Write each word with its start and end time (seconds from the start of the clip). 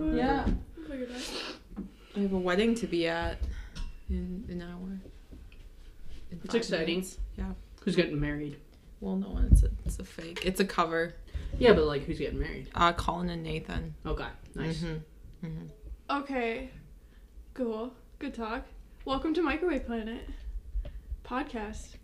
Yeah. 0.00 0.46
Look. 0.88 1.08
I 2.16 2.20
have 2.20 2.32
a 2.32 2.38
wedding 2.38 2.74
to 2.76 2.86
be 2.86 3.08
at 3.08 3.38
in 4.08 4.44
an 4.48 4.62
hour. 4.62 5.00
In 6.30 6.38
It's 6.44 6.46
five 6.52 6.56
exciting. 6.56 6.86
minutes. 6.98 7.18
Yeah. 7.36 7.52
Who's 7.82 7.96
getting 7.96 8.20
married? 8.20 8.56
Well, 9.00 9.16
no, 9.16 9.40
it's 9.50 9.62
a, 9.64 9.70
it's 9.84 9.98
a 9.98 10.04
fake. 10.04 10.42
It's 10.44 10.60
a 10.60 10.64
cover. 10.64 11.14
Yeah, 11.58 11.72
but 11.72 11.84
like 11.86 12.04
who's 12.04 12.18
getting 12.18 12.38
married? 12.38 12.68
Uh, 12.74 12.92
Colin 12.92 13.30
and 13.30 13.42
Nathan. 13.42 13.94
Okay, 14.06 14.26
nice. 14.54 14.78
Mhm. 14.82 15.00
Mhm. 15.44 15.70
Okay. 16.10 16.70
Cool. 17.54 17.92
Good 18.18 18.34
talk. 18.34 18.66
Welcome 19.04 19.34
to 19.34 19.42
Microwave 19.42 19.86
Planet 19.86 20.28
podcast. 21.24 21.96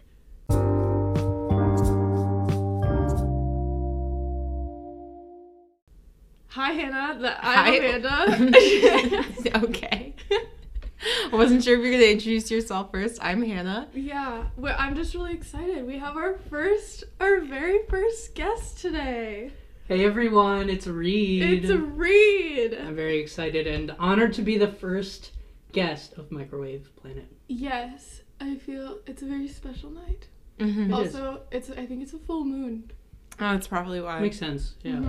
Hi, 6.56 6.72
Hannah. 6.72 7.18
The, 7.20 7.46
I'm 7.46 7.74
Amanda. 7.74 9.56
okay. 9.64 10.14
I 10.30 11.28
wasn't 11.30 11.62
sure 11.62 11.74
if 11.74 11.84
you 11.84 11.90
were 11.90 11.98
gonna 11.98 12.10
introduce 12.10 12.50
yourself 12.50 12.92
first. 12.92 13.18
I'm 13.22 13.42
Hannah. 13.42 13.88
yeah, 13.92 14.44
well, 14.56 14.74
I'm 14.78 14.96
just 14.96 15.12
really 15.12 15.34
excited. 15.34 15.86
We 15.86 15.98
have 15.98 16.16
our 16.16 16.38
first, 16.48 17.04
our 17.20 17.40
very 17.40 17.80
first 17.90 18.34
guest 18.34 18.78
today. 18.78 19.50
Hey 19.86 20.06
everyone, 20.06 20.70
it's 20.70 20.86
Reed. 20.86 21.42
It's 21.62 21.70
Reed. 21.70 22.72
I'm 22.72 22.96
very 22.96 23.18
excited 23.18 23.66
and 23.66 23.94
honored 23.98 24.32
to 24.32 24.42
be 24.42 24.56
the 24.56 24.68
first 24.68 25.32
guest 25.72 26.14
of 26.14 26.32
Microwave 26.32 26.88
Planet. 26.96 27.30
Yes, 27.48 28.22
I 28.40 28.56
feel 28.56 29.00
it's 29.06 29.20
a 29.20 29.26
very 29.26 29.48
special 29.48 29.90
night. 29.90 30.28
Mm-hmm. 30.58 30.90
It 30.94 31.06
is. 31.06 31.14
also, 31.14 31.40
it's 31.50 31.68
I 31.68 31.84
think 31.84 32.02
it's 32.02 32.14
a 32.14 32.18
full 32.18 32.46
moon. 32.46 32.90
Oh, 33.38 33.52
that's 33.52 33.68
probably 33.68 34.00
why. 34.00 34.20
Makes 34.20 34.38
sense. 34.38 34.72
Yeah, 34.82 35.00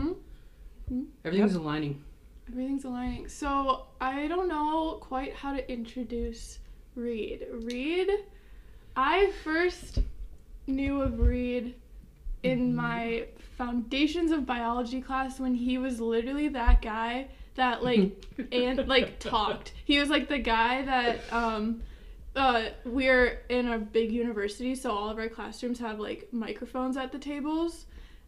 Mhm. 0.92 1.08
everything's 1.26 1.56
aligning. 1.56 2.04
Everything's 2.50 2.86
aligning. 2.86 3.28
So 3.28 3.88
I 4.00 4.28
don't 4.28 4.48
know 4.48 4.98
quite 5.02 5.34
how 5.34 5.54
to 5.54 5.72
introduce 5.72 6.60
Reed. 6.96 7.46
Reed, 7.52 8.10
I 8.96 9.32
first 9.44 10.00
knew 10.66 11.02
of 11.02 11.20
Reed 11.20 11.76
in 12.44 12.76
my 12.76 13.28
foundations 13.58 14.32
of 14.32 14.46
biology 14.46 15.02
class 15.02 15.40
when 15.40 15.56
he 15.56 15.78
was 15.78 16.00
literally 16.00 16.48
that 16.50 16.82
guy 16.82 17.28
that 17.56 17.84
like 17.90 18.26
and 18.52 18.88
like 18.88 19.20
talked. 19.20 19.74
He 19.84 20.00
was 20.00 20.10
like 20.10 20.30
the 20.30 20.38
guy 20.40 20.84
that 20.84 21.22
um 21.34 21.82
uh 22.36 22.70
we're 22.86 23.42
in 23.50 23.68
a 23.70 23.80
big 23.80 24.12
university 24.12 24.76
so 24.76 24.92
all 24.92 25.10
of 25.10 25.18
our 25.18 25.28
classrooms 25.28 25.80
have 25.80 26.00
like 26.00 26.28
microphones 26.32 26.96
at 26.98 27.12
the 27.12 27.20
tables. 27.20 27.86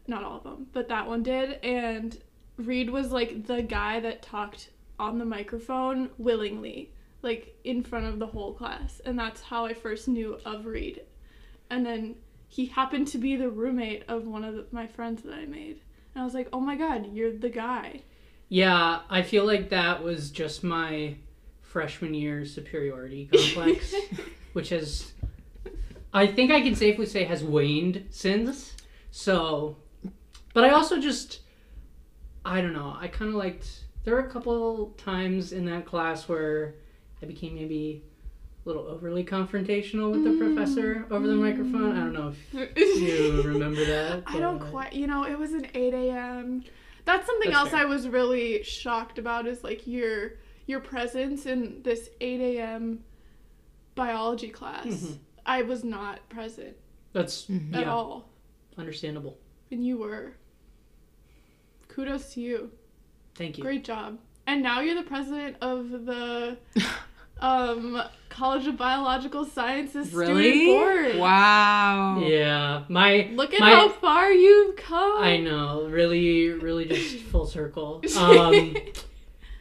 Not 0.08 0.24
all 0.24 0.38
of 0.38 0.44
them, 0.44 0.68
but 0.74 0.88
that 0.90 1.08
one 1.08 1.22
did 1.24 1.64
and 1.64 2.18
Reed 2.60 2.90
was 2.90 3.12
like 3.12 3.46
the 3.48 3.62
guy 3.62 4.00
that 4.02 4.22
talked 4.22 4.70
on 5.00 5.18
the 5.18 5.26
microphone 5.26 6.10
willingly, 6.18 6.92
like 7.22 7.56
in 7.64 7.84
front 7.84 8.06
of 8.06 8.20
the 8.20 8.28
whole 8.28 8.54
class. 8.54 9.02
And 9.06 9.18
that's 9.18 9.42
how 9.42 9.66
I 9.66 9.74
first 9.74 10.08
knew 10.08 10.40
of 10.46 10.66
Reed. 10.66 11.02
And 11.70 11.86
then 11.86 12.16
he 12.48 12.66
happened 12.66 13.08
to 13.10 13.18
be 13.18 13.36
the 13.36 13.50
roommate 13.50 14.04
of 14.08 14.28
one 14.28 14.44
of 14.44 14.56
the, 14.56 14.66
my 14.72 14.88
friends 14.88 15.24
that 15.24 15.34
I 15.34 15.46
made. 15.46 15.80
And 16.14 16.22
I 16.22 16.26
was 16.26 16.34
like, 16.34 16.50
oh 16.52 16.60
my 16.60 16.76
god, 16.76 17.14
you're 17.14 17.32
the 17.32 17.50
guy. 17.50 18.02
Yeah, 18.50 19.02
I 19.10 19.22
feel 19.22 19.46
like 19.46 19.70
that 19.70 20.04
was 20.04 20.32
just 20.32 20.64
my 20.64 21.16
freshman 21.62 22.14
year 22.14 22.46
superiority 22.46 23.30
complex, 23.32 23.94
which 24.54 24.70
has, 24.70 25.14
I 26.14 26.28
think 26.28 26.52
I 26.52 26.62
can 26.62 26.76
safely 26.76 27.06
say, 27.06 27.24
has 27.24 27.44
waned 27.44 28.08
since. 28.10 28.74
So, 29.12 29.78
but 30.54 30.64
I 30.64 30.72
also 30.72 31.00
just, 31.00 31.42
I 32.50 32.62
don't 32.62 32.74
know. 32.74 32.98
I 33.00 33.08
kind 33.08 33.30
of 33.30 33.36
liked. 33.36 33.84
There 34.04 34.16
were 34.16 34.22
a 34.22 34.30
couple 34.30 34.88
times 34.98 35.54
in 35.54 35.66
that 35.66 35.86
class 35.86 36.28
where 36.28 36.74
I 37.22 37.26
became 37.28 37.54
maybe 37.56 38.02
a 38.66 38.68
little 38.68 38.88
overly 38.88 39.24
confrontational 39.24 40.12
with 40.12 40.24
the 40.24 40.32
Mm, 40.32 40.38
professor 40.40 41.06
over 41.12 41.28
the 41.28 41.36
microphone. 41.36 41.92
I 41.96 42.00
don't 42.00 42.14
know 42.14 42.34
if 42.54 43.02
you 43.02 43.44
remember 43.44 43.86
that. 43.86 44.24
I 44.28 44.40
don't 44.40 44.60
quite, 44.60 44.94
you 44.94 45.06
know, 45.06 45.24
it 45.26 45.38
was 45.38 45.54
an 45.54 45.68
8 45.74 45.94
a.m. 45.94 46.64
That's 47.06 47.28
something 47.28 47.50
That's 47.52 47.60
else 47.62 47.70
fair. 47.70 47.82
I 47.82 47.86
was 47.86 48.08
really 48.08 48.64
shocked 48.64 49.20
about 49.20 49.46
is 49.48 49.64
like 49.64 49.86
your 49.86 50.34
your 50.66 50.80
presence 50.80 51.46
in 51.46 51.82
this 51.84 52.10
8 52.20 52.42
a.m. 52.58 53.04
biology 53.96 54.50
class. 54.50 54.86
Mhm. 54.86 55.18
I 55.46 55.62
was 55.64 55.84
not 55.84 56.28
present 56.30 56.76
That's 57.14 57.46
Mhm. 57.48 57.74
at 57.76 57.82
yeah, 57.82 57.92
all, 57.94 58.30
understandable. 58.78 59.38
and 59.72 59.86
you 59.86 59.98
were. 60.00 60.34
Kudos 62.00 62.34
to 62.34 62.40
you. 62.40 62.72
Thank 63.36 63.58
you. 63.58 63.64
Great 63.66 63.84
job. 63.84 64.20
And 64.48 64.64
now 64.64 64.80
you're 64.80 64.96
the 64.96 65.04
president 65.04 65.58
of 65.62 66.06
the 66.06 66.58
um, 67.42 68.02
College 68.30 68.68
of 68.68 68.78
Biological 68.78 69.44
Sciences 69.44 70.14
Really? 70.14 70.50
student 70.62 70.66
board. 70.80 71.18
Wow. 71.18 72.20
Yeah, 72.26 72.84
my 72.88 73.30
Look 73.34 73.54
at 73.54 73.60
My- 73.60 73.72
how 73.72 73.90
far 73.90 74.32
you've 74.32 74.78
come. 74.78 75.22
I 75.22 75.38
know, 75.38 75.88
really, 75.90 76.48
really 76.52 76.86
just 76.86 77.18
full 77.32 77.46
circle. 77.46 78.02
Um, 78.18 78.78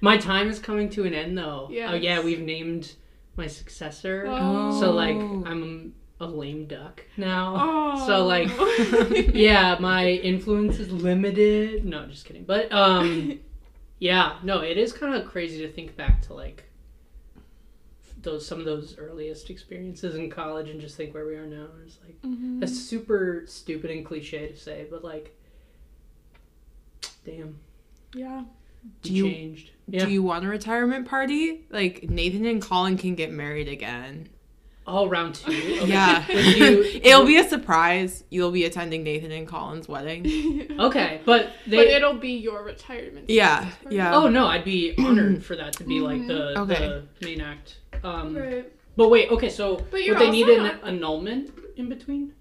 my 0.01 0.17
time 0.17 0.49
is 0.49 0.61
coming 0.61 0.89
to 0.91 1.07
an 1.07 1.15
end 1.15 1.37
though. 1.37 1.67
Yeah. 1.73 1.91
Oh 1.91 1.97
yeah, 1.97 2.21
we've 2.21 2.39
named 2.41 2.95
my 3.35 3.49
successor. 3.49 4.27
Oh. 4.29 4.79
So 4.79 4.93
like, 4.93 5.17
I'm 5.17 5.93
a 6.21 6.27
lame 6.27 6.67
duck 6.67 7.05
now. 7.17 7.55
Oh. 7.59 8.07
So 8.07 8.27
like, 8.27 8.49
yeah, 9.35 9.77
my 9.81 10.09
influence 10.09 10.79
is 10.79 10.91
limited. 10.91 11.85
No, 11.85 12.07
just 12.07 12.25
kidding. 12.25 12.45
But 12.45 12.73
um, 12.73 13.39
yeah, 13.99 14.39
no, 14.43 14.61
it 14.61 14.77
is 14.79 14.93
kind 14.93 15.15
of 15.15 15.27
crazy 15.27 15.59
to 15.67 15.73
think 15.73 15.97
back 15.97 16.23
to 16.23 16.35
like 16.35 16.65
those 18.21 18.45
some 18.45 18.59
of 18.59 18.65
those 18.65 18.97
earliest 18.99 19.49
experiences 19.49 20.17
in 20.17 20.29
college 20.29 20.69
and 20.71 20.81
just 20.81 20.97
think 20.97 21.15
where 21.15 21.25
we 21.27 21.37
are 21.37 21.47
now. 21.47 21.67
It's 21.87 21.99
like. 22.05 22.21
Mhm. 22.23 22.59
That's 22.61 22.77
super 22.79 23.45
stupid 23.47 23.91
and 23.93 24.05
cliche 24.05 24.49
to 24.49 24.57
say, 24.57 24.87
but 24.91 25.05
like, 25.05 25.37
damn, 27.25 27.59
Yeah. 28.15 28.45
Do 29.03 29.13
you 29.13 29.27
you- 29.27 29.33
changed. 29.33 29.71
Yeah. 29.87 30.05
Do 30.05 30.11
you 30.11 30.23
want 30.23 30.45
a 30.45 30.49
retirement 30.49 31.07
party? 31.09 31.65
Like 31.71 32.09
Nathan 32.11 32.45
and 32.45 32.61
Colin 32.61 32.97
can 32.99 33.15
get 33.15 33.31
married 33.33 33.69
again. 33.69 34.29
Oh, 34.89 35.07
round 35.09 35.35
two. 35.37 35.51
Okay. 35.53 35.87
Yeah. 35.87 36.25
You- 36.29 36.83
It'll 37.03 37.25
be 37.27 37.37
a 37.39 37.49
surprise. 37.49 38.25
You'll 38.31 38.51
be 38.51 38.65
attending 38.65 39.03
Nathan 39.05 39.31
and 39.31 39.47
Colin's 39.47 39.89
wedding. 39.89 40.67
okay, 40.81 41.21
but 41.25 41.53
they. 41.67 41.77
but 41.77 41.87
it'll 41.87 42.15
be 42.15 42.33
your 42.33 42.63
retirement. 42.65 43.29
Yeah, 43.31 43.61
service 43.61 43.77
yeah. 43.91 44.15
oh 44.17 44.29
no, 44.29 44.47
I'd 44.47 44.65
be 44.65 44.95
honored 44.99 45.45
for 45.49 45.55
that 45.57 45.75
to 45.75 45.85
be 45.85 46.01
like 46.01 46.27
the 46.27 46.59
Okay. 46.61 46.79
the 46.89 47.05
main 47.27 47.41
act. 47.41 47.77
Um, 48.03 48.37
Right. 48.37 48.73
but 48.97 49.09
wait, 49.11 49.31
okay, 49.31 49.51
so 49.51 49.77
But 49.77 50.01
would 50.09 50.19
they 50.19 50.31
need 50.31 50.49
an 50.49 50.63
not- 50.65 50.81
annulment 50.85 51.51
in 51.77 51.89
between 51.89 52.33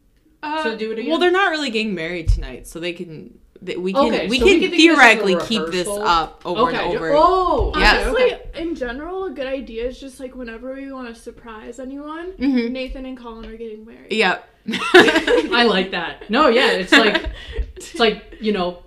Uh, 0.44 0.64
to 0.64 0.78
do 0.78 0.92
it 0.92 1.00
again? 1.00 1.10
Well, 1.12 1.20
they're 1.20 1.32
not 1.32 1.50
really 1.52 1.70
getting 1.70 1.94
married 1.96 2.28
tonight, 2.30 2.68
so 2.68 2.80
they 2.80 2.94
can. 2.94 3.40
They, 3.62 3.76
we 3.76 3.94
can. 3.94 4.14
Okay, 4.14 4.28
we 4.28 4.40
so 4.40 4.46
we 4.46 4.52
can 4.52 4.60
can 4.60 4.60
think 4.60 4.64
of 4.66 4.72
this 4.72 4.80
theoretically 4.80 5.36
keep 5.48 5.66
this 5.68 5.88
up 5.88 6.42
over 6.46 6.62
okay. 6.70 6.78
and 6.78 6.96
over. 6.96 7.12
Oh, 7.16 7.74
Yeah. 7.76 8.04
Honestly, 8.08 8.34
okay. 8.34 8.62
in 8.62 8.76
general, 8.76 9.26
a 9.26 9.32
good 9.32 9.48
idea 9.48 9.86
is 9.86 10.00
just 10.00 10.20
like 10.20 10.36
whenever 10.36 10.74
we 10.74 10.92
want 10.92 11.14
to 11.14 11.20
surprise 11.20 11.80
anyone, 11.80 12.34
Mhm. 12.34 12.72
Nathan 12.72 13.06
and 13.06 13.18
Colin 13.18 13.46
are 13.46 13.58
getting 13.58 13.86
married. 13.86 14.12
Yep. 14.12 14.50
I 14.74 15.64
like 15.68 15.92
that. 15.92 16.30
No, 16.30 16.50
yeah, 16.50 16.72
it's 16.72 16.92
like 16.92 17.30
it's 17.76 17.96
like 17.96 18.38
you 18.40 18.52
know. 18.52 18.84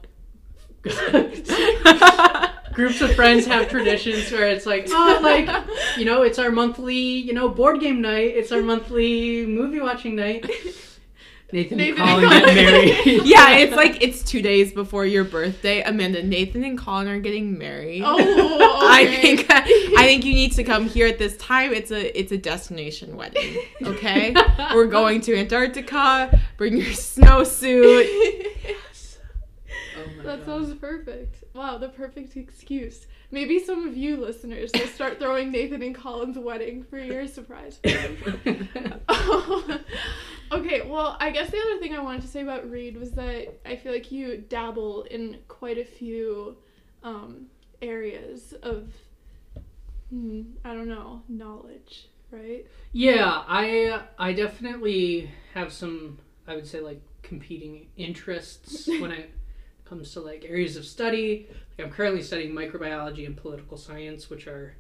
groups 2.73 3.01
of 3.03 3.15
friends 3.15 3.45
have 3.47 3.69
traditions 3.69 4.31
where 4.33 4.49
it's 4.49 4.65
like, 4.65 4.87
oh, 4.89 5.21
like, 5.23 5.49
you 5.99 6.05
know, 6.07 6.23
it's 6.23 6.39
our 6.39 6.51
monthly, 6.51 6.97
you 6.97 7.35
know, 7.35 7.49
board 7.49 7.81
game 7.81 8.01
night. 8.01 8.33
It's 8.35 8.53
our 8.53 8.63
monthly 8.63 9.45
movie 9.45 9.81
watching 9.81 10.17
night. 10.17 10.47
Nathan, 11.53 11.79
Nathan 11.79 12.03
and 12.03 12.11
and 12.11 12.31
Colin 12.31 12.45
get 12.45 12.55
married. 12.55 13.23
yeah, 13.25 13.57
it's 13.59 13.75
like 13.75 14.03
it's 14.03 14.23
two 14.23 14.43
days 14.43 14.73
before 14.73 15.05
your 15.07 15.25
birthday. 15.25 15.83
Amanda, 15.83 16.23
Nathan, 16.23 16.65
and 16.65 16.79
Colin 16.79 17.09
are 17.09 17.21
getting 17.21 17.59
married. 17.59 18.03
Oh, 18.05 18.19
I 18.91 19.07
think 19.21 19.47
I 19.51 19.63
think 20.07 20.25
you 20.25 20.33
need 20.35 20.53
to 20.53 20.65
come 20.65 20.87
here 20.89 21.07
at 21.07 21.19
this 21.19 21.37
time. 21.37 21.73
It's 21.73 21.91
a 21.91 22.19
it's 22.19 22.33
a 22.33 22.39
destination 22.39 23.17
wedding. 23.17 23.59
Okay, 23.83 24.35
we're 24.75 24.87
going 24.87 25.21
to 25.23 25.37
Antarctica. 25.37 26.41
Bring 26.57 26.77
your 26.77 26.87
snowsuit. 26.87 28.07
Oh 29.99 30.17
my 30.17 30.23
That 30.25 30.47
God. 30.47 30.47
sounds 30.47 30.75
perfect. 30.75 31.45
Wow, 31.55 31.79
the 31.79 31.89
perfect 31.89 32.37
excuse. 32.37 33.07
Maybe 33.31 33.59
some 33.61 33.87
of 33.87 33.97
you 33.97 34.17
listeners 34.17 34.71
will 34.75 34.87
start 34.89 35.19
throwing 35.21 35.53
Nathan 35.53 35.83
and 35.83 35.95
Colin's 35.95 36.39
wedding 36.39 36.83
for 36.83 36.99
your 36.99 37.29
surprise. 37.29 37.79
okay, 40.53 40.83
well, 40.87 41.17
I 41.21 41.31
guess 41.31 41.51
the 41.51 41.59
other 41.59 41.79
thing 41.79 41.95
I 41.95 42.01
wanted 42.01 42.23
to 42.23 42.29
say 42.29 42.43
about 42.43 42.69
Reed 42.69 42.97
was 42.97 43.13
that 43.13 43.61
I 43.65 43.77
feel 43.77 43.93
like 43.93 44.11
you 44.11 44.39
dabble 44.39 45.03
in 45.05 45.39
quite 45.47 45.79
a 45.79 45.85
few 45.85 46.57
um, 47.05 47.47
areas 47.81 48.53
of, 48.63 48.91
hmm, 50.11 50.43
I 50.65 50.75
don't 50.75 50.89
know, 50.89 51.23
knowledge, 51.29 52.09
right? 52.33 52.67
Yeah, 52.93 53.45
I 53.47 54.03
I 54.19 54.33
definitely 54.33 55.31
have 55.55 55.73
some 55.73 56.19
I 56.47 56.57
would 56.57 56.67
say 56.67 56.81
like 56.81 57.01
competing 57.23 57.87
interests 57.97 58.89
when 59.01 59.13
it 59.13 59.31
comes 59.91 60.13
to 60.13 60.21
like 60.21 60.47
areas 60.49 60.77
of 60.77 60.87
study. 60.87 61.49
Like 61.77 61.87
I'm 61.87 61.93
currently 61.93 62.23
studying 62.23 62.53
microbiology 62.55 63.27
and 63.27 63.37
political 63.37 63.77
science, 63.77 64.31
which 64.31 64.47
are 64.47 64.75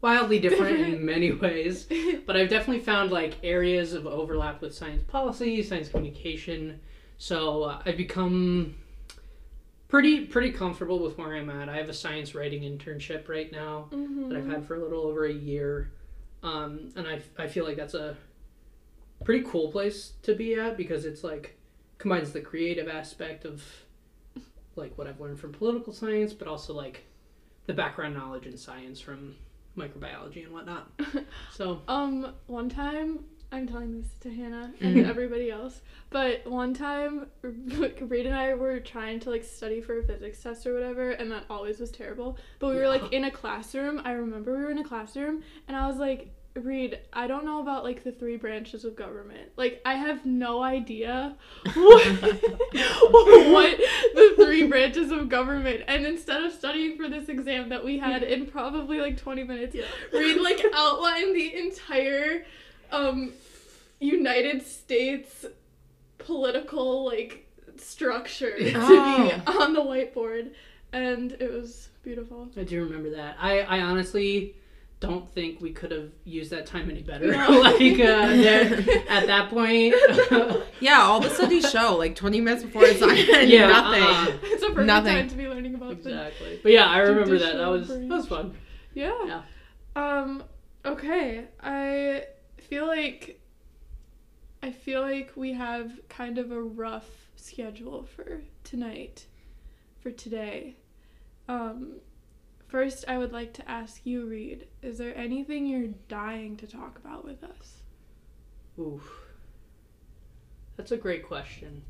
wildly 0.00 0.38
different 0.38 0.78
in 0.78 1.04
many 1.14 1.32
ways. 1.32 1.86
But 2.24 2.36
I've 2.36 2.48
definitely 2.48 2.82
found 2.82 3.10
like 3.10 3.34
areas 3.42 3.92
of 3.92 4.06
overlap 4.06 4.62
with 4.62 4.72
science 4.74 5.02
policy, 5.02 5.62
science 5.64 5.88
communication. 5.88 6.80
So 7.18 7.64
uh, 7.64 7.82
I've 7.84 7.96
become 7.96 8.76
pretty 9.88 10.26
pretty 10.26 10.52
comfortable 10.52 11.00
with 11.00 11.18
where 11.18 11.34
I'm 11.34 11.50
at. 11.50 11.68
I 11.68 11.76
have 11.76 11.88
a 11.88 11.94
science 11.94 12.34
writing 12.34 12.62
internship 12.62 13.28
right 13.28 13.50
now 13.52 13.88
Mhm. 13.90 14.28
that 14.28 14.38
I've 14.38 14.46
had 14.46 14.64
for 14.66 14.76
a 14.76 14.78
little 14.82 15.02
over 15.02 15.26
a 15.26 15.32
year, 15.32 15.90
um, 16.42 16.90
and 16.96 17.06
I 17.06 17.20
I 17.36 17.48
feel 17.48 17.64
like 17.64 17.76
that's 17.76 17.94
a 17.94 18.16
pretty 19.24 19.44
cool 19.46 19.70
place 19.70 20.12
to 20.22 20.34
be 20.34 20.54
at 20.54 20.76
because 20.76 21.04
it's 21.04 21.22
like 21.22 21.56
combines 21.98 22.32
the 22.32 22.40
creative 22.40 22.88
aspect 22.88 23.44
of 23.44 23.62
like 24.76 24.96
what 24.98 25.06
I've 25.06 25.20
learned 25.20 25.38
from 25.38 25.52
political 25.52 25.92
science, 25.92 26.32
but 26.32 26.48
also 26.48 26.72
like 26.72 27.04
the 27.66 27.72
background 27.74 28.14
knowledge 28.14 28.46
in 28.46 28.56
science 28.56 29.00
from 29.00 29.34
microbiology 29.76 30.44
and 30.44 30.52
whatnot. 30.52 30.90
So 31.52 31.82
Um, 31.88 32.32
one 32.46 32.68
time, 32.68 33.20
I'm 33.52 33.66
telling 33.68 34.00
this 34.00 34.14
to 34.20 34.30
Hannah 34.32 34.72
and 34.80 34.96
Mhm. 34.96 35.06
everybody 35.08 35.50
else, 35.50 35.82
but 36.10 36.46
one 36.46 36.72
time, 36.72 37.26
Reed 37.42 38.26
and 38.26 38.34
I 38.34 38.54
were 38.54 38.80
trying 38.80 39.20
to 39.20 39.30
like 39.30 39.44
study 39.44 39.80
for 39.82 39.98
a 39.98 40.02
physics 40.02 40.42
test 40.42 40.66
or 40.66 40.72
whatever, 40.74 41.10
and 41.10 41.30
that 41.30 41.44
always 41.50 41.78
was 41.78 41.90
terrible. 41.90 42.38
But 42.58 42.68
we 42.70 42.76
were 42.76 42.88
like 42.88 43.12
in 43.12 43.24
a 43.24 43.30
classroom. 43.30 44.00
I 44.04 44.12
remember 44.12 44.56
we 44.56 44.64
were 44.64 44.70
in 44.70 44.78
a 44.78 44.84
classroom, 44.84 45.42
and 45.68 45.76
I 45.76 45.86
was 45.86 45.96
like, 45.98 46.30
Reed, 46.54 46.98
I 47.14 47.26
don't 47.26 47.44
know 47.46 47.60
about 47.62 47.82
like 47.82 48.04
the 48.04 48.12
three 48.12 48.36
branches 48.36 48.84
of 48.84 48.94
government. 48.94 49.50
Like, 49.56 49.80
I 49.86 49.94
have 49.94 50.26
no 50.26 50.62
idea 50.62 51.34
what, 51.74 52.06
what 53.10 53.78
the 54.14 54.32
three 54.36 54.66
branches 54.66 55.10
of 55.10 55.28
government. 55.30 55.82
And 55.88 56.04
instead 56.06 56.42
of 56.42 56.52
studying 56.52 56.96
for 56.98 57.08
this 57.08 57.28
exam 57.30 57.70
that 57.70 57.82
we 57.84 57.98
had 57.98 58.22
in 58.22 58.46
probably 58.46 59.00
like 59.00 59.16
20 59.16 59.44
minutes, 59.44 59.76
Reed 60.12 60.40
like 60.40 60.62
outlined 60.74 61.34
the 61.34 61.56
entire 61.56 62.44
um 62.90 63.32
United 64.00 64.66
States 64.66 65.46
political 66.18 67.04
like 67.06 67.46
structure 67.78 68.56
to 68.58 68.72
Oh. 68.76 69.28
be 69.28 69.52
on 69.58 69.72
the 69.72 69.80
whiteboard 69.80 70.50
and 70.92 71.32
it 71.40 71.50
was 71.50 71.88
beautiful. 72.02 72.50
I 72.56 72.64
do 72.64 72.84
remember 72.84 73.10
that. 73.10 73.36
I 73.40 73.60
I 73.62 73.80
honestly 73.80 74.54
don't 75.02 75.30
think 75.34 75.60
we 75.60 75.72
could 75.72 75.90
have 75.90 76.10
used 76.24 76.50
that 76.52 76.64
time 76.66 76.88
any 76.88 77.02
better. 77.02 77.26
No. 77.32 77.48
like 77.60 77.80
uh, 77.94 78.28
there, 78.28 78.72
at 79.08 79.26
that 79.26 79.50
point. 79.50 79.94
Yeah, 80.80 81.00
all 81.02 81.20
the 81.20 81.30
studies 81.30 81.70
show 81.70 81.96
like 81.96 82.16
20 82.16 82.40
minutes 82.40 82.64
before 82.64 82.82
it's 82.84 83.00
assignment, 83.00 83.48
Yeah, 83.48 83.68
nothing. 83.68 84.02
uh-uh. 84.02 84.38
It's 84.42 84.62
a 84.64 84.66
perfect 84.70 84.86
Nothing. 84.86 85.14
time 85.14 85.28
to 85.28 85.36
be 85.36 85.46
learning 85.48 85.74
about 85.76 86.02
the 86.02 86.10
exactly. 86.10 86.58
But 86.60 86.72
yeah, 86.72 86.86
I 86.86 86.98
remember 86.98 87.38
that. 87.38 87.56
That 87.56 87.68
was 87.68 87.86
that 87.88 88.08
was 88.08 88.26
fun. 88.26 88.56
Yeah. 88.94 89.12
Yeah. 89.26 89.42
Um 89.94 90.42
okay. 90.84 91.44
I 91.62 92.24
feel 92.68 92.86
like 92.88 93.40
I 94.60 94.72
feel 94.72 95.02
like 95.02 95.32
we 95.36 95.52
have 95.52 95.92
kind 96.08 96.38
of 96.38 96.50
a 96.50 96.60
rough 96.60 97.08
schedule 97.36 98.02
for 98.02 98.42
tonight. 98.64 99.26
For 100.00 100.10
today. 100.10 100.74
Um 101.48 102.00
first 102.72 103.04
I 103.06 103.18
would 103.18 103.32
like 103.32 103.52
to 103.54 103.70
ask 103.70 104.00
you 104.04 104.26
Reed, 104.26 104.66
is 104.80 104.96
there 104.96 105.16
anything 105.16 105.66
you're 105.66 105.90
dying 106.08 106.56
to 106.56 106.66
talk 106.66 106.98
about 106.98 107.22
with 107.24 107.44
us? 107.44 107.82
Oof. 108.80 109.02
That's 110.76 110.90
a 110.90 110.96
great 110.96 111.22
question. 111.22 111.82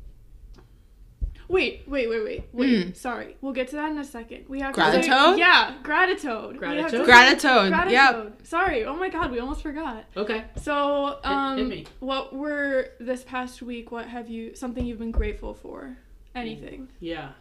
Wait, 1.47 1.83
wait, 1.87 2.09
wait, 2.09 2.23
wait, 2.23 2.43
wait. 2.51 2.85
Hmm. 2.85 2.93
Sorry, 2.93 3.37
we'll 3.41 3.53
get 3.53 3.69
to 3.69 3.75
that 3.77 3.91
in 3.91 3.97
a 3.97 4.03
second. 4.03 4.45
We 4.49 4.59
have 4.59 4.73
to 4.73 4.81
Gratitude? 4.81 5.05
say, 5.05 5.39
yeah, 5.39 5.75
gratitude. 5.83 6.47
We 6.47 6.53
to 6.53 6.59
Gratitude? 6.59 6.91
say 6.91 7.05
Gratitude. 7.05 7.69
Gratitude. 7.69 7.91
Yep. 7.91 8.37
Sorry. 8.43 8.85
Oh 8.85 8.95
my 8.95 9.09
God, 9.09 9.31
we 9.31 9.39
almost 9.39 9.61
forgot. 9.61 10.05
Okay. 10.17 10.43
So, 10.61 11.19
um, 11.23 11.57
hit 11.57 11.67
me. 11.67 11.85
what 11.99 12.33
were 12.33 12.89
this 12.99 13.23
past 13.23 13.61
week? 13.61 13.91
What 13.91 14.07
have 14.07 14.29
you? 14.29 14.55
Something 14.55 14.85
you've 14.85 14.99
been 14.99 15.11
grateful 15.11 15.53
for? 15.53 15.97
Anything? 16.35 16.89
Yeah. 16.99 17.31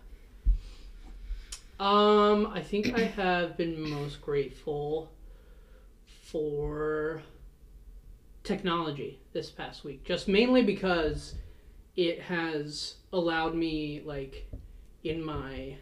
Um, 1.83 2.47
I 2.55 2.63
think 2.63 2.95
I 2.95 3.01
have 3.01 3.57
been 3.57 3.91
most 3.91 4.21
grateful 4.21 5.11
for 6.27 7.21
technology 8.45 9.19
this 9.33 9.51
past 9.51 9.83
week. 9.83 10.05
Just 10.05 10.29
mainly 10.29 10.63
because 10.63 11.35
it 11.97 12.21
has 12.23 12.95
allowed 13.13 13.57
me 13.57 14.01
like 14.05 14.49
in 15.03 15.25
my 15.25 15.75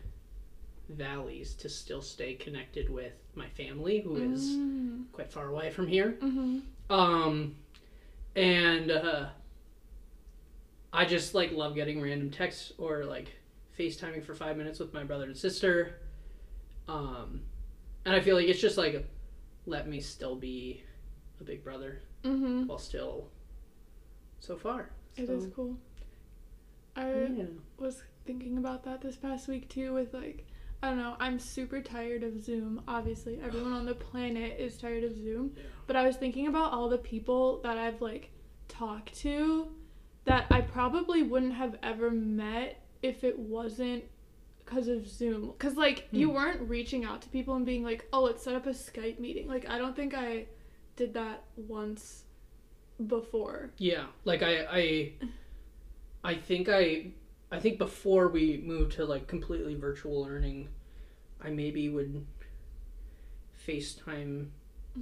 valleys 0.88 1.52
to 1.56 1.68
still 1.68 2.00
stay 2.00 2.32
connected 2.32 2.88
with 2.88 3.12
my 3.34 3.48
family 3.50 4.00
who 4.00 4.16
is 4.16 4.56
Mm. 4.56 5.04
quite 5.12 5.30
far 5.30 5.48
away 5.48 5.68
from 5.70 5.86
here. 5.86 6.16
Mhm. 6.22 6.62
Um, 6.88 7.56
and 8.34 8.90
uh, 8.90 9.28
I 10.94 11.04
just 11.04 11.34
like 11.34 11.52
love 11.52 11.74
getting 11.74 12.00
random 12.00 12.30
texts 12.30 12.72
or 12.78 13.04
like 13.04 13.28
FaceTiming 13.84 14.22
for 14.24 14.34
five 14.34 14.56
minutes 14.56 14.78
with 14.78 14.92
my 14.92 15.04
brother 15.04 15.24
and 15.24 15.36
sister. 15.36 16.00
Um, 16.88 17.40
and 18.04 18.14
I 18.14 18.20
feel 18.20 18.36
like 18.36 18.48
it's 18.48 18.60
just 18.60 18.76
like 18.76 19.06
let 19.66 19.88
me 19.88 20.00
still 20.00 20.36
be 20.36 20.82
a 21.40 21.44
big 21.44 21.62
brother 21.64 22.02
Mhm. 22.24 22.66
while 22.66 22.78
still 22.78 23.28
so 24.40 24.56
far. 24.56 24.90
It 25.16 25.26
So, 25.26 25.32
is 25.34 25.46
cool. 25.54 25.76
I 26.96 27.10
yeah. 27.24 27.44
was 27.78 28.02
thinking 28.26 28.58
about 28.58 28.84
that 28.84 29.00
this 29.00 29.16
past 29.16 29.48
week 29.48 29.68
too. 29.68 29.94
With 29.94 30.12
like, 30.12 30.46
I 30.82 30.88
don't 30.88 30.98
know. 30.98 31.16
I'm 31.20 31.38
super 31.38 31.80
tired 31.80 32.22
of 32.22 32.42
Zoom. 32.42 32.82
Obviously, 32.88 33.40
everyone 33.40 33.72
on 33.72 33.86
the 33.86 33.94
planet 34.10 34.58
is 34.58 34.76
tired 34.76 35.04
of 35.04 35.14
Zoom. 35.16 35.52
Yeah. 35.56 35.62
But 35.86 35.96
I 35.96 36.06
was 36.06 36.16
thinking 36.16 36.46
about 36.48 36.72
all 36.72 36.88
the 36.88 36.98
people 36.98 37.60
that 37.62 37.78
I've 37.78 38.00
like 38.02 38.30
talked 38.68 39.14
to 39.20 39.68
that 40.24 40.46
I 40.50 40.60
probably 40.62 41.22
wouldn't 41.22 41.54
have 41.54 41.78
ever 41.82 42.10
met 42.10 42.82
if 43.02 43.24
it 43.24 43.38
wasn't 43.38 44.04
because 44.64 44.88
of 44.88 45.08
Zoom. 45.08 45.48
Because 45.52 45.76
like 45.76 46.08
you 46.12 46.28
Hmm. 46.28 46.34
weren't 46.36 46.68
reaching 46.68 47.04
out 47.04 47.22
to 47.22 47.28
people 47.28 47.54
and 47.56 47.66
being 47.66 47.82
like, 47.82 48.06
oh, 48.12 48.22
let's 48.22 48.42
set 48.42 48.54
up 48.54 48.66
a 48.66 48.70
Skype 48.70 49.18
meeting. 49.18 49.48
Like 49.48 49.68
I 49.68 49.78
don't 49.78 49.96
think 49.96 50.14
I 50.14 50.46
did 50.96 51.14
that 51.14 51.44
once 51.56 52.24
before. 53.06 53.70
Yeah, 53.78 54.06
like 54.24 54.42
I, 54.42 54.66
I, 54.70 55.12
I 56.22 56.34
think 56.34 56.68
I, 56.68 57.12
I 57.50 57.58
think 57.58 57.78
before 57.78 58.28
we 58.28 58.62
moved 58.64 58.92
to 58.92 59.04
like 59.06 59.26
completely 59.26 59.74
virtual 59.74 60.22
learning, 60.22 60.68
I 61.42 61.50
maybe 61.50 61.88
would 61.88 62.26
FaceTime 63.66 64.48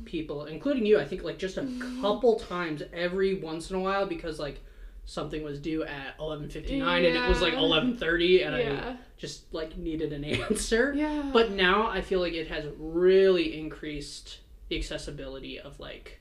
people, 0.04 0.44
including 0.46 0.86
you. 0.86 0.98
I 1.00 1.04
think 1.04 1.22
like 1.24 1.38
just 1.38 1.56
a 1.58 1.66
couple 2.00 2.38
times 2.38 2.82
every 2.92 3.34
once 3.34 3.70
in 3.70 3.76
a 3.76 3.80
while 3.80 4.06
because 4.06 4.38
like 4.38 4.60
something 5.10 5.42
was 5.42 5.58
due 5.58 5.84
at 5.84 6.14
eleven 6.20 6.50
fifty 6.50 6.78
nine 6.78 7.02
and 7.02 7.16
it 7.16 7.26
was 7.26 7.40
like 7.40 7.54
eleven 7.54 7.96
thirty 7.96 8.42
and 8.42 8.54
I 8.54 8.96
just 9.16 9.52
like 9.54 9.76
needed 9.78 10.12
an 10.12 10.22
answer. 10.42 10.92
Yeah. 10.94 11.30
But 11.32 11.50
now 11.52 11.88
I 11.88 12.02
feel 12.02 12.20
like 12.20 12.34
it 12.34 12.48
has 12.48 12.66
really 12.78 13.58
increased 13.58 14.40
the 14.68 14.76
accessibility 14.76 15.58
of 15.58 15.80
like 15.80 16.20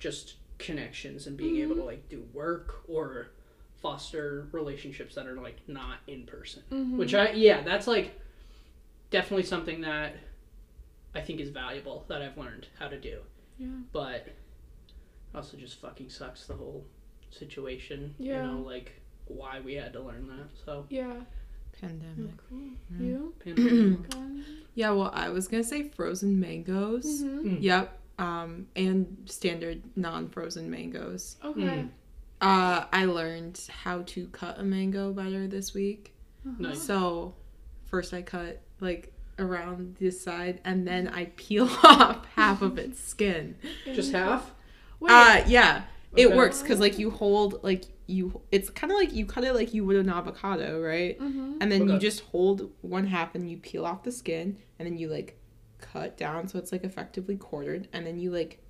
just 0.00 0.34
connections 0.58 1.26
and 1.28 1.36
being 1.36 1.58
able 1.58 1.76
to 1.76 1.84
like 1.84 2.08
do 2.08 2.24
work 2.32 2.82
or 2.88 3.28
foster 3.80 4.48
relationships 4.50 5.14
that 5.14 5.26
are 5.26 5.36
like 5.40 5.60
not 5.68 5.98
in 6.08 6.24
person. 6.26 6.62
Mhm. 6.72 6.96
Which 6.96 7.14
I 7.14 7.30
yeah, 7.30 7.62
that's 7.62 7.86
like 7.86 8.18
definitely 9.10 9.44
something 9.44 9.82
that 9.82 10.16
I 11.14 11.20
think 11.20 11.38
is 11.38 11.50
valuable 11.50 12.04
that 12.08 12.22
I've 12.22 12.36
learned 12.36 12.66
how 12.80 12.88
to 12.88 12.98
do. 12.98 13.18
yeah. 13.56 13.68
But 13.92 14.26
also 15.32 15.56
just 15.56 15.80
fucking 15.80 16.10
sucks 16.10 16.46
the 16.46 16.54
whole 16.54 16.84
situation. 17.38 18.14
Yeah. 18.18 18.36
You 18.46 18.52
know, 18.52 18.58
like 18.60 18.92
why 19.26 19.60
we 19.60 19.74
had 19.74 19.92
to 19.94 20.00
learn 20.00 20.26
that. 20.28 20.48
So 20.64 20.86
Yeah. 20.88 21.12
Pandemic. 21.80 22.36
Cool. 22.48 22.58
Mm. 22.92 23.00
You? 23.00 23.34
pandemic. 23.44 24.14
Yeah, 24.76 24.90
well, 24.90 25.12
I 25.14 25.28
was 25.28 25.46
gonna 25.46 25.62
say 25.62 25.88
frozen 25.90 26.40
mangoes. 26.40 27.22
Mhm. 27.22 27.58
Yep. 27.60 28.00
Um, 28.18 28.66
and 28.74 29.16
standard 29.26 29.82
non-frozen 29.96 30.68
mangoes. 30.70 31.36
Okay. 31.44 31.60
Mm. 31.60 31.88
Uh, 32.40 32.84
I 32.92 33.04
learned 33.04 33.60
how 33.82 34.02
to 34.02 34.26
cut 34.28 34.58
a 34.58 34.62
mango 34.64 35.12
better 35.12 35.46
this 35.46 35.74
week. 35.74 36.12
Uh-huh. 36.46 36.56
Nice. 36.58 36.82
So, 36.82 37.34
first 37.86 38.12
I 38.12 38.22
cut 38.22 38.60
like 38.80 39.12
around 39.38 39.96
this 40.00 40.20
side, 40.20 40.60
and 40.64 40.86
then 40.86 41.06
I 41.08 41.26
peel 41.36 41.68
off 41.84 42.26
half 42.34 42.60
of 42.62 42.76
its 42.78 43.00
skin. 43.00 43.56
Just 43.84 44.12
half? 44.12 44.52
Wait. 45.00 45.10
Uh, 45.12 45.44
yeah, 45.46 45.84
it 46.16 46.34
works 46.34 46.62
because 46.62 46.80
like 46.80 46.98
you 46.98 47.10
hold 47.10 47.62
like 47.62 47.84
you. 48.06 48.40
It's 48.50 48.70
kind 48.70 48.92
of 48.92 48.98
like 48.98 49.12
you 49.12 49.26
cut 49.26 49.44
it 49.44 49.54
like 49.54 49.74
you 49.74 49.84
would 49.84 49.96
an 49.96 50.08
avocado, 50.08 50.80
right? 50.80 51.18
mhm. 51.18 51.56
And 51.60 51.70
then 51.70 51.88
you 51.88 51.98
just 51.98 52.20
hold 52.20 52.70
one 52.82 53.06
half 53.06 53.34
and 53.34 53.50
you 53.50 53.56
peel 53.58 53.84
off 53.84 54.02
the 54.02 54.12
skin, 54.12 54.58
and 54.78 54.86
then 54.86 54.98
you 54.98 55.08
like 55.08 55.38
cut 55.78 56.16
down 56.16 56.48
so 56.48 56.58
it's 56.58 56.72
like 56.72 56.84
effectively 56.84 57.36
quartered, 57.36 57.88
and 57.92 58.06
then 58.06 58.18
you 58.18 58.30
like 58.30 58.60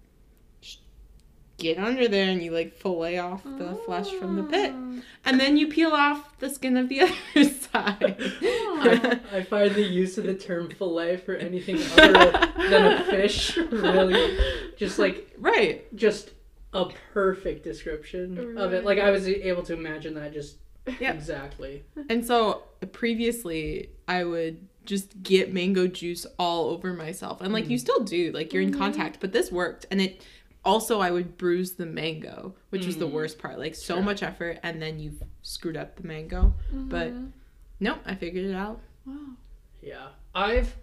get 1.56 1.78
under 1.78 2.08
there 2.08 2.28
and 2.30 2.42
you 2.42 2.50
like 2.50 2.74
fillet 2.74 3.18
off 3.18 3.44
the 3.44 3.78
flesh 3.86 4.10
from 4.12 4.36
the 4.36 4.42
pit. 4.42 4.72
Oh. 4.74 5.00
And 5.24 5.38
then 5.38 5.56
you 5.56 5.68
peel 5.68 5.90
off 5.90 6.38
the 6.38 6.50
skin 6.50 6.76
of 6.76 6.88
the 6.88 7.00
other 7.34 7.44
side. 7.44 8.16
Oh. 8.42 9.20
I 9.32 9.42
find 9.42 9.74
the 9.74 9.82
use 9.82 10.18
of 10.18 10.24
the 10.24 10.34
term 10.34 10.70
fillet 10.70 11.18
for 11.18 11.34
anything 11.34 11.78
other 11.92 12.52
than 12.68 12.92
a 12.92 13.04
fish 13.10 13.56
really 13.56 14.38
just 14.76 14.98
like 14.98 15.32
right. 15.38 15.94
just 15.96 16.30
a 16.74 16.86
perfect 17.12 17.64
description 17.64 18.58
of 18.58 18.72
it. 18.74 18.84
Like 18.84 18.98
I 18.98 19.10
was 19.10 19.26
able 19.28 19.62
to 19.64 19.72
imagine 19.72 20.14
that 20.14 20.32
just 20.32 20.58
Yep. 21.00 21.14
exactly. 21.14 21.84
And 22.10 22.22
so 22.24 22.64
previously, 22.92 23.90
I 24.06 24.24
would 24.24 24.68
just 24.84 25.22
get 25.22 25.52
mango 25.52 25.86
juice 25.86 26.26
all 26.38 26.68
over 26.68 26.92
myself. 26.92 27.40
And 27.40 27.52
like 27.54 27.70
you 27.70 27.78
still 27.78 28.00
do, 28.04 28.32
like 28.32 28.52
you're 28.52 28.62
in 28.62 28.70
Mhm. 28.72 28.76
contact, 28.78 29.18
but 29.20 29.32
this 29.32 29.50
worked. 29.50 29.86
And 29.90 30.00
it 30.00 30.22
also, 30.64 31.00
I 31.00 31.10
would 31.10 31.36
bruise 31.38 31.72
the 31.74 31.86
mango, 31.86 32.54
which 32.70 32.84
was 32.86 32.96
the 32.98 33.06
Mm. 33.08 33.12
worst 33.12 33.38
part. 33.38 33.58
Like 33.58 33.74
so 33.74 33.94
Sure. 33.94 34.02
much 34.02 34.22
effort, 34.22 34.58
and 34.62 34.80
then 34.82 34.98
you've 34.98 35.22
screwed 35.42 35.76
up 35.76 35.96
the 35.96 36.06
mango. 36.06 36.52
But 36.72 37.12
Mhm. 37.12 37.32
nope, 37.80 37.98
I 38.04 38.14
figured 38.14 38.44
it 38.46 38.54
out. 38.54 38.80
wow. 39.06 39.36
Yeah. 39.82 40.08
I've 40.34 40.76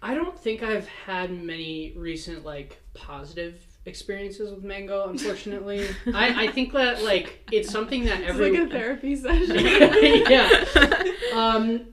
I 0.00 0.14
don't 0.14 0.38
think 0.38 0.62
I've 0.62 0.86
had 0.86 1.30
many 1.32 1.92
recent 1.96 2.44
like 2.44 2.78
positive 2.94 3.60
experiences 3.86 4.50
with 4.52 4.62
mango, 4.64 5.08
unfortunately. 5.08 5.86
I, 6.14 6.44
I 6.44 6.52
think 6.52 6.72
that 6.74 7.02
like 7.04 7.46
it's 7.52 7.70
something 7.70 8.04
that 8.04 8.20
It's 8.20 8.30
every 8.30 8.50
like 8.58 8.68
a 8.68 8.70
therapy 8.70 9.16
session. 9.16 9.56
yeah. 10.30 10.64
Um 11.34 11.86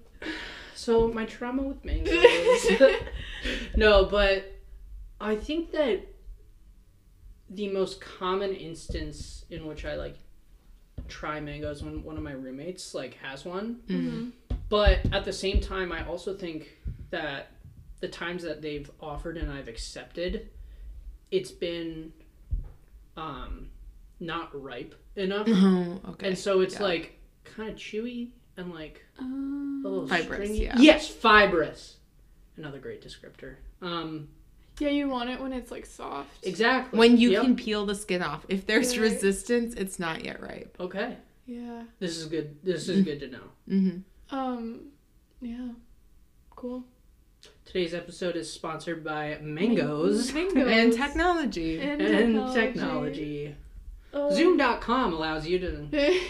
so 0.73 1.07
my 1.09 1.25
trauma 1.25 1.63
with 1.63 1.83
mangoes. 1.85 2.91
no, 3.75 4.05
but 4.05 4.51
I 5.21 5.35
think 5.35 5.71
that 5.71 6.01
the 7.49 7.69
most 7.69 8.01
common 8.01 8.53
instance 8.53 9.45
in 9.49 9.65
which 9.67 9.85
I 9.85 9.95
like 9.95 10.17
try 11.07 11.39
mangoes 11.39 11.83
when 11.83 12.03
one 12.03 12.17
of 12.17 12.23
my 12.23 12.31
roommates 12.31 12.93
like 12.95 13.13
has 13.15 13.45
one 13.45 13.81
Mhm. 13.87 14.31
but 14.69 14.99
at 15.13 15.23
the 15.25 15.33
same 15.33 15.61
time, 15.61 15.91
I 15.91 16.05
also 16.05 16.33
think 16.35 16.77
that 17.11 17.51
the 17.99 18.07
times 18.07 18.43
that 18.43 18.61
they've 18.61 18.89
offered 18.99 19.37
and 19.37 19.51
I've 19.51 19.67
accepted, 19.67 20.49
it's 21.35 21.51
been 21.51 22.13
um, 23.17 23.69
not 24.19 24.49
ripe 24.61 24.95
enough, 25.15 25.47
Oh, 25.49 26.01
okay. 26.09 26.29
and 26.29 26.37
so 26.37 26.61
it's 26.61 26.75
Yeah. 26.75 26.83
like 26.83 27.19
kind 27.43 27.69
of 27.69 27.75
chewy 27.75 28.29
and 28.57 28.73
like 28.73 29.05
a 29.19 29.23
little 29.23 30.01
Um, 30.01 30.07
Fibrous, 30.07 30.49
stringy. 30.49 30.63
yeah. 30.63 30.77
Yes, 30.79 31.07
fibrous. 31.07 31.97
Another 32.57 32.79
great 32.79 33.01
descriptor. 33.01 33.55
Um, 33.81 34.29
yeah, 34.79 34.89
you 34.89 35.07
want 35.09 35.29
it 35.29 35.39
when 35.39 35.53
it's 35.53 35.71
like 35.71 35.85
soft. 35.85 36.45
exactly. 36.45 36.97
when 36.99 37.17
you 37.17 37.31
Yep. 37.31 37.41
can 37.43 37.55
peel 37.55 37.85
the 37.85 37.95
skin 37.95 38.21
off. 38.21 38.45
If 38.49 38.65
there's 38.65 38.97
Right. 38.97 39.11
resistance, 39.11 39.73
it's 39.75 39.99
not 39.99 40.23
yet 40.25 40.41
ripe. 40.41 40.75
Okay, 40.79 41.17
Yeah. 41.45 41.83
this 41.99 42.17
is 42.17 42.25
good. 42.27 42.57
This 42.63 42.87
is 42.89 43.03
good 43.05 43.19
to 43.21 43.27
know. 43.29 43.47
Mm-hmm. 43.69 44.35
Um. 44.35 44.87
Yeah. 45.41 45.69
Cool. 46.55 46.85
Today's 47.65 47.93
episode 47.93 48.35
is 48.35 48.51
sponsored 48.51 49.03
by 49.03 49.37
Mangoes 49.41 50.31
Mangoes. 50.33 50.67
And 50.71 50.93
technology. 50.93 51.79
And, 51.81 52.01
and 52.01 52.53
technology. 52.53 52.61
technology. 52.61 53.55
Um, 54.13 54.31
Zoom.com 54.33 55.13
allows 55.13 55.45
you 55.47 55.59
to. 55.59 55.69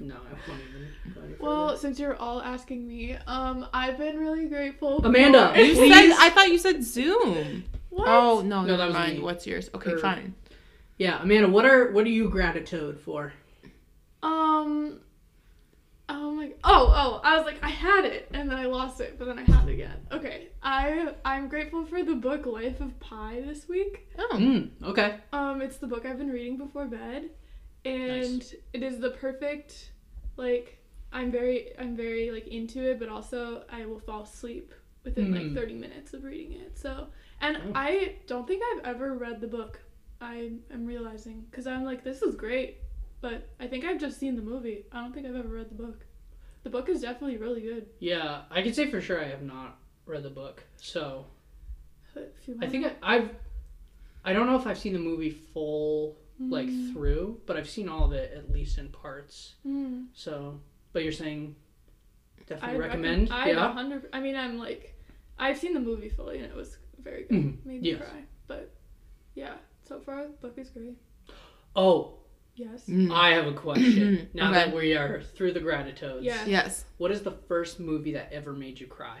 No, 0.00 0.14
I 0.16 0.48
won't 0.48 0.60
even. 0.68 1.36
Well, 1.40 1.76
since 1.76 1.98
you're 1.98 2.14
all 2.16 2.40
asking 2.42 2.86
me, 2.86 3.16
um, 3.26 3.66
I've 3.72 3.96
been 3.98 4.18
really 4.18 4.46
grateful. 4.48 5.00
for- 5.00 5.08
Amanda, 5.08 5.52
you 5.56 5.74
Please? 5.74 5.92
said 5.92 6.12
I 6.18 6.30
thought 6.30 6.48
you 6.48 6.58
said 6.58 6.84
Zoom. 6.84 7.64
what? 7.90 8.06
Oh 8.08 8.40
no, 8.42 8.60
No, 8.62 8.66
never 8.66 8.76
that 8.76 8.86
was 8.86 8.94
mind. 8.94 9.18
me. 9.18 9.24
What's 9.24 9.46
yours? 9.46 9.70
Okay, 9.74 9.92
Or- 9.92 9.98
fine. 9.98 10.34
yeah, 10.98 11.20
Amanda, 11.22 11.48
what 11.48 11.64
are 11.64 11.90
what 11.92 12.04
are 12.04 12.10
you 12.10 12.28
gratitude 12.28 13.00
for? 13.00 13.32
Um. 14.22 15.00
Oh 16.08 16.32
my. 16.32 16.52
Oh, 16.64 16.92
oh. 16.94 17.20
I 17.24 17.36
was 17.36 17.46
like, 17.46 17.62
I 17.62 17.70
had 17.70 18.04
it, 18.04 18.28
and 18.32 18.50
then 18.50 18.58
I 18.58 18.66
lost 18.66 19.00
it, 19.00 19.18
but 19.18 19.24
then 19.26 19.38
I 19.38 19.42
had 19.42 19.68
it 19.68 19.72
again. 19.72 20.06
Okay. 20.12 20.48
I 20.62 21.14
I'm 21.24 21.48
grateful 21.48 21.86
for 21.86 22.02
the 22.02 22.14
book 22.14 22.44
Life 22.46 22.80
of 22.80 22.98
Pi 23.00 23.40
this 23.46 23.68
week. 23.68 24.08
Oh, 24.18 24.28
Mm, 24.34 24.70
okay. 24.82 25.16
Um, 25.32 25.62
it's 25.62 25.78
the 25.78 25.86
book 25.86 26.04
I've 26.04 26.18
been 26.18 26.30
reading 26.30 26.56
before 26.58 26.86
bed, 26.86 27.30
and 27.84 28.44
it 28.72 28.82
is 28.82 28.98
the 28.98 29.10
perfect, 29.10 29.92
like, 30.36 30.78
I'm 31.12 31.30
very, 31.30 31.68
I'm 31.78 31.96
very 31.96 32.30
like 32.30 32.48
into 32.48 32.82
it, 32.90 32.98
but 32.98 33.08
also 33.08 33.62
I 33.70 33.86
will 33.86 34.00
fall 34.00 34.22
asleep 34.24 34.72
within 35.04 35.32
Mm. 35.32 35.54
like 35.54 35.54
30 35.54 35.74
minutes 35.74 36.12
of 36.14 36.24
reading 36.24 36.52
it. 36.60 36.76
So, 36.78 37.08
and 37.40 37.56
Oh. 37.56 37.72
I 37.74 38.16
don't 38.26 38.46
think 38.46 38.62
I've 38.74 38.84
ever 38.84 39.14
read 39.14 39.40
the 39.40 39.46
book. 39.46 39.80
I 40.20 40.52
am 40.70 40.86
realizing 40.86 41.46
because 41.50 41.66
I'm 41.66 41.84
like, 41.84 42.02
this 42.04 42.22
is 42.22 42.34
great, 42.36 42.78
but 43.24 43.48
I 43.58 43.66
think 43.66 43.86
I've 43.86 43.98
just 43.98 44.18
seen 44.20 44.36
the 44.36 44.42
movie. 44.42 44.84
I 44.92 45.00
don't 45.00 45.14
think 45.14 45.26
I've 45.26 45.34
ever 45.34 45.48
read 45.48 45.70
the 45.70 45.74
book. 45.82 46.04
The 46.62 46.68
book 46.68 46.90
is 46.90 47.00
definitely 47.00 47.38
really 47.38 47.62
good. 47.62 47.86
Yeah, 47.98 48.42
I 48.50 48.60
can 48.60 48.74
say 48.74 48.90
for 48.90 49.00
sure 49.00 49.18
I 49.18 49.24
have 49.28 49.40
not 49.42 49.78
read 50.04 50.22
the 50.22 50.28
book, 50.28 50.62
so 50.76 51.24
But 52.12 52.34
if 52.38 52.46
you 52.48 52.58
I 52.60 52.66
think 52.66 52.84
I, 52.86 52.92
I've. 53.16 53.30
I 54.26 54.34
don't 54.34 54.46
know 54.46 54.56
if 54.56 54.66
I've 54.66 54.76
seen 54.78 54.92
the 54.92 54.98
movie 54.98 55.30
full 55.30 56.18
like 56.38 56.66
Mm. 56.68 56.92
through, 56.92 57.40
but 57.46 57.56
I've 57.56 57.68
seen 57.70 57.88
all 57.88 58.04
of 58.04 58.12
it 58.12 58.34
at 58.36 58.50
least 58.52 58.76
in 58.76 58.88
parts. 58.90 59.54
Mm. 59.66 60.08
So, 60.12 60.60
but 60.92 61.02
you're 61.02 61.12
saying 61.12 61.56
definitely 62.46 62.76
I'd 62.76 62.80
recommend? 62.80 63.32
I 63.32 63.48
yeah. 63.52 63.66
100. 63.68 64.10
I 64.12 64.20
mean, 64.20 64.36
I'm 64.36 64.58
like, 64.58 64.94
I've 65.38 65.56
seen 65.56 65.72
the 65.72 65.80
movie 65.80 66.10
fully 66.10 66.36
and 66.40 66.46
it 66.46 66.54
was 66.54 66.76
very 67.02 67.22
good. 67.24 67.38
Mhm. 67.38 67.64
Made 67.64 67.80
me 67.82 67.90
Yes. 67.92 68.00
cry. 68.02 68.24
But 68.48 68.74
yeah, 69.34 69.54
so 69.88 69.98
far 70.00 70.24
the 70.26 70.32
book 70.42 70.58
is 70.58 70.68
great. 70.70 70.98
Oh, 71.74 72.18
Yes. 72.56 72.84
Mm. 72.88 73.10
I 73.12 73.30
have 73.30 73.46
a 73.46 73.52
question. 73.52 74.28
now 74.34 74.50
Okay. 74.50 74.54
that 74.66 74.74
we 74.76 74.94
are 74.94 75.22
through 75.34 75.52
the 75.52 75.60
gratitudes. 75.60 76.24
Yeah. 76.24 76.44
yes. 76.46 76.84
What 76.98 77.10
is 77.10 77.22
the 77.22 77.32
first 77.32 77.80
movie 77.80 78.12
that 78.12 78.32
ever 78.32 78.52
made 78.52 78.78
you 78.80 78.86
cry? 78.86 79.18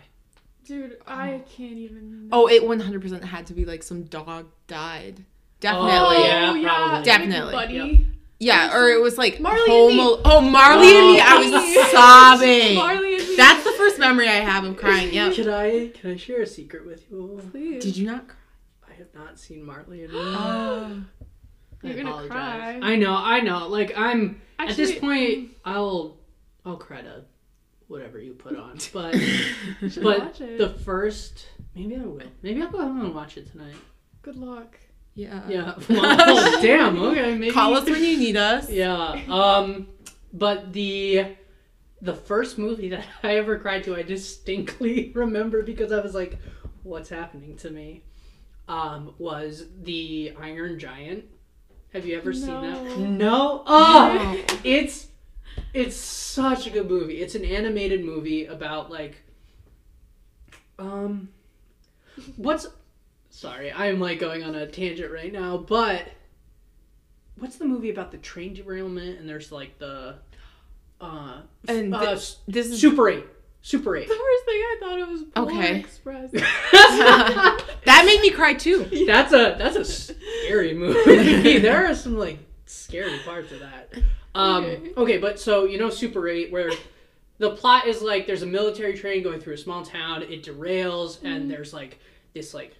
Dude, 0.64 0.98
I 1.06 1.42
can't 1.56 1.76
even. 1.76 2.28
Oh, 2.32 2.46
it 2.48 2.62
100% 2.62 3.22
had 3.24 3.46
to 3.48 3.54
be 3.54 3.64
like 3.64 3.82
some 3.82 4.04
dog 4.04 4.46
died. 4.66 5.24
Definitely. 5.60 5.90
Oh, 5.90 6.54
yeah, 6.54 6.62
probably. 6.68 6.94
like 6.96 7.04
Definitely. 7.04 7.52
Buddy. 7.52 8.06
Yeah, 8.40 8.76
or 8.76 8.88
it 8.90 9.00
was 9.00 9.16
like 9.18 9.40
Marley 9.40 9.60
and 9.62 9.70
Home 9.70 9.96
Me. 9.96 10.00
Al- 10.02 10.20
Oh, 10.24 10.40
Marley 10.40 10.96
and 10.96 11.06
me. 11.12 11.20
I 11.20 11.38
was 11.38 11.90
sobbing. 11.92 12.76
Marley 12.76 13.16
and 13.16 13.28
me. 13.28 13.36
That's 13.36 13.64
the 13.64 13.72
first 13.72 13.98
memory 13.98 14.28
I 14.28 14.34
have 14.40 14.64
of 14.64 14.76
crying. 14.76 15.12
Yeah. 15.12 15.32
Can 15.32 15.48
I 15.48 15.88
can 15.88 16.10
I 16.12 16.16
share 16.16 16.42
a 16.42 16.46
secret 16.46 16.84
with 16.86 17.10
you? 17.10 17.40
Please. 17.50 17.82
Did 17.82 17.96
you 17.96 18.06
not 18.06 18.28
cry? 18.28 18.36
I 18.90 18.92
have 18.94 19.14
not 19.14 19.38
seen 19.38 19.64
Marley 19.64 20.04
and 20.04 20.12
Me. 20.12 21.04
I 21.84 21.88
You're 21.88 21.96
gonna 21.96 22.10
apologize. 22.10 22.30
cry. 22.30 22.80
I 22.82 22.96
know, 22.96 23.14
I 23.14 23.40
know. 23.40 23.68
Like 23.68 23.92
I'm 23.96 24.40
at 24.58 24.76
this 24.76 24.98
point, 24.98 25.50
I'll 25.64 26.16
I'll 26.64 26.76
cry 26.76 27.02
to 27.02 27.24
whatever 27.88 28.18
you 28.18 28.32
put 28.32 28.56
on. 28.56 28.78
But 28.92 29.14
but 30.02 30.18
watch 30.20 30.40
it. 30.40 30.58
the 30.58 30.70
first, 30.70 31.46
maybe 31.74 31.96
I 31.96 32.00
will. 32.00 32.22
Maybe 32.42 32.62
I'll 32.62 32.70
go 32.70 32.78
home 32.78 33.00
and 33.02 33.14
watch 33.14 33.36
it 33.36 33.50
tonight. 33.50 33.74
Good 34.22 34.36
luck. 34.36 34.76
Yeah. 35.14 35.42
Yeah. 35.48 35.74
Well, 35.88 36.62
damn. 36.62 37.00
Okay. 37.00 37.34
Maybe. 37.38 37.52
Call 37.52 37.74
us 37.74 37.84
when 37.88 38.02
you 38.02 38.18
need 38.18 38.36
us. 38.36 38.68
Yeah. 38.70 39.20
Um. 39.28 39.88
But 40.32 40.72
the 40.72 41.36
the 42.02 42.14
first 42.14 42.58
movie 42.58 42.88
that 42.88 43.04
I 43.22 43.36
ever 43.36 43.58
cried 43.58 43.84
to, 43.84 43.94
I 43.96 44.02
distinctly 44.02 45.12
remember 45.14 45.62
because 45.62 45.92
I 45.92 46.00
was 46.00 46.14
like, 46.14 46.38
"What's 46.82 47.08
happening 47.10 47.56
to 47.58 47.70
me?" 47.70 48.02
Um, 48.66 49.14
was 49.18 49.66
the 49.82 50.32
Iron 50.40 50.78
Giant. 50.78 51.26
Have 51.94 52.04
you 52.04 52.16
ever 52.18 52.32
seen 52.32 52.46
that? 52.60 52.82
No. 52.84 52.96
No. 52.96 53.62
Oh, 53.66 54.44
it's 54.64 55.06
it's 55.72 55.94
such 55.96 56.66
a 56.66 56.70
good 56.70 56.90
movie. 56.90 57.22
It's 57.22 57.36
an 57.36 57.44
animated 57.44 58.04
movie 58.04 58.46
about 58.46 58.90
like 58.90 59.22
um 60.78 61.28
what's 62.36 62.66
sorry, 63.30 63.72
I'm 63.72 64.00
like 64.00 64.18
going 64.18 64.42
on 64.42 64.56
a 64.56 64.66
tangent 64.66 65.12
right 65.12 65.32
now, 65.32 65.56
but 65.56 66.08
what's 67.38 67.56
the 67.56 67.64
movie 67.64 67.90
about 67.90 68.10
the 68.10 68.18
train 68.18 68.54
derailment 68.54 69.20
and 69.20 69.28
there's 69.28 69.52
like 69.52 69.78
the 69.78 70.16
uh, 71.00 71.42
And 71.68 71.94
uh 71.94 72.16
thi- 72.16 72.36
This 72.48 72.66
is 72.68 72.80
Super 72.80 73.08
8. 73.08 73.24
Super 73.66 73.96
8. 73.96 74.06
The 74.06 74.14
first 74.14 74.44
thing 74.44 74.60
I 74.60 74.76
thought 74.78 74.98
it 74.98 75.08
was 75.08 75.22
Polar 75.34 75.52
Okay. 75.52 75.78
Express. 75.80 76.30
that 76.32 78.02
made 78.04 78.20
me 78.20 78.28
cry 78.30 78.52
too. 78.52 78.84
that's 79.06 79.32
a 79.32 79.56
that's 79.58 79.76
a 79.76 79.84
scary 79.86 80.74
movie. 80.74 81.58
there 81.58 81.86
are 81.90 81.94
some 81.94 82.18
like 82.18 82.38
scary 82.66 83.18
parts 83.20 83.52
of 83.52 83.60
that. 83.60 83.94
Um, 84.34 84.64
Okay. 84.66 84.92
okay. 84.98 85.18
but 85.18 85.40
so 85.40 85.64
you 85.64 85.78
know 85.78 85.88
Super 85.88 86.28
8 86.28 86.52
where 86.52 86.70
the 87.38 87.52
plot 87.52 87.86
is 87.86 88.02
like 88.02 88.26
there's 88.26 88.42
a 88.42 88.46
military 88.46 88.98
train 88.98 89.22
going 89.22 89.40
through 89.40 89.54
a 89.54 89.58
small 89.58 89.82
town, 89.82 90.22
it 90.22 90.42
derails 90.44 91.16
Mm-hmm. 91.16 91.26
and 91.26 91.50
there's 91.50 91.72
like 91.72 91.98
this 92.34 92.52
like 92.52 92.76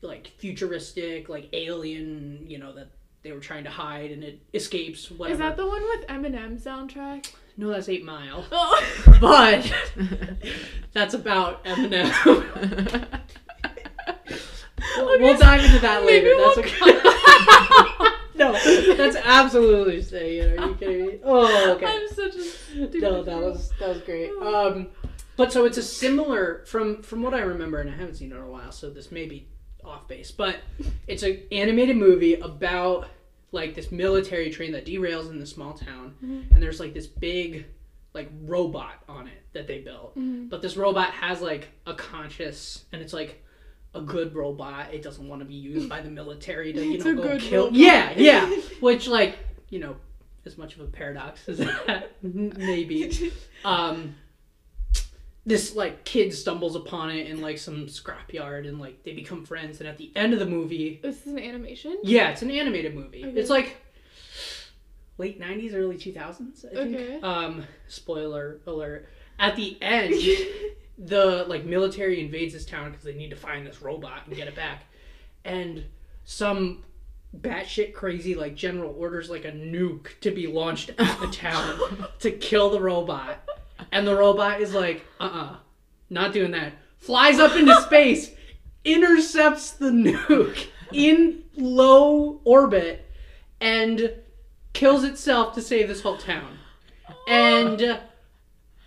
like 0.00 0.28
futuristic 0.38 1.28
like 1.28 1.48
alien, 1.52 2.44
you 2.46 2.58
know, 2.58 2.72
that 2.74 2.90
they 3.22 3.32
were 3.32 3.40
trying 3.40 3.64
to 3.64 3.70
hide 3.70 4.12
and 4.12 4.22
it 4.22 4.40
escapes 4.54 5.10
whatever. 5.10 5.32
Is 5.34 5.38
that 5.40 5.56
the 5.56 5.66
one 5.66 5.82
with 5.82 6.06
Eminem 6.06 6.58
soundtrack? 6.62 7.32
No, 7.60 7.68
that's 7.68 7.90
8 7.90 8.04
Mile. 8.04 8.44
Oh. 8.50 8.82
But 9.20 9.70
that's 10.94 11.12
about 11.12 11.62
Eminem. 11.64 13.06
We'll, 14.96 15.20
we'll 15.20 15.38
dive 15.38 15.62
into 15.62 15.78
that 15.80 16.04
later. 16.04 16.34
That's 16.36 16.58
okay. 16.58 16.90
no, 18.34 18.52
that's 18.96 19.16
absolutely 19.16 20.02
saying. 20.02 20.58
Are 20.58 20.68
you 20.68 20.74
kidding 20.74 21.06
me? 21.06 21.18
Oh, 21.22 21.74
okay. 21.74 21.86
I'm 21.86 22.08
such 22.08 22.34
a 22.34 22.42
stupid 22.42 23.02
No, 23.02 23.22
that 23.22 23.36
was 23.36 23.70
that 23.78 23.88
was 23.90 24.00
great. 24.00 24.30
Um, 24.42 24.88
but 25.36 25.52
so 25.52 25.64
it's 25.66 25.76
a 25.76 25.82
similar 25.82 26.64
from 26.66 27.02
from 27.02 27.22
what 27.22 27.34
I 27.34 27.40
remember, 27.40 27.78
and 27.80 27.90
I 27.90 27.94
haven't 27.94 28.14
seen 28.16 28.32
it 28.32 28.36
in 28.36 28.40
a 28.40 28.50
while, 28.50 28.72
so 28.72 28.88
this 28.90 29.12
may 29.12 29.26
be 29.26 29.48
off 29.84 30.08
base. 30.08 30.30
But 30.30 30.56
it's 31.06 31.22
an 31.22 31.42
animated 31.52 31.96
movie 31.98 32.34
about 32.34 33.06
like 33.52 33.74
this 33.74 33.90
military 33.90 34.50
train 34.50 34.72
that 34.72 34.86
derails 34.86 35.30
in 35.30 35.38
the 35.38 35.46
small 35.46 35.72
town, 35.74 36.14
and 36.52 36.62
there's 36.62 36.80
like 36.80 36.94
this 36.94 37.06
big 37.06 37.66
like 38.14 38.30
robot 38.42 38.94
on 39.08 39.26
it 39.28 39.42
that 39.52 39.66
they 39.66 39.78
built. 39.80 40.12
But 40.16 40.62
this 40.62 40.76
robot 40.76 41.10
has 41.12 41.40
like 41.40 41.68
a 41.86 41.94
conscious, 41.94 42.84
and 42.92 43.00
it's 43.02 43.12
like 43.12 43.42
a 43.94 44.00
good 44.00 44.34
robot. 44.34 44.94
It 44.94 45.02
doesn't 45.02 45.26
want 45.28 45.40
to 45.40 45.46
be 45.46 45.54
used 45.54 45.88
by 45.88 46.00
the 46.00 46.10
military 46.10 46.72
to 46.72 46.84
you 46.84 46.94
It's 46.94 47.04
know 47.04 47.12
a 47.12 47.14
go 47.14 47.22
good 47.22 47.40
kill. 47.40 47.64
robot. 47.64 47.78
Yeah, 47.78 48.12
yeah. 48.16 48.48
Which 48.80 49.08
like 49.08 49.38
you 49.68 49.78
know 49.80 49.96
as 50.46 50.56
much 50.56 50.74
of 50.76 50.80
a 50.80 50.84
paradox 50.86 51.48
as 51.48 51.58
that 51.58 52.10
maybe. 52.22 53.32
Um, 53.64 54.14
this 55.46 55.74
like 55.74 56.04
kid 56.04 56.32
stumbles 56.34 56.76
upon 56.76 57.10
it 57.10 57.26
in 57.26 57.40
like 57.40 57.58
some 57.58 57.86
scrapyard 57.86 58.68
and 58.68 58.78
like 58.78 59.02
they 59.04 59.12
become 59.14 59.44
friends 59.44 59.80
and 59.80 59.88
at 59.88 59.96
the 59.98 60.12
end 60.14 60.32
of 60.32 60.38
the 60.38 60.46
movie 60.46 61.00
This 61.02 61.22
is 61.26 61.32
an 61.32 61.38
animation. 61.38 61.98
yeah 62.02 62.30
it's 62.30 62.42
an 62.42 62.50
animated 62.50 62.94
movie 62.94 63.24
Okay. 63.24 63.38
it's 63.40 63.50
like 63.50 63.76
late 65.18 65.40
90s 65.40 65.74
early 65.74 65.96
2000s 65.96 66.64
i 66.70 66.74
think 66.74 66.94
Okay. 66.96 67.20
um 67.22 67.64
spoiler 67.88 68.60
alert 68.66 69.08
at 69.38 69.56
the 69.56 69.76
end 69.82 70.14
the 70.98 71.44
like 71.48 71.64
military 71.64 72.20
invades 72.20 72.52
this 72.52 72.64
town 72.66 72.90
because 72.90 73.04
they 73.04 73.14
need 73.14 73.30
to 73.30 73.36
find 73.36 73.66
this 73.66 73.80
robot 73.82 74.22
and 74.26 74.36
get 74.36 74.48
it 74.48 74.54
back 74.54 74.84
and 75.44 75.84
some 76.24 76.82
batshit 77.38 77.92
crazy 77.94 78.34
like 78.34 78.54
general 78.54 78.94
orders 78.98 79.30
like 79.30 79.44
a 79.44 79.52
nuke 79.52 80.08
to 80.20 80.30
be 80.30 80.46
launched 80.46 80.90
at 80.98 81.20
the 81.20 81.26
town 81.32 81.78
to 82.18 82.30
kill 82.30 82.70
the 82.70 82.80
robot 82.80 83.48
and 83.92 84.06
the 84.06 84.14
robot 84.14 84.60
is 84.60 84.74
like 84.74 85.04
uh-uh 85.18 85.56
not 86.08 86.32
doing 86.32 86.50
that 86.50 86.72
flies 86.98 87.38
up 87.38 87.56
into 87.56 87.74
space 87.82 88.32
intercepts 88.84 89.72
the 89.72 89.90
nuke 89.90 90.68
in 90.92 91.42
low 91.56 92.40
orbit 92.44 93.06
and 93.60 94.12
kills 94.72 95.04
itself 95.04 95.54
to 95.54 95.60
save 95.60 95.88
this 95.88 96.00
whole 96.00 96.16
town 96.16 96.58
and 97.28 97.82
uh, 97.82 97.98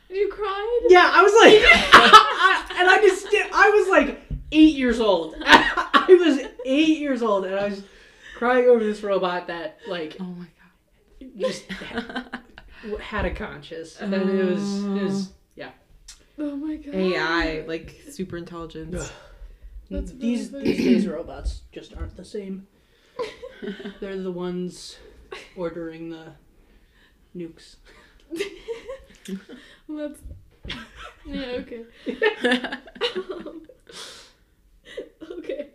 you 0.10 0.30
cried. 0.30 0.80
yeah, 0.90 1.10
I 1.12 1.24
was 1.24 1.34
like, 1.42 1.54
and 2.80 2.90
I 2.90 3.02
just, 3.02 3.26
I 3.52 3.70
was 3.70 3.88
like 3.90 4.22
eight 4.52 4.76
years 4.76 5.00
old. 5.00 5.36
I 5.42 6.06
was 6.08 6.40
eight 6.66 7.00
years 7.00 7.24
old, 7.24 7.46
and 7.46 7.56
I 7.56 7.70
was 7.70 7.84
crying 8.38 8.66
over 8.70 8.84
this 8.84 9.02
robot 9.02 9.48
that 9.48 9.80
like 9.88 10.18
Oh 10.20 10.26
my 10.26 10.46
god, 10.46 11.32
just 11.38 11.64
had 13.02 13.26
a 13.26 13.32
conscience, 13.34 14.00
and 14.00 14.12
then 14.12 14.28
it 14.30 14.44
was, 14.46 14.84
it 14.84 15.04
was, 15.04 15.30
yeah. 15.56 15.72
Oh 16.38 16.56
my 16.56 16.76
god. 16.76 16.94
god. 16.94 16.96
AI, 16.96 17.64
like 17.68 18.02
super 18.10 18.38
intelligence. 18.38 19.12
That's 19.90 20.12
these 20.12 20.52
these 20.52 20.78
days 20.78 21.08
robots 21.08 21.62
just 21.72 21.96
aren't 21.96 22.16
the 22.18 22.26
same. 22.26 22.68
They're 24.00 24.18
the 24.18 24.32
ones 24.32 24.98
ordering 25.56 26.10
the 26.10 26.34
nukes. 27.36 27.76
That's. 29.90 30.20
Yeah. 31.26 31.62
Okay. 31.62 31.86
Um, 33.16 33.62
okay. 35.40 35.70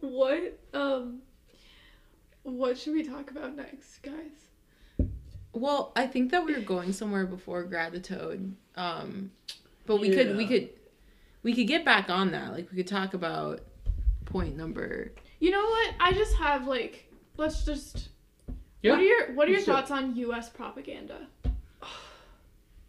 What 0.00 0.58
um. 0.72 1.20
What 2.42 2.78
should 2.78 2.94
we 2.94 3.02
talk 3.02 3.30
about 3.30 3.54
next, 3.56 3.98
guys? 4.02 4.47
Well, 5.58 5.92
I 5.96 6.06
think 6.06 6.30
that 6.30 6.44
we 6.44 6.54
were 6.54 6.60
going 6.60 6.92
somewhere 6.92 7.26
before 7.26 7.62
Gratitude. 7.64 8.54
Um, 8.76 9.30
but 9.86 10.00
we 10.00 10.10
could 10.10 10.36
we 10.36 10.46
could 10.46 10.70
we 11.42 11.54
could 11.54 11.66
get 11.66 11.84
back 11.84 12.10
on 12.10 12.30
that. 12.32 12.52
Like 12.52 12.70
we 12.70 12.76
could 12.76 12.86
talk 12.86 13.14
about 13.14 13.60
point 14.24 14.56
number. 14.56 15.12
You 15.40 15.50
know 15.50 15.64
what? 15.64 15.94
I 16.00 16.12
just 16.12 16.36
have 16.36 16.66
like. 16.66 17.10
Let's 17.36 17.64
just. 17.64 18.08
Yeah, 18.82 18.92
What 18.92 19.00
are 19.00 19.04
your 19.04 19.32
What 19.34 19.48
are 19.48 19.50
your 19.50 19.58
let's 19.58 19.66
do 19.66 19.72
it. 19.72 19.74
thoughts 19.74 19.90
on 19.90 20.16
U.S. 20.16 20.48
propaganda? 20.48 21.26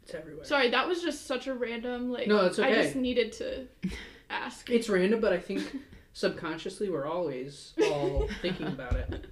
it's 0.04 0.14
everywhere. 0.14 0.46
Sorry, 0.46 0.70
that 0.70 0.88
was 0.88 1.02
just 1.02 1.26
such 1.26 1.48
a 1.48 1.54
random 1.54 2.12
like. 2.12 2.28
No, 2.28 2.46
it's 2.46 2.60
okay. 2.60 2.80
I 2.80 2.84
just 2.84 2.96
needed 2.96 3.32
to 3.34 3.68
ask. 4.30 4.70
It's 4.70 4.90
random, 4.90 5.20
but 5.22 5.34
I 5.34 5.40
think 5.40 5.64
subconsciously 6.14 6.90
we're 6.90 7.08
always 7.08 7.74
all 7.84 8.28
thinking 8.42 8.68
about 8.68 8.94
it 8.94 9.26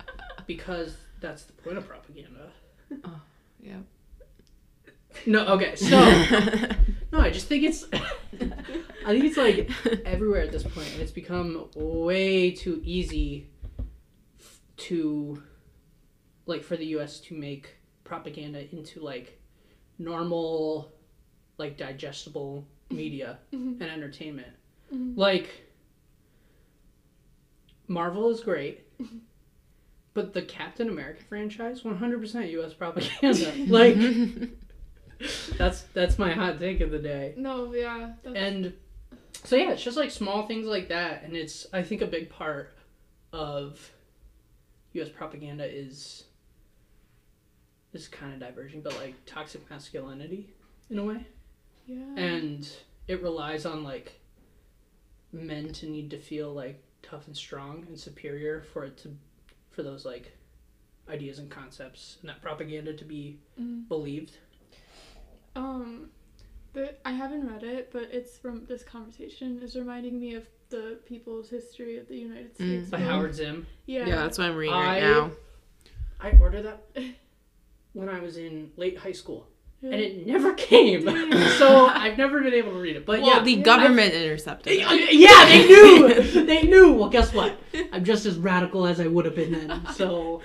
because 0.47 0.95
that's 1.19 1.43
the 1.43 1.53
point 1.53 1.77
of 1.77 1.87
propaganda. 1.87 2.51
Oh, 3.03 3.21
yeah. 3.59 3.77
No, 5.25 5.45
okay, 5.55 5.75
so 5.75 5.89
no, 7.11 7.19
I 7.19 7.31
just 7.31 7.47
think 7.47 7.63
it's, 7.63 7.85
I 7.93 9.07
think 9.07 9.25
it's 9.25 9.37
like 9.37 9.69
everywhere 10.05 10.41
at 10.41 10.51
this 10.51 10.63
point, 10.63 10.89
and 10.93 11.01
it's 11.01 11.11
become 11.11 11.69
way 11.75 12.51
too 12.51 12.81
easy 12.85 13.47
to, 14.77 15.41
like, 16.45 16.63
for 16.63 16.77
the 16.77 16.85
U.S. 16.97 17.19
to 17.21 17.33
make 17.33 17.75
propaganda 18.03 18.71
into 18.73 19.01
like 19.01 19.39
normal, 19.97 20.93
like 21.57 21.77
digestible 21.77 22.65
media 22.91 23.39
Mhm. 23.51 23.81
and 23.81 23.89
entertainment. 23.89 24.53
Mhm. 24.93 25.17
Like, 25.17 25.49
Marvel 27.87 28.29
is 28.29 28.41
great, 28.41 28.85
but 30.17 30.33
the 30.33 30.41
Captain 30.41 30.89
America 30.89 31.21
franchise, 31.29 31.85
one 31.85 31.95
hundred 31.95 32.19
percent 32.19 32.49
U.S. 32.49 32.73
propaganda. 32.73 33.53
like, 33.67 33.95
that's 35.59 35.83
that's 35.93 36.17
my 36.17 36.31
hot 36.31 36.59
take 36.59 36.81
of 36.81 36.89
the 36.89 36.97
day. 36.97 37.35
No, 37.37 37.71
yeah. 37.71 38.13
That's, 38.23 38.35
And 38.35 38.73
so 39.43 39.55
yeah, 39.55 39.73
it's 39.73 39.83
just 39.83 39.95
like 39.95 40.09
small 40.09 40.47
things 40.47 40.65
like 40.65 40.89
that, 40.89 41.21
and 41.21 41.35
it's 41.35 41.67
I 41.71 41.83
think 41.83 42.01
a 42.01 42.07
big 42.07 42.31
part 42.31 42.75
of 43.31 43.91
U.S. 44.93 45.09
propaganda 45.09 45.63
is 45.63 46.23
this 47.91 48.01
is 48.01 48.07
kind 48.07 48.33
of 48.33 48.39
diverging, 48.39 48.81
but 48.81 48.95
like 48.95 49.13
toxic 49.27 49.69
masculinity 49.69 50.49
in 50.89 50.97
a 50.97 51.03
way 51.03 51.27
yeah. 51.85 52.15
and 52.15 52.67
it 53.07 53.21
relies 53.21 53.67
on 53.67 53.83
like 53.83 54.19
men 55.31 55.71
to 55.73 55.85
need 55.85 56.09
to 56.09 56.17
feel 56.17 56.53
like 56.53 56.83
tough 57.03 57.27
and 57.27 57.37
strong 57.37 57.85
and 57.87 57.99
superior 57.99 58.63
for 58.73 58.83
it 58.83 58.97
to 58.97 59.15
for 59.77 59.83
those 59.83 60.03
like 60.05 60.35
ideas 61.07 61.37
and 61.39 61.49
concepts 61.51 62.17
and 62.21 62.29
that 62.29 62.41
propaganda 62.41 62.91
to 62.93 63.05
be 63.05 63.37
Mhm. 63.61 63.87
believed 63.87 64.37
Um, 65.55 66.09
the 66.73 66.95
I 67.07 67.11
haven't 67.11 67.47
read 67.47 67.63
it, 67.63 67.89
but 67.91 68.03
it's 68.11 68.37
from 68.37 68.65
this 68.65 68.83
conversation 68.83 69.61
is 69.63 69.75
reminding 69.75 70.19
me 70.19 70.33
of 70.35 70.47
the 70.69 70.99
People's 71.05 71.49
History 71.49 71.97
of 71.97 72.07
the 72.07 72.17
United 72.17 72.51
Mm. 72.57 72.79
States. 72.79 72.89
by 72.89 72.97
howard 72.99 73.33
zinn 73.35 73.65
Yeah. 73.85 74.05
Yeah, 74.07 74.15
that's 74.17 74.37
what 74.39 74.47
I'm 74.47 74.55
reading 74.57 74.73
I- 74.75 74.85
right 74.85 75.03
now. 75.03 75.31
i 76.19 76.31
ordered 76.39 76.63
that 76.63 76.81
when 77.93 78.09
i 78.09 78.19
was 78.19 78.37
in 78.37 78.71
late 78.75 78.97
high 78.97 79.11
school 79.11 79.47
and 79.83 79.93
it 79.93 80.25
never 80.25 80.53
came 80.53 81.01
so 81.57 81.85
i've 81.87 82.17
never 82.17 82.41
been 82.41 82.53
able 82.53 82.71
to 82.71 82.79
read 82.79 82.95
it 82.95 83.05
but 83.05 83.21
well, 83.21 83.37
yeah 83.37 83.43
the 83.43 83.51
yeah. 83.53 83.63
government 83.63 84.13
intercepted. 84.13 84.73
it. 84.73 85.13
yeah, 85.13 85.45
they 85.45 85.67
knew. 85.67 86.43
They 86.47 86.63
knew. 86.63 86.93
Well, 86.93 87.09
guess 87.09 87.33
what? 87.33 87.57
I'm 87.91 88.03
just 88.03 88.25
as 88.25 88.37
radical 88.37 88.85
as 88.87 88.99
I 88.99 89.07
would 89.07 89.25
have 89.25 89.35
been 89.35 89.51
then. 89.51 89.87
So, 89.93 90.41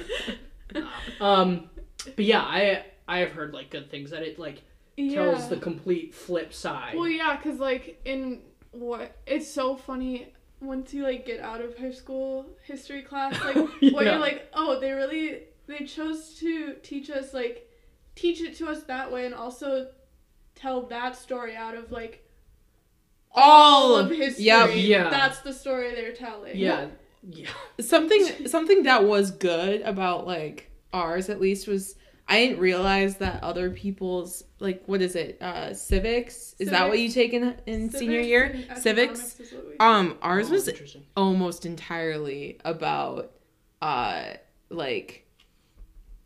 um, 1.20 1.70
but 2.04 2.24
yeah, 2.24 2.40
I 2.40 2.84
I 3.06 3.18
have 3.18 3.32
heard 3.32 3.52
like 3.52 3.70
good 3.70 3.90
things 3.90 4.10
that 4.10 4.22
it 4.22 4.38
like 4.38 4.62
tells 4.96 5.42
Yeah. 5.42 5.48
the 5.48 5.56
complete 5.56 6.14
flip 6.14 6.52
side. 6.52 6.94
Well, 6.96 7.08
yeah, 7.08 7.36
cause 7.36 7.58
like 7.58 8.00
in 8.04 8.40
what 8.72 9.16
it's 9.26 9.50
so 9.50 9.76
funny 9.76 10.32
once 10.60 10.92
you 10.94 11.04
like 11.04 11.26
get 11.26 11.40
out 11.40 11.60
of 11.60 11.76
high 11.76 11.92
school 11.92 12.46
history 12.64 13.02
class, 13.02 13.38
like 13.44 13.56
what 13.92 14.04
you're 14.04 14.18
like, 14.18 14.48
oh, 14.54 14.80
they 14.80 14.92
really 14.92 15.44
they 15.66 15.84
chose 15.84 16.34
to 16.40 16.74
teach 16.82 17.10
us 17.10 17.32
like 17.32 17.68
teach 18.14 18.40
it 18.40 18.56
to 18.56 18.68
us 18.68 18.82
that 18.84 19.10
way, 19.12 19.26
and 19.26 19.34
also 19.34 19.88
tell 20.54 20.82
that 20.86 21.16
story 21.16 21.54
out 21.56 21.74
of 21.74 21.90
like 21.92 22.24
All 23.34 23.96
of 23.96 24.10
of 24.10 24.16
history. 24.16 24.44
Yep. 24.44 24.70
Yeah. 24.74 25.10
that's 25.10 25.40
the 25.40 25.52
story 25.52 25.94
they're 25.94 26.12
telling. 26.12 26.56
yeah, 26.56 26.88
yeah, 27.28 27.48
something 27.80 28.46
something 28.46 28.82
that 28.82 29.04
was 29.04 29.30
good 29.30 29.80
about 29.82 30.26
like 30.26 30.70
ours 30.92 31.28
at 31.30 31.40
least 31.40 31.66
was 31.66 31.94
I 32.28 32.38
didn't 32.46 32.60
realize 32.60 33.16
that 33.18 33.42
other 33.42 33.70
people's 33.70 34.44
like 34.60 34.82
what 34.86 35.00
is 35.02 35.16
it 35.16 35.40
uh 35.40 35.72
civics 35.72 36.54
is 36.58 36.68
that 36.70 36.88
what 36.88 36.98
you 36.98 37.08
take 37.08 37.32
in 37.32 37.56
in 37.66 37.90
senior 37.90 38.20
year 38.20 38.54
civics 38.76 39.36
economics 39.36 39.40
is 39.40 39.52
what 39.52 39.66
we- 39.68 39.76
um 39.80 40.18
ours 40.22 40.48
Oh, 40.48 40.52
was 40.52 40.96
almost 41.16 41.64
entirely 41.66 42.58
about 42.64 43.32
uh 43.80 44.24
like 44.70 45.26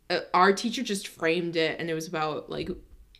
uh, 0.09 0.19
our 0.33 0.53
teacher 0.53 0.83
just 0.83 1.07
framed 1.07 1.55
it 1.55 1.79
and 1.79 1.89
it 1.89 1.93
was 1.93 2.07
about 2.07 2.49
like 2.49 2.69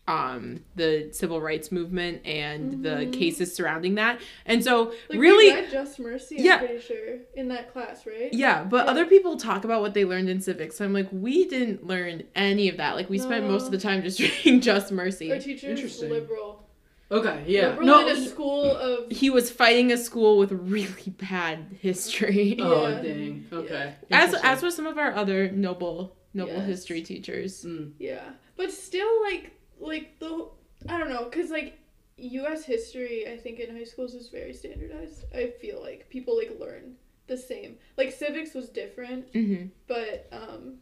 um 0.08 0.62
the 0.76 1.10
civil 1.12 1.42
rights 1.42 1.70
movement 1.70 2.26
and 2.26 2.82
the 2.82 2.90
Mhm. 2.92 3.12
cases 3.14 3.54
surrounding 3.54 3.96
that. 3.96 4.22
And 4.46 4.64
so 4.64 4.94
Like, 5.10 5.20
really 5.20 5.54
read 5.54 5.70
Just 5.70 6.00
Mercy, 6.00 6.38
I'm 6.40 6.46
Yeah. 6.46 6.58
pretty 6.60 6.80
sure, 6.80 7.18
in 7.36 7.50
that 7.50 7.74
class, 7.74 8.06
right? 8.06 8.34
yeah, 8.34 8.64
but 8.64 8.86
Yeah. 8.86 8.92
other 8.92 9.06
people 9.06 9.36
talk 9.36 9.66
about 9.66 9.82
what 9.82 9.94
they 9.94 10.06
learned 10.06 10.30
in 10.30 10.40
civics. 10.40 10.78
So 10.78 10.86
I'm 10.86 10.94
like, 10.94 11.10
we 11.12 11.46
didn't 11.50 11.86
learn 11.86 12.24
any 12.36 12.70
of 12.70 12.78
that. 12.78 12.96
Like 12.96 13.10
we 13.10 13.18
spent 13.18 13.48
most 13.48 13.66
of 13.66 13.72
the 13.74 13.80
time 13.80 14.02
just 14.02 14.20
reading 14.46 14.62
Just 14.62 14.94
Mercy. 14.94 15.30
Our 15.30 15.40
teacher 15.40 15.68
is 15.68 15.80
Interesting. 15.80 16.10
liberal. 16.10 16.64
Okay, 17.12 17.44
yeah. 17.48 17.70
Liberal 17.70 17.86
No, 17.88 18.08
in 18.08 18.18
a 18.18 18.26
school 18.28 18.64
of. 18.78 19.12
he 19.12 19.30
was 19.30 19.50
fighting 19.52 19.92
a 19.94 19.98
school 19.98 20.38
with 20.38 20.52
really 20.54 21.10
bad 21.20 21.60
history. 21.82 22.58
oh 22.62 22.88
Yeah. 22.88 23.02
dang. 23.02 23.46
Okay. 23.52 23.94
As 24.12 24.26
Interesting. 24.34 24.50
as 24.50 24.62
with 24.64 24.74
some 24.74 24.88
of 24.88 24.98
our 24.98 25.14
other 25.14 25.50
noble 25.52 26.17
noble 26.38 26.54
Yes. 26.54 26.68
history 26.68 27.02
teachers. 27.02 27.66
Mm. 27.66 27.94
Yeah, 28.00 28.30
but 28.56 28.72
still, 28.72 29.22
like, 29.24 29.52
like 29.80 30.20
the 30.20 30.50
I 30.88 30.98
don't 30.98 31.10
know, 31.10 31.26
cause 31.26 31.50
like 31.50 31.80
U.S. 32.18 32.64
history, 32.64 33.28
I 33.28 33.38
think 33.38 33.60
in 33.60 33.76
high 33.76 33.84
schools 33.84 34.14
is 34.14 34.30
very 34.30 34.54
standardized. 34.54 35.26
I 35.36 35.48
feel 35.62 35.82
like 35.82 36.10
people 36.10 36.38
like 36.38 36.58
learn 36.60 36.96
the 37.28 37.38
same. 37.38 37.78
Like 37.98 38.12
civics 38.12 38.54
was 38.54 38.70
different, 38.70 39.26
hmm 39.34 39.66
but 39.88 40.28
um, 40.32 40.76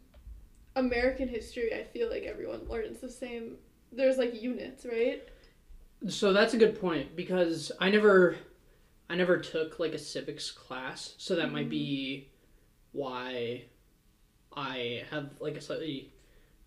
American 0.75 1.27
history, 1.27 1.73
I 1.73 1.83
feel 1.83 2.09
like 2.09 2.23
everyone 2.23 2.67
learns 2.67 2.99
the 2.99 3.09
same. 3.09 3.57
There's 3.91 4.17
like 4.17 4.41
units, 4.41 4.85
right? 4.85 5.21
So 6.09 6.33
that's 6.33 6.53
a 6.53 6.57
good 6.57 6.79
point 6.79 7.15
because 7.15 7.71
I 7.79 7.89
never 7.89 8.35
I 9.09 9.15
never 9.15 9.37
took 9.37 9.79
like 9.79 9.93
a 9.93 9.99
civics 9.99 10.51
class, 10.51 11.15
so 11.17 11.35
that 11.35 11.51
might 11.51 11.69
be 11.69 12.29
why 12.91 13.65
I 14.55 15.03
have 15.11 15.29
like 15.39 15.55
a 15.57 15.61
slightly 15.61 16.11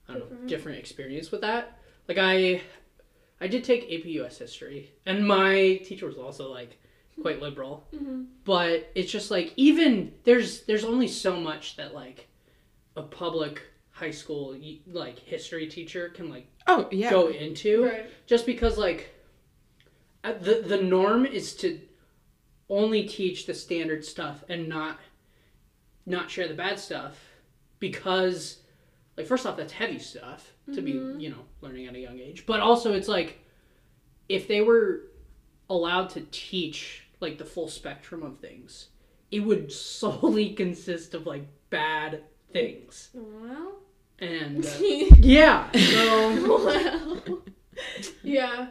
I 0.09 0.12
don't 0.12 0.20
know 0.20 0.27
Different. 0.29 0.48
different 0.48 0.79
experience 0.79 1.31
with 1.31 1.40
that. 1.42 1.79
Like 2.09 2.18
I 2.18 2.61
I 3.40 3.46
did 3.46 3.64
take 3.64 3.85
AP 3.92 4.07
US 4.22 4.38
history 4.38 4.90
and 5.07 5.27
my 5.27 5.81
teacher 5.85 6.07
was 6.07 6.16
also 6.16 6.51
like 6.51 6.79
quite 7.20 7.40
liberal, 7.42 7.87
Mm-hmm. 7.94 8.22
but 8.44 8.90
it's 8.94 9.11
just 9.11 9.31
like 9.31 9.53
even 9.57 10.12
there's 10.24 10.62
there's 10.64 10.85
only 10.85 11.09
so 11.09 11.38
much 11.40 11.77
that 11.77 11.94
like 11.94 12.29
a 12.96 13.03
public 13.03 13.62
high 13.90 14.11
school 14.12 14.57
like 14.87 15.18
history 15.18 15.66
teacher 15.66 16.09
can 16.11 16.31
like 16.31 16.46
Oh 16.66 16.88
yeah. 16.92 17.11
go 17.11 17.29
into 17.29 17.85
Right. 17.87 18.07
just 18.27 18.46
because 18.46 18.79
like 18.79 19.12
uh, 20.24 20.35
the 20.40 20.62
the 20.66 20.81
norm 20.83 21.27
is 21.27 21.55
to 21.57 21.81
only 22.68 23.05
teach 23.05 23.46
the 23.46 23.55
standard 23.55 24.05
stuff 24.05 24.44
and 24.48 24.68
not 24.68 24.98
not 26.07 26.31
share 26.31 26.46
the 26.48 26.55
bad 26.55 26.79
stuff 26.79 27.18
because 27.79 28.59
like 29.17 29.27
first 29.27 29.47
off 29.47 29.57
that's 29.57 29.73
heavy 29.73 29.99
stuff 29.99 30.53
to 30.75 30.81
Mhm. 30.83 30.85
be 31.19 31.25
you 31.25 31.31
know 31.31 31.45
learning 31.61 31.87
at 31.87 31.95
a 31.95 31.99
young 31.99 32.19
age 32.19 32.45
but 32.47 32.61
also 32.61 32.93
it's 32.93 33.09
like 33.09 33.38
if 34.29 34.47
they 34.49 34.61
were 34.61 35.03
allowed 35.71 36.11
to 36.11 36.21
teach 36.31 37.05
like 37.21 37.38
the 37.38 37.45
full 37.45 37.69
spectrum 37.69 38.23
of 38.23 38.38
things 38.38 38.88
it 39.31 39.41
would 39.41 39.71
solely 39.73 40.51
consist 40.62 41.14
of 41.14 41.27
like 41.27 41.45
bad 41.71 42.23
things 42.53 43.11
Well. 43.14 43.81
and 44.19 44.64
uh, 44.67 44.71
yeah 45.19 45.71
so 45.73 46.64
well. 46.64 47.43
yeah. 48.23 48.69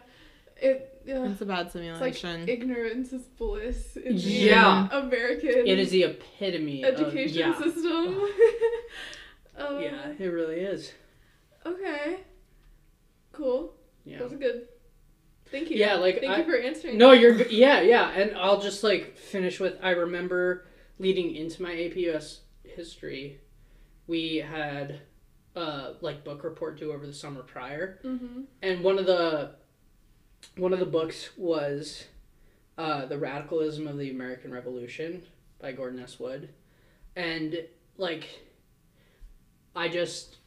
It. 0.58 0.97
Yeah. 1.08 1.30
It's 1.32 1.42
a 1.42 1.46
bad 1.46 1.68
It's 1.68 1.76
like 1.76 2.16
simulation. 2.16 2.50
ignorance 2.50 3.14
is 3.14 3.24
bliss. 3.24 3.96
in 3.96 4.16
the 4.16 4.22
Yeah. 4.22 4.90
American. 4.92 5.50
it 5.66 5.80
is 5.80 5.90
the 5.92 6.04
epitome 6.04 6.84
education 6.84 7.44
of, 7.50 7.56
yeah. 7.60 7.64
system. 7.64 8.22
um, 9.58 9.82
Yeah, 9.82 10.12
it 10.20 10.26
really 10.28 10.60
is. 10.60 10.92
Okay. 11.66 12.20
Cool. 13.32 13.74
Yeah. 14.06 14.20
That 14.20 14.30
was 14.32 14.40
good. 14.40 14.68
Thank 15.52 15.70
you. 15.70 15.78
Yeah, 15.78 15.96
like, 15.96 16.20
thank 16.20 16.32
I- 16.32 16.38
you 16.40 16.44
for 16.44 16.58
answering. 16.58 16.98
No, 16.98 17.12
you're. 17.12 17.36
Yeah, 17.50 17.82
yeah, 17.82 18.10
and 18.12 18.36
I'll 18.36 18.60
just 18.60 18.84
like 18.84 19.18
finish 19.18 19.60
with 19.60 19.76
I 19.82 19.92
remember 19.92 20.66
leading 21.00 21.36
into 21.36 21.62
my 21.62 21.72
APUS 21.72 22.40
history, 22.64 23.40
we 24.08 24.38
had 24.38 25.02
uh 25.56 25.94
like 26.02 26.24
book 26.24 26.44
report 26.44 26.78
due 26.80 26.92
over 26.92 27.06
the 27.08 27.14
summer 27.14 27.42
prior, 27.44 28.00
Mm-hmm. 28.04 28.42
and 28.62 28.84
one 28.84 29.00
of 29.00 29.06
the 29.06 29.52
one 30.56 30.74
of 30.74 30.80
the 30.80 30.86
books 30.86 31.30
was 31.38 32.06
uh 32.78 33.06
The 33.06 33.18
Radicalism 33.18 33.88
of 33.88 33.98
the 33.98 34.12
American 34.12 34.52
Revolution 34.52 35.24
by 35.60 35.72
Gordon 35.72 36.00
S. 36.00 36.20
Wood. 36.20 36.50
And 37.16 37.58
like 37.98 38.28
I 39.76 39.88
just 39.88 40.38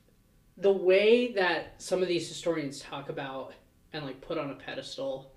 the 0.56 0.72
way 0.72 1.32
that 1.32 1.74
some 1.78 2.02
of 2.02 2.08
these 2.08 2.28
historians 2.28 2.80
talk 2.80 3.08
about 3.08 3.54
and 3.92 4.04
like 4.04 4.20
put 4.20 4.38
on 4.38 4.50
a 4.50 4.54
pedestal 4.54 5.32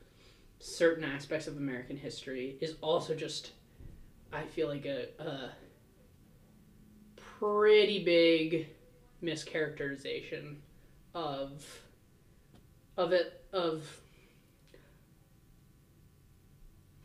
certain 0.60 1.04
aspects 1.04 1.47
of 1.47 1.58
American 1.58 1.97
history 1.97 2.58
is 2.62 2.76
also 2.82 3.13
just 3.13 3.52
I 4.32 4.45
feel 4.45 4.67
like 4.67 4.86
a, 4.86 5.08
a 5.19 5.52
pretty 7.15 8.04
big 8.04 8.69
mischaracterization 9.21 10.56
of 11.13 11.63
of 12.97 13.12
it 13.12 13.45
of 13.52 13.86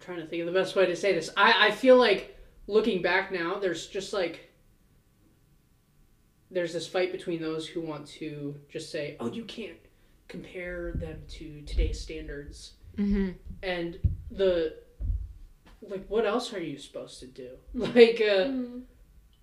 trying 0.09 0.21
to 0.21 0.27
think 0.27 0.41
of 0.41 0.47
the 0.47 0.59
best 0.59 0.75
way 0.75 0.87
to 0.87 0.97
say 0.97 1.13
this. 1.13 1.29
I, 1.37 1.67
I 1.67 1.71
feel 1.71 1.99
like 1.99 2.35
looking 2.67 3.03
back 3.03 3.31
now, 3.31 3.59
there's 3.59 3.87
just 3.89 4.15
like 4.15 4.51
there's 6.51 6.73
this 6.73 6.87
fight 6.89 7.13
between 7.13 7.43
those 7.43 7.67
who 7.69 7.83
want 7.83 8.07
to 8.07 8.55
just 8.71 8.91
say, 8.91 9.19
"Oh, 9.21 9.31
you 9.31 9.45
can't 9.45 9.77
compare 10.27 10.93
them 10.93 11.19
to 11.29 11.61
today's 11.67 12.01
standards," 12.01 12.73
hmm 12.97 13.31
and 13.63 13.99
the 14.31 14.77
like, 15.83 16.07
what 16.09 16.25
else 16.25 16.55
are 16.55 16.61
you 16.61 16.79
supposed 16.79 17.21
to 17.21 17.27
do? 17.27 17.51
Like, 17.75 18.21
uh, 18.23 18.49
Mm-hmm. 18.49 18.79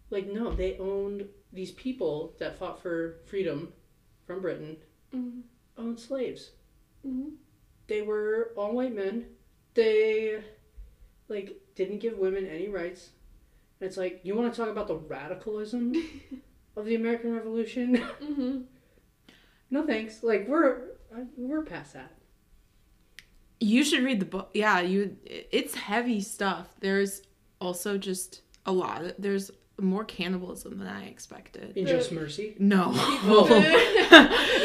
like 0.10 0.26
no, 0.28 0.52
they 0.52 0.78
owned 0.80 1.28
these 1.54 1.72
people 1.74 2.34
that 2.40 2.58
fought 2.58 2.82
for 2.82 3.18
freedom 3.28 3.72
from 4.26 4.42
Britain 4.42 4.78
Mm-hmm. 5.16 5.42
owned 5.78 6.00
slaves. 6.00 6.52
Mm-hmm. 7.06 7.36
They 7.88 8.02
were 8.02 8.52
all 8.58 8.74
white 8.74 8.96
men. 8.96 9.28
They 9.76 10.42
like 11.28 11.62
didn't 11.76 12.00
give 12.00 12.18
women 12.18 12.48
any 12.48 12.68
rights. 12.68 13.10
And 13.80 13.88
it's 13.88 13.98
like 13.98 14.22
you 14.24 14.36
want 14.36 14.54
to 14.54 14.60
talk 14.60 14.70
about 14.70 14.88
the 14.88 14.96
radicalism 14.96 15.94
of 16.76 16.86
the 16.86 16.96
American 16.96 17.34
Revolution? 17.34 17.98
Mm-hmm. 17.98 18.62
no 19.70 19.86
thanks. 19.86 20.24
Like 20.24 20.48
we're 20.48 20.78
uh, 21.14 21.26
we're 21.38 21.64
past 21.64 21.94
that. 21.94 22.12
You 23.60 23.84
should 23.84 24.04
read 24.04 24.20
the 24.20 24.26
book. 24.26 24.50
Yeah, 24.54 24.82
you. 24.82 25.18
It's 25.26 25.76
heavy 25.76 26.22
stuff. 26.22 26.68
There's 26.80 27.22
also 27.62 27.98
just 27.98 28.42
a 28.66 28.72
lot. 28.72 29.04
There's 29.18 29.52
more 29.80 30.06
cannibalism 30.06 30.78
than 30.80 30.88
I 30.88 31.06
expected. 31.06 31.76
In 31.76 31.86
Just 31.86 32.12
Mercy. 32.12 32.56
No. 32.60 32.92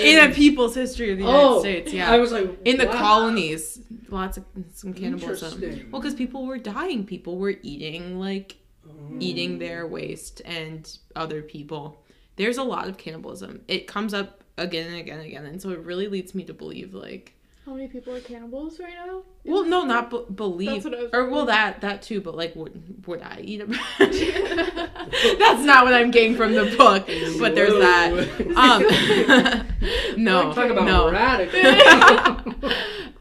In 0.01 0.19
a 0.31 0.33
people's 0.33 0.75
history 0.75 1.11
of 1.13 1.19
the 1.19 1.25
United 1.25 1.43
Oh, 1.45 1.61
States, 1.61 1.93
yeah. 1.93 2.11
I 2.11 2.19
was 2.19 2.33
like 2.33 2.59
In 2.65 2.79
the 2.79 2.87
wow. 2.87 2.93
colonies, 2.93 3.81
lots 4.09 4.37
of 4.37 4.45
some 4.73 4.93
cannibalism. 4.95 5.61
Well, 5.91 6.01
because 6.01 6.15
people 6.15 6.47
were 6.47 6.59
dying. 6.59 7.05
People 7.07 7.39
were 7.39 7.55
eating 7.63 8.19
like 8.19 8.57
Oh. 8.89 9.17
eating 9.21 9.59
their 9.59 9.87
waste 9.87 10.41
and 10.45 10.91
other 11.15 11.43
people. 11.43 12.03
There's 12.37 12.57
a 12.57 12.63
lot 12.63 12.89
of 12.89 12.97
cannibalism. 12.97 13.61
It 13.69 13.87
comes 13.87 14.15
up 14.15 14.43
again 14.57 14.87
and 14.89 14.97
again 14.99 15.19
and 15.19 15.27
again, 15.27 15.45
and 15.45 15.61
so 15.61 15.71
it 15.71 15.81
really 15.81 16.09
leads 16.09 16.35
me 16.35 16.45
to 16.45 16.55
believe 16.55 16.95
like, 16.95 17.35
How 17.71 17.77
many 17.77 17.87
people 17.87 18.13
are 18.13 18.21
cannibals 18.21 18.81
right 18.81 18.95
now? 18.95 19.23
well, 19.45 19.65
no, 19.65 19.85
not 19.85 20.11
be- 20.11 20.25
believe, 20.35 20.83
That's 20.83 20.85
what 20.87 20.95
I 20.99 21.03
was 21.03 21.11
or 21.13 21.31
well, 21.31 21.47
that 21.47 21.83
that 21.83 22.03
too, 22.03 22.21
but 22.21 22.35
like, 22.35 22.57
would 22.57 23.07
would 23.07 23.23
I 23.23 23.43
eat 23.45 23.61
a? 23.61 23.67
That's 25.39 25.63
not 25.63 25.85
what 25.85 25.95
I'm 25.95 26.11
getting 26.11 26.35
from 26.35 26.53
the 26.53 26.65
book, 26.77 27.07
but 27.39 27.55
there's 27.55 27.75
that. 27.75 28.13
Um, 28.57 30.17
no, 30.25 30.53
Talk 30.53 30.73
about 30.73 30.85
no. 30.85 31.13
radical. 31.13 31.61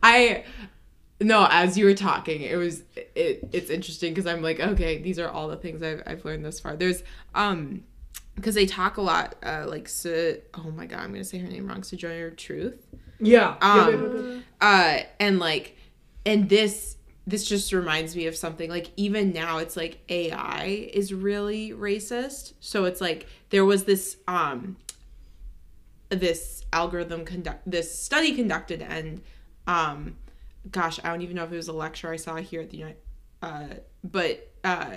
I 0.01 0.45
no, 1.21 1.47
as 1.51 1.77
you 1.77 1.85
were 1.85 1.93
talking, 1.93 2.41
it 2.41 2.55
was 2.55 2.81
it. 2.95 3.47
It's 3.51 3.69
interesting 3.69 4.15
because 4.15 4.25
I'm 4.25 4.41
like, 4.41 4.59
okay, 4.59 4.97
these 4.99 5.19
are 5.19 5.29
all 5.29 5.47
the 5.47 5.57
things 5.57 5.83
I've 5.83 6.01
I've 6.07 6.25
learned 6.25 6.43
thus 6.43 6.59
far. 6.59 6.75
There's 6.75 7.03
um, 7.35 7.83
because 8.33 8.55
they 8.55 8.65
talk 8.65 8.97
a 8.97 9.01
lot, 9.01 9.35
uh, 9.43 9.65
like 9.67 9.87
so. 9.87 10.37
Oh 10.55 10.71
my 10.71 10.87
god, 10.87 11.01
I'm 11.01 11.11
gonna 11.11 11.23
say 11.23 11.37
her 11.37 11.47
name 11.47 11.67
wrong. 11.67 11.83
Sojourner 11.83 12.31
Truth. 12.31 12.87
Yeah. 13.19 13.55
Um, 13.61 14.43
Uh, 14.61 14.99
and 15.19 15.39
like, 15.39 15.75
and 16.25 16.49
this 16.49 16.97
this 17.27 17.47
just 17.47 17.71
reminds 17.73 18.15
me 18.15 18.25
of 18.25 18.35
something 18.35 18.69
like 18.69 18.89
even 18.97 19.31
now 19.31 19.59
it's 19.59 19.77
like 19.77 19.99
AI 20.09 20.89
is 20.93 21.13
really 21.13 21.71
racist. 21.71 22.53
So 22.59 22.85
it's 22.85 22.99
like 23.01 23.27
there 23.51 23.63
was 23.65 23.83
this 23.83 24.17
um 24.27 24.77
this 26.09 26.65
algorithm 26.73 27.23
conduct 27.25 27.61
this 27.69 27.93
study 27.93 28.33
conducted 28.35 28.81
and 28.81 29.21
um 29.67 30.15
gosh 30.71 30.99
i 31.03 31.09
don't 31.09 31.21
even 31.21 31.35
know 31.35 31.43
if 31.43 31.51
it 31.51 31.55
was 31.55 31.67
a 31.67 31.73
lecture 31.73 32.11
i 32.11 32.15
saw 32.15 32.35
here 32.35 32.61
at 32.61 32.69
the 32.71 32.77
united 32.77 32.97
uh 33.43 33.67
but 34.03 34.51
uh 34.63 34.95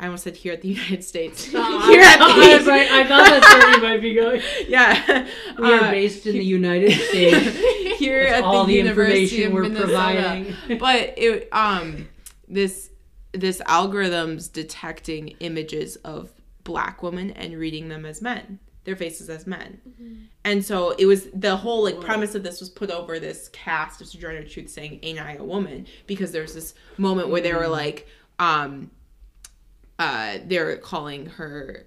i 0.00 0.06
almost 0.06 0.24
said 0.24 0.34
here 0.36 0.52
at 0.52 0.60
the 0.62 0.68
united 0.80 1.04
states 1.04 1.44
here 1.44 1.60
at 1.60 2.18
the 2.18 2.24
I 2.24 2.56
was 2.58 2.66
like, 2.66 2.88
I 2.90 3.06
thought 3.06 3.26
that's 3.28 3.54
where 3.54 3.76
you 3.76 3.82
might 3.82 4.00
be 4.02 4.14
going. 4.14 4.42
yeah 4.68 5.28
We 5.58 5.72
are 5.72 5.80
Uh, 5.84 5.90
based 5.90 6.26
in 6.26 6.32
the 6.34 6.44
United 6.44 6.92
States. 6.92 7.98
here 7.98 8.24
That's 8.24 8.38
at 8.38 8.44
all 8.44 8.64
the, 8.64 8.72
the 8.72 8.78
University 8.78 9.44
information 9.44 9.46
of 9.46 9.52
we're 9.52 9.62
Minnesota. 9.62 9.86
providing. 9.92 10.78
but 10.78 11.14
it 11.18 11.48
um 11.52 12.08
this 12.48 12.90
this 13.32 13.60
algorithm's 13.66 14.48
detecting 14.48 15.28
images 15.40 15.96
of 15.96 16.30
black 16.64 17.02
women 17.02 17.30
and 17.32 17.56
reading 17.56 17.88
them 17.88 18.04
as 18.06 18.20
men 18.22 18.58
their 18.84 18.96
faces 18.96 19.28
as 19.28 19.46
men 19.46 19.80
and 20.44 20.64
so 20.64 20.90
it 20.98 21.04
was 21.06 21.28
the 21.34 21.56
whole 21.56 21.84
like 21.84 22.00
premise 22.00 22.34
of 22.34 22.42
this 22.42 22.58
was 22.60 22.70
put 22.70 22.90
over 22.90 23.18
this 23.20 23.48
cast 23.52 24.00
of 24.00 24.08
sojourner 24.08 24.42
truth 24.44 24.70
saying 24.70 24.98
ain't 25.02 25.20
i 25.20 25.34
a 25.34 25.44
woman 25.44 25.86
because 26.06 26.32
there's 26.32 26.54
this 26.54 26.74
moment 26.96 27.28
where 27.28 27.42
they 27.42 27.52
were 27.52 27.68
like 27.68 28.08
um 28.38 28.90
uh 30.00 30.38
they're 30.46 30.76
calling 30.78 31.26
her 31.26 31.86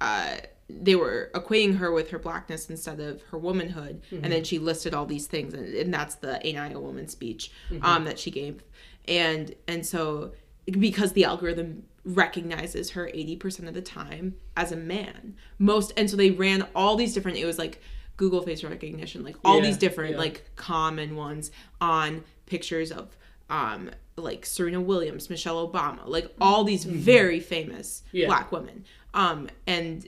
uh 0.00 0.36
they 0.70 0.94
were 0.96 1.30
equating 1.34 1.76
her 1.76 1.92
with 1.92 2.08
her 2.10 2.18
blackness 2.18 2.70
instead 2.70 2.98
of 2.98 3.20
her 3.30 3.36
womanhood. 3.36 4.00
And 4.10 4.32
then 4.32 4.44
she 4.44 4.58
listed 4.58 4.94
all 4.94 5.04
these 5.04 5.26
things 5.26 5.52
and, 5.52 5.66
and 5.74 5.92
that's 5.92 6.14
the 6.16 6.44
ain't 6.46 6.58
i 6.58 6.70
a 6.70 6.80
woman 6.80 7.06
speech 7.06 7.52
um 7.82 8.04
that 8.04 8.18
she 8.18 8.30
gave. 8.30 8.62
And 9.06 9.54
and 9.68 9.84
so 9.84 10.32
because 10.66 11.12
the 11.12 11.24
algorithm 11.24 11.82
recognizes 12.06 12.90
her 12.90 13.06
80% 13.14 13.68
of 13.68 13.74
the 13.74 13.82
time 13.82 14.36
as 14.56 14.72
a 14.72 14.76
man 14.76 15.36
most 15.58 15.92
and 15.98 16.08
so 16.10 16.16
they 16.16 16.30
ran 16.30 16.66
all 16.74 16.96
these 16.96 17.12
different 17.14 17.36
it 17.38 17.44
was 17.46 17.58
like 17.58 17.80
google 18.16 18.42
face 18.42 18.62
recognition 18.64 19.22
like 19.24 19.36
all 19.44 19.56
Yeah, 19.56 19.62
these 19.66 19.78
different 19.78 20.12
yeah. 20.12 20.18
like 20.18 20.50
common 20.56 21.16
ones 21.16 21.50
on 21.80 22.24
pictures 22.46 22.90
of 22.92 23.16
um 23.50 23.90
like 24.16 24.46
serena 24.46 24.80
williams 24.80 25.28
michelle 25.28 25.66
obama 25.68 26.00
like 26.06 26.32
all 26.40 26.62
these 26.64 26.84
very 26.84 27.40
famous 27.40 28.02
Mm-hmm. 28.08 28.16
Yeah. 28.18 28.26
black 28.26 28.52
women 28.52 28.84
um 29.12 29.48
and 29.66 30.06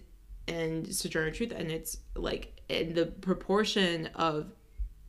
and 0.48 0.94
sojourner 0.94 1.30
truth 1.32 1.52
and 1.54 1.70
it's 1.72 1.98
like 2.14 2.60
in 2.68 2.94
the 2.94 3.06
proportion 3.06 4.06
of 4.14 4.52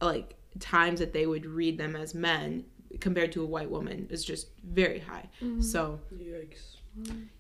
like 0.02 0.36
times 0.60 1.00
that 1.00 1.14
they 1.14 1.26
would 1.28 1.46
read 1.46 1.78
them 1.78 1.96
as 1.96 2.16
men 2.16 2.66
compared 3.00 3.32
to 3.34 3.44
a 3.44 3.46
white 3.46 3.70
woman 3.70 4.08
is 4.10 4.24
just 4.26 4.48
very 4.64 5.00
high 5.00 5.30
so 5.60 6.00
Yikes. 6.16 6.78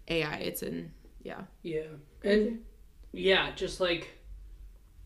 ai 0.09 0.35
it's 0.37 0.61
in 0.61 0.91
yeah 1.23 1.41
Yeah. 1.63 1.81
And 2.23 2.59
yeah, 3.13 3.51
just 3.55 3.79
like 3.79 4.09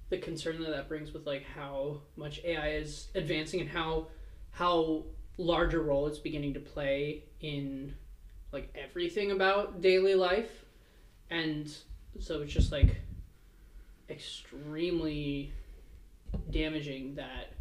the 0.09 0.17
concern 0.17 0.61
that 0.63 0.71
that 0.71 0.89
brings 0.89 1.13
with 1.13 1.25
like 1.25 1.45
how 1.45 2.01
much 2.17 2.41
AI 2.43 2.71
is 2.73 3.07
advancing 3.15 3.61
and 3.61 3.69
how 3.69 4.07
how 4.51 5.03
large 5.41 5.73
a 5.73 5.79
role 5.79 6.07
it's 6.07 6.17
beginning 6.17 6.53
to 6.53 6.59
play 6.59 7.23
in 7.39 7.93
like 8.51 8.69
everything 8.75 9.31
about 9.31 9.81
daily 9.81 10.15
life. 10.15 10.65
And 11.29 11.73
so 12.19 12.41
it's 12.41 12.51
just 12.51 12.71
like 12.71 12.97
extremely 14.09 15.51
damaging 16.49 17.15
that 17.15 17.53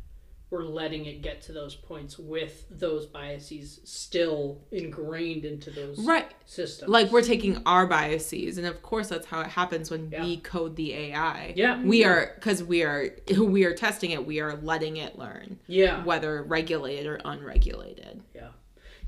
we're 0.50 0.64
letting 0.64 1.06
it 1.06 1.22
get 1.22 1.40
to 1.42 1.52
those 1.52 1.76
points 1.76 2.18
with 2.18 2.64
those 2.70 3.06
biases 3.06 3.80
still 3.84 4.60
ingrained 4.72 5.44
into 5.44 5.70
those 5.70 5.98
right 6.04 6.26
systems. 6.44 6.88
like 6.90 7.10
we're 7.12 7.22
taking 7.22 7.62
our 7.66 7.86
biases 7.86 8.58
and 8.58 8.66
of 8.66 8.82
course 8.82 9.08
that's 9.08 9.26
how 9.26 9.40
it 9.40 9.46
happens 9.46 9.90
when 9.90 10.10
Yeah. 10.10 10.24
we 10.24 10.38
code 10.38 10.74
the 10.76 10.92
ai 10.94 11.52
Yeah. 11.56 11.80
we 11.82 12.04
are 12.04 12.32
because 12.34 12.62
we 12.74 12.82
are 12.82 13.10
we 13.38 13.64
are 13.64 13.74
testing 13.74 14.10
it 14.10 14.26
we 14.26 14.40
are 14.40 14.56
letting 14.56 14.96
it 14.96 15.16
learn 15.18 15.58
yeah. 15.68 16.02
whether 16.04 16.42
regulated 16.42 17.06
or 17.06 17.20
unregulated 17.24 18.22
Yeah. 18.34 18.48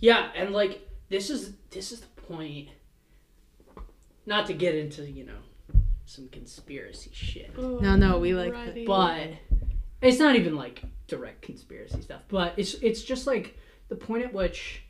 Yeah, 0.00 0.30
and 0.34 0.52
like 0.52 0.88
this 1.10 1.30
is 1.30 1.52
this 1.70 1.92
is 1.92 2.00
the 2.00 2.06
point 2.22 2.68
not 4.26 4.46
to 4.46 4.52
get 4.52 4.74
into, 4.74 5.02
you 5.08 5.24
know, 5.24 5.38
some 6.06 6.28
conspiracy 6.28 7.10
shit. 7.12 7.50
Oh, 7.58 7.78
no, 7.78 7.96
no, 7.96 8.18
we 8.18 8.34
like. 8.34 8.84
But 8.86 9.30
it's 10.02 10.18
not 10.18 10.36
even 10.36 10.56
like 10.56 10.82
direct 11.06 11.42
conspiracy 11.42 12.02
stuff, 12.02 12.22
but 12.28 12.54
it's 12.56 12.74
it's 12.74 13.02
just 13.02 13.26
like 13.26 13.56
the 13.88 13.96
point 13.96 14.24
at 14.24 14.32
which 14.32 14.84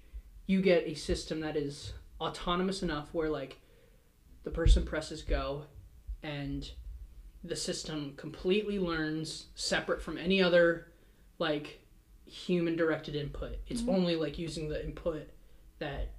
you 0.46 0.60
get 0.60 0.84
a 0.86 0.94
system 0.94 1.40
that 1.40 1.56
is 1.56 1.92
autonomous 2.20 2.82
enough 2.82 3.08
where 3.12 3.30
like 3.30 3.58
the 4.44 4.50
person 4.50 4.84
presses 4.84 5.22
go 5.22 5.64
and 6.22 6.70
the 7.44 7.56
system 7.56 8.14
completely 8.16 8.78
learns 8.78 9.46
separate 9.54 10.00
from 10.00 10.16
any 10.16 10.42
other 10.42 10.88
like 11.38 11.80
human 12.24 12.76
directed 12.76 13.14
input. 13.14 13.56
It's 13.66 13.82
mm-hmm. 13.82 13.90
only 13.90 14.16
like 14.16 14.38
using 14.38 14.68
the 14.68 14.82
input 14.84 15.28
that 15.78 16.12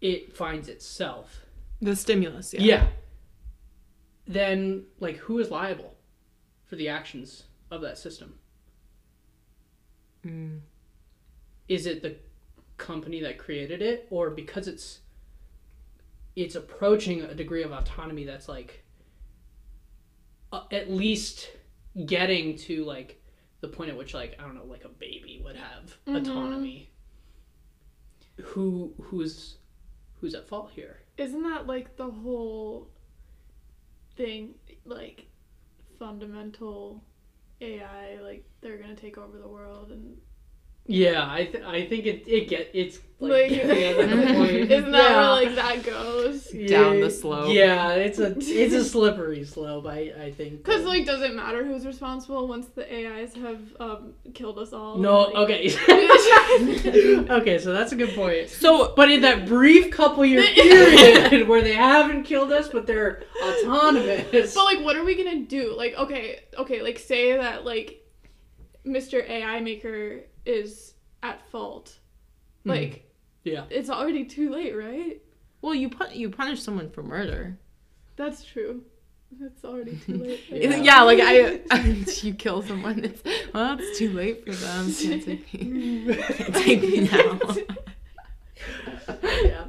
it 0.00 0.34
finds 0.34 0.68
itself. 0.68 1.40
the 1.80 1.94
stimulus 1.94 2.54
yeah, 2.54 2.60
Yeah. 2.60 2.86
Then 4.26 4.84
like 4.98 5.16
who 5.16 5.38
is 5.38 5.50
liable 5.50 5.94
for 6.66 6.76
the 6.76 6.88
actions 6.88 7.44
of 7.72 7.80
that 7.80 7.98
system? 7.98 8.34
Mm. 10.24 10.60
Is 11.68 11.86
it 11.86 12.02
the 12.02 12.16
company 12.76 13.20
that 13.22 13.38
created 13.38 13.80
it 13.80 14.06
or 14.10 14.30
because 14.30 14.68
it's 14.68 15.00
it's 16.34 16.54
approaching 16.54 17.22
a 17.22 17.34
degree 17.34 17.62
of 17.62 17.72
autonomy 17.72 18.24
that's 18.24 18.48
like 18.48 18.84
uh, 20.52 20.64
at 20.70 20.90
least 20.90 21.50
getting 22.06 22.56
to 22.56 22.84
like 22.84 23.20
the 23.60 23.68
point 23.68 23.90
at 23.90 23.96
which 23.96 24.14
like 24.14 24.36
I 24.38 24.42
don't 24.42 24.54
know 24.54 24.64
like 24.64 24.84
a 24.84 24.88
baby 24.88 25.40
would 25.42 25.56
have 25.56 25.96
autonomy. 26.06 26.90
Who 28.40 28.92
who's 29.00 29.56
who's 30.20 30.34
at 30.34 30.46
fault 30.48 30.70
here? 30.74 31.00
Isn't 31.16 31.42
that 31.44 31.66
like 31.66 31.96
the 31.96 32.10
whole 32.10 32.88
thing, 34.16 34.54
like 34.84 35.26
fundamental 35.98 37.04
AI, 37.62 38.18
like 38.20 38.44
they're 38.60 38.78
gonna 38.78 38.96
take 38.96 39.18
over 39.18 39.38
the 39.38 39.48
world 39.48 39.92
and 39.92 40.16
Yeah, 40.86 41.24
I 41.30 41.44
th- 41.44 41.64
I 41.64 41.86
think 41.86 42.06
it 42.06 42.24
it 42.26 42.48
get 42.48 42.70
it's 42.74 42.98
like, 43.20 43.30
like, 43.30 43.50
getting 43.50 43.84
at 43.84 43.96
that 44.10 44.34
point. 44.36 44.50
isn't 44.70 44.90
that 44.90 45.10
Yeah. 45.10 45.16
where 45.34 45.46
like 45.46 45.54
that 45.54 45.82
goes? 45.84 46.46
Down 46.66 46.98
the 47.00 47.08
slope. 47.08 47.52
Yeah, 47.54 47.92
it's 47.92 48.18
a 48.18 48.34
it's 48.40 48.74
a 48.74 48.84
slippery 48.84 49.44
slope. 49.44 49.86
I 49.86 50.12
I 50.20 50.32
think. 50.32 50.64
Because 50.64 50.84
like, 50.84 51.06
does 51.06 51.22
it 51.22 51.34
matter 51.36 51.64
who's 51.64 51.86
responsible 51.86 52.48
once 52.48 52.66
the 52.66 52.82
AIs 52.92 53.32
have 53.34 53.60
um 53.78 54.14
killed 54.34 54.58
us 54.58 54.72
all? 54.72 54.96
no, 54.98 55.20
Like- 55.20 55.34
okay, 55.36 55.72
okay, 57.30 57.58
so 57.58 57.72
that's 57.72 57.92
a 57.92 57.96
good 57.96 58.14
point. 58.16 58.48
so 58.48 58.92
But 58.96 59.08
in 59.10 59.20
that 59.22 59.46
brief 59.46 59.90
couple 59.92 60.24
year 60.24 60.42
period 60.42 61.46
where 61.48 61.62
they 61.62 61.74
haven't 61.74 62.24
killed 62.24 62.52
us, 62.52 62.68
but 62.68 62.86
they're 62.88 63.22
autonomous. 63.40 64.52
But 64.54 64.64
like, 64.64 64.80
what 64.84 64.96
are 64.96 65.04
we 65.04 65.14
gonna 65.14 65.40
do? 65.46 65.74
Like, 65.76 65.94
okay, 65.94 66.40
okay, 66.58 66.82
like 66.82 66.98
say 66.98 67.36
that 67.36 67.64
like 67.64 68.00
Mr. 68.84 69.24
AI 69.28 69.60
Maker 69.60 70.22
is 70.44 70.94
at 71.22 71.46
fault. 71.50 71.98
Like, 72.64 73.10
yeah, 73.44 73.64
it's 73.70 73.90
already 73.90 74.24
too 74.24 74.50
late, 74.50 74.76
right? 74.76 75.20
well 75.62 75.74
you 75.74 75.88
put 75.88 76.12
you 76.12 76.28
punish 76.28 76.60
someone 76.60 76.90
for 76.90 77.02
murder 77.02 77.56
That's 78.16 78.44
true. 78.44 78.82
It's 79.40 79.64
already 79.64 79.96
too 79.96 80.18
late. 80.18 80.40
Yeah. 80.50 80.76
yeah, 80.76 81.02
like 81.02 81.20
i 81.22 81.60
you 82.22 82.34
kill 82.34 82.60
someone 82.62 83.02
it's 83.04 83.22
well 83.54 83.78
it's 83.78 83.98
too 83.98 84.12
late 84.12 84.44
for 84.44 84.52
them 84.52 84.92
can't 84.92 85.24
take 85.24 85.54
me, 85.54 86.14
can't 86.14 86.54
take 86.54 86.82
me 86.82 87.00
now 87.00 87.38
yeah. 89.22 89.64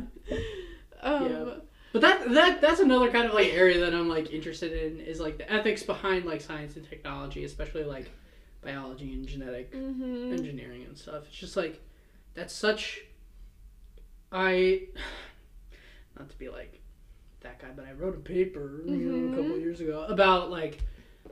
Um, 1.01 1.31
Yeah. 1.31 1.53
But 1.93 2.01
that 2.01 2.33
that 2.33 2.61
that's 2.61 2.79
another 2.79 3.11
kind 3.11 3.27
of 3.27 3.33
like 3.35 3.53
area 3.53 3.79
that 3.81 3.93
I'm 3.93 4.09
like 4.09 4.31
interested 4.31 4.71
in 4.73 4.99
is 4.99 5.19
like 5.19 5.37
the 5.37 5.51
ethics 5.51 5.83
behind 5.83 6.25
like 6.25 6.41
science 6.41 6.75
and 6.75 6.89
technology, 6.89 7.43
especially 7.45 7.83
like 7.83 8.09
biology 8.63 9.13
and 9.13 9.27
genetic 9.27 9.73
mhm. 9.73 10.31
engineering 10.31 10.83
and 10.87 10.97
stuff. 10.97 11.25
It's 11.27 11.35
just 11.35 11.57
like 11.57 11.81
that's 12.33 12.53
such 12.53 13.01
I 14.31 14.87
not 16.17 16.29
to 16.29 16.37
be 16.37 16.49
like 16.49 16.81
that 17.41 17.59
guy, 17.59 17.69
but 17.75 17.85
I 17.85 17.91
wrote 17.93 18.15
a 18.15 18.19
paper 18.19 18.81
you 18.85 19.09
know, 19.11 19.31
a 19.31 19.35
couple 19.35 19.55
Mhm. 19.55 19.61
years 19.61 19.79
ago 19.81 20.05
about 20.07 20.49
like 20.51 20.81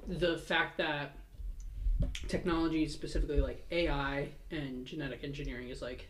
the 0.07 0.37
fact 0.37 0.77
that 0.77 1.15
technology, 2.27 2.87
specifically 2.87 3.39
like 3.39 3.65
AI 3.71 4.29
and 4.49 4.85
genetic 4.85 5.23
engineering, 5.23 5.69
is 5.69 5.81
like 5.81 6.07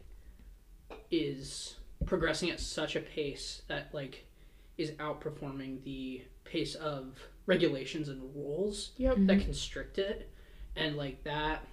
is 1.10 1.76
progressing 2.06 2.50
at 2.50 2.60
such 2.60 2.96
a 2.96 3.00
pace 3.00 3.62
that 3.68 3.94
like 3.94 4.26
is 4.78 4.92
outperforming 4.92 5.84
the 5.84 6.22
pace 6.44 6.76
of 6.76 7.20
regulations 7.46 8.10
and 8.10 8.34
rules 8.36 8.92
Yep. 8.98 9.18
that 9.28 9.42
constrict 9.42 9.98
it 10.00 10.30
and 10.76 10.96
like 10.98 11.24
that 11.24 11.64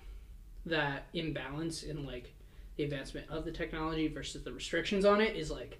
that 0.67 1.05
imbalance 1.15 1.83
in 1.83 2.05
like 2.05 2.33
the 2.77 2.85
advancement 2.85 3.29
of 3.31 3.45
the 3.45 3.51
technology 3.53 4.09
versus 4.09 4.43
the 4.43 4.53
restrictions 4.53 5.05
on 5.05 5.21
it 5.21 5.37
is 5.37 5.51
like 5.51 5.79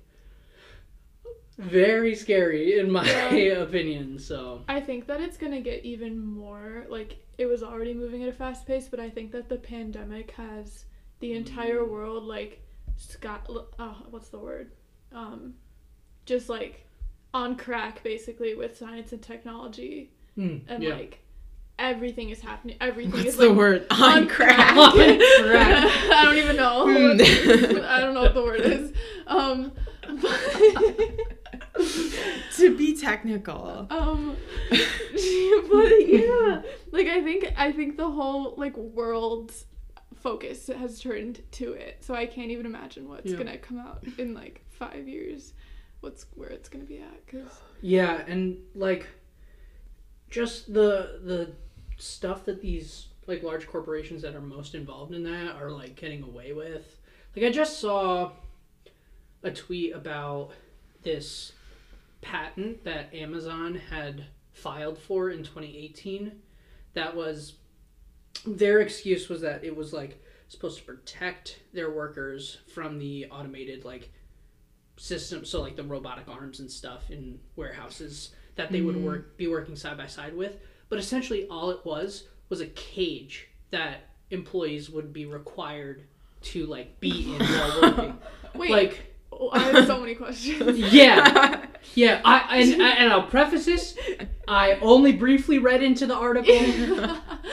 very 1.59 2.15
scary 2.15 2.79
in 2.79 2.91
my 2.91 3.05
Yeah. 3.37 3.55
opinion 3.63 4.19
so 4.19 4.63
I 4.69 4.81
think 4.81 5.07
that 5.09 5.21
it's 5.21 5.37
gonna 5.37 5.61
get 5.61 5.85
even 5.85 6.19
more 6.25 6.87
like 6.89 7.17
it 7.37 7.47
was 7.47 7.63
already 7.63 7.95
moving 7.95 8.23
at 8.25 8.29
a 8.29 8.33
fast 8.33 8.67
pace, 8.67 8.89
but 8.91 8.99
I 8.99 9.09
think 9.11 9.31
that 9.33 9.49
the 9.49 9.57
pandemic 9.59 10.33
has 10.33 10.85
the 11.21 11.33
entire 11.35 11.81
Mm. 11.81 11.91
world 11.91 12.25
like 12.25 12.61
scot 12.97 13.49
uh, 13.79 13.95
what's 14.11 14.29
the 14.29 14.39
word 14.39 14.73
um 15.13 15.55
just 16.27 16.49
like 16.49 16.85
on 17.33 17.57
crack 17.57 18.03
basically 18.03 18.55
with 18.55 18.77
science 18.77 19.13
and 19.13 19.23
technology 19.23 20.11
mm, 20.37 20.61
and 20.69 20.83
yeah 20.83 20.95
like 20.95 21.21
everything 21.79 22.31
is 22.31 22.41
happening. 22.41 22.77
Everything 22.81 23.13
What's 23.13 23.27
is 23.27 23.37
the 23.37 23.49
like 23.49 23.57
word? 23.57 23.87
on 23.91 24.23
On 24.23 24.29
crack. 24.29 24.77
On 24.77 24.93
crack. 24.93 25.85
I 26.13 26.21
don't 26.25 26.37
even 26.39 26.57
know. 26.57 26.89
I 27.87 28.01
don't 28.01 28.15
know 28.15 28.23
what 28.23 28.35
the 28.35 28.43
word 28.43 28.61
is. 28.61 28.93
Um, 29.27 29.73
to 32.57 32.77
be 32.77 32.97
technical. 32.97 33.87
um, 33.91 34.37
but 34.71 36.09
yeah, 36.09 36.63
like 36.91 37.07
I 37.07 37.23
think 37.23 37.53
I 37.57 37.73
think 37.73 37.97
the 37.97 38.11
whole 38.11 38.55
like 38.57 38.77
world's 38.77 39.67
focus 40.17 40.67
has 40.67 41.01
turned 41.01 41.43
to 41.53 41.73
it. 41.73 41.99
So 42.01 42.15
I 42.15 42.27
can't 42.27 42.51
even 42.51 42.67
imagine 42.67 43.09
what's 43.09 43.31
Yeah. 43.31 43.39
gonna 43.39 43.59
come 43.59 43.79
out 43.79 44.03
in 44.19 44.35
like 44.35 44.65
five 44.71 45.07
years. 45.09 45.53
What's 46.01 46.27
where 46.35 46.49
it's 46.49 46.69
gonna 46.69 46.85
be 46.85 46.99
at? 46.99 47.27
Cause 47.27 47.61
Yeah, 47.81 48.23
and 48.27 48.59
like 48.75 49.07
just 50.31 50.73
the 50.73 51.21
the 51.25 51.53
stuff 51.99 52.45
that 52.47 52.63
these 52.63 53.09
like 53.27 53.43
large 53.43 53.67
corporations 53.67 54.23
that 54.23 54.35
are 54.35 54.41
most 54.41 54.75
involved 54.75 55.13
in 55.13 55.23
that 55.25 55.57
are 55.57 55.71
like 55.71 55.97
getting 55.97 56.23
away 56.23 56.53
with. 56.53 56.99
Like 57.37 57.45
I 57.45 57.51
just 57.51 57.79
saw 57.79 58.33
a 59.43 59.51
tweet 59.51 59.95
about 59.95 60.51
this 61.03 61.53
patent 62.21 62.85
that 62.85 63.15
Amazon 63.15 63.81
had 63.91 64.27
filed 64.53 64.99
for 64.99 65.31
in 65.31 65.39
2018 65.45 66.33
that 66.95 67.15
was 67.15 67.55
their 68.45 68.81
excuse 68.81 69.29
was 69.29 69.41
that 69.41 69.63
it 69.63 69.77
was 69.77 69.93
like 69.93 70.21
supposed 70.49 70.79
to 70.79 70.85
protect 70.85 71.61
their 71.73 71.91
workers 71.91 72.59
from 72.75 72.99
the 72.99 73.27
automated 73.27 73.85
like 73.85 74.11
system 74.97 75.45
so 75.45 75.61
like 75.61 75.77
the 75.77 75.83
robotic 75.85 76.29
arms 76.29 76.59
and 76.59 76.69
stuff 76.69 77.11
in 77.11 77.39
warehouses 77.55 78.33
that 78.57 78.73
they 78.73 78.81
would 78.81 78.97
mm-hmm. 78.97 79.07
work 79.07 79.37
be 79.37 79.47
working 79.47 79.77
side 79.77 79.97
by 79.97 80.07
side 80.07 80.37
with 80.37 80.57
but 80.89 80.99
essentially 80.99 81.47
all 81.49 81.71
it 81.71 81.85
was 81.85 82.29
was 82.49 82.61
a 82.61 82.67
cage 82.67 83.49
that 83.71 84.09
employees 84.31 84.91
would 84.91 85.13
be 85.13 85.27
required 85.27 86.05
to 86.41 86.67
like 86.67 86.99
be 87.01 87.35
in 87.35 87.43
while 87.43 87.83
working. 87.83 88.19
Wait, 88.55 88.71
like 88.71 89.15
oh, 89.33 89.51
I 89.53 89.59
have 89.59 89.87
so 89.87 90.01
many 90.01 90.15
questions. 90.15 90.79
yeah. 90.93 91.67
Yeah 91.95 92.21
i 92.25 92.59
and, 92.61 92.83
and 92.83 93.13
i'll 93.13 93.23
preface 93.27 93.65
this. 93.67 93.97
I 94.47 94.75
only 94.81 95.13
briefly 95.13 95.59
read 95.59 95.83
into 95.83 96.07
the 96.07 96.15
article. 96.15 96.55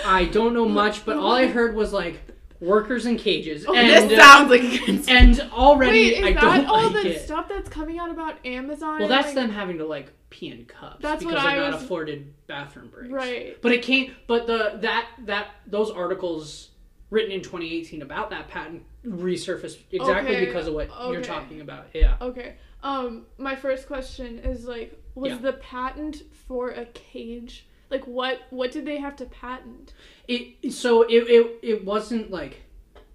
I 0.06 0.26
don't 0.26 0.54
know 0.54 0.68
much 0.68 1.06
but 1.06 1.18
all 1.18 1.32
i 1.32 1.48
heard 1.48 1.76
was 1.76 1.94
like 1.94 2.20
workers 2.66 3.06
in 3.06 3.18
cages 3.18 3.66
and 3.66 3.76
this 3.90 4.12
uh, 4.12 4.22
sounds 4.22 4.50
like 4.50 4.62
a 4.62 4.78
good 4.86 5.10
and 5.10 5.40
already 5.52 6.12
Wait, 6.12 6.18
is 6.20 6.26
i 6.26 6.34
that 6.34 6.42
don't 6.42 6.66
all 6.66 6.84
like 6.92 7.04
the 7.04 7.16
it 7.16 7.22
stuff 7.26 7.48
that's 7.48 7.70
coming 7.70 8.00
out 8.00 8.10
about 8.12 8.44
Amazon? 8.46 9.00
well 9.00 9.08
that's 9.08 9.28
like- 9.28 9.36
them 9.36 9.50
having 9.50 9.78
to 9.78 9.86
like 9.86 10.12
pee 10.30 10.50
in 10.50 10.66
cups 10.66 10.98
That's 11.02 11.24
what 11.24 11.32
because 11.32 11.44
they're 11.46 11.54
I 11.64 11.70
not 11.70 11.74
was- 11.76 11.84
afforded 11.84 12.34
bathroom 12.48 12.90
breaks 12.90 13.12
Right. 13.14 13.62
but 13.62 13.72
it 13.72 13.82
came 13.84 14.16
but 14.28 14.48
the 14.48 14.80
that 14.82 15.08
that 15.26 15.48
those 15.68 15.90
articles 15.92 16.72
written 17.12 17.32
in 17.32 17.42
2018 17.42 18.02
about 18.02 18.32
that 18.32 18.48
patent 18.50 18.84
resurfaced 19.06 19.78
exactly 19.92 20.36
Okay, 20.36 20.46
because 20.46 20.68
of 20.68 20.74
what 20.74 20.90
you're 21.12 21.22
talking 21.22 21.62
about 21.62 21.88
yeah 21.94 22.16
Okay. 22.22 22.56
Um, 22.84 23.26
my 23.40 23.56
first 23.56 23.88
question 23.88 24.38
is 24.40 24.66
like, 24.68 25.02
was 25.16 25.32
Yeah. 25.32 25.38
the 25.40 25.54
patent 25.54 26.22
for 26.48 26.70
a 26.70 26.86
cage? 26.86 27.66
Like, 27.90 28.06
what 28.06 28.42
what 28.50 28.72
did 28.72 28.86
they 28.86 28.98
have 28.98 29.16
to 29.18 29.26
patent? 29.26 29.94
It 30.28 30.72
so 30.74 31.04
it, 31.04 31.14
it 31.30 31.60
it 31.62 31.86
wasn't 31.86 32.32
like 32.32 32.62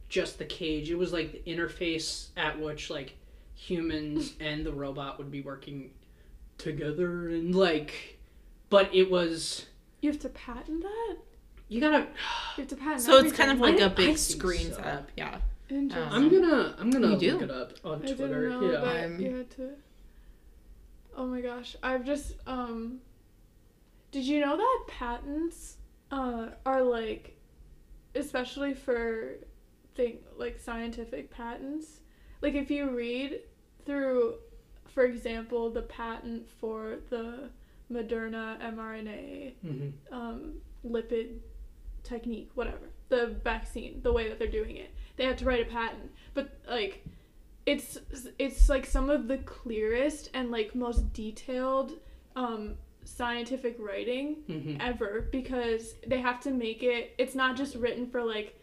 just 0.09 0.38
the 0.38 0.44
cage. 0.44 0.90
It 0.90 0.96
was 0.96 1.12
like 1.12 1.33
the 1.33 1.50
interface 1.52 2.28
at 2.37 2.61
which 2.61 2.90
like 2.90 3.16
humans 3.54 4.35
and 4.40 4.64
the 4.64 4.72
robot 4.72 5.18
would 5.18 5.30
be 5.30 5.40
working 5.42 5.90
together 6.59 7.28
and 7.30 7.54
like 7.54 8.18
but 8.68 8.94
it 8.94 9.11
was 9.11 9.66
You 10.02 10.11
have 10.11 10.20
to 10.20 10.28
patent 10.28 10.83
that. 10.83 11.16
you 11.68 11.80
gotta 11.80 12.00
You 12.56 12.62
have 12.62 12.68
to 12.68 12.76
patent. 12.76 13.00
So 13.02 13.18
it's 13.18 13.33
kind 13.33 13.50
of 13.50 13.59
like 13.61 13.76
I- 13.80 13.85
a 13.85 13.87
I 13.87 13.88
big 13.88 14.06
think 14.06 14.18
screen 14.18 14.68
so. 14.70 14.76
setup. 14.76 15.11
Yeah. 15.16 15.38
Interesting. 15.68 16.12
I'm 16.12 16.28
gonna 16.28 16.74
I'm 16.78 16.90
gonna 16.90 17.12
You 17.12 17.18
do? 17.18 17.33
look 17.35 17.42
it 17.42 17.50
up 17.50 17.72
on 17.85 18.02
I 18.02 18.06
didn't 18.06 18.16
Twitter. 18.18 18.48
know 18.50 18.62
Yeah. 18.62 18.70
that 18.72 18.85
I'm- 18.87 19.20
you 19.20 19.37
had 19.37 19.50
to. 19.52 19.70
Oh 21.16 21.26
my 21.26 21.40
gosh! 21.40 21.76
I've 21.83 22.04
just 22.04 22.35
um. 22.46 23.00
Did 24.11 24.25
you 24.25 24.40
know 24.40 24.57
that 24.57 24.85
patents, 24.88 25.77
uh, 26.11 26.49
are 26.66 26.83
like, 26.83 27.37
especially 28.14 28.75
for, 28.75 29.37
thing 29.94 30.18
like 30.37 30.59
scientific 30.59 31.31
patents, 31.31 32.01
like 32.42 32.55
if 32.55 32.70
you 32.70 32.90
read 32.90 33.40
through, 33.85 34.35
for 34.87 35.05
example, 35.05 35.70
the 35.70 35.83
patent 35.83 36.49
for 36.61 36.99
the 37.11 37.51
Moderna 37.92 38.59
mRNA 38.61 39.55
Mhm. 39.64 39.92
um, 40.12 40.61
lipid 40.85 41.38
technique, 42.03 42.51
whatever, 42.55 42.88
the 43.09 43.27
vaccine, 43.44 44.01
the 44.03 44.12
way 44.12 44.29
that 44.29 44.38
they're 44.38 44.49
doing 44.49 44.77
it. 44.77 44.90
They 45.16 45.25
had 45.25 45.38
to 45.38 45.44
write 45.44 45.66
a 45.66 45.70
patent, 45.70 46.12
but 46.35 46.59
like, 46.68 47.05
it's 47.66 47.99
it's 48.38 48.68
like 48.68 48.87
some 48.87 49.11
of 49.11 49.29
the 49.29 49.38
clearest 49.38 50.31
and 50.35 50.51
like 50.51 50.75
most 50.75 51.12
detailed 51.12 51.92
um, 52.37 52.77
scientific 53.16 53.77
writing 53.79 54.42
Mhm. 54.49 54.77
ever 54.81 55.29
because 55.33 55.94
they 56.07 56.20
have 56.20 56.40
to 56.40 56.51
make 56.51 56.83
it. 56.83 57.12
It's 57.18 57.35
not 57.35 57.57
just 57.57 57.75
written 57.77 58.07
for 58.07 58.23
like 58.23 58.57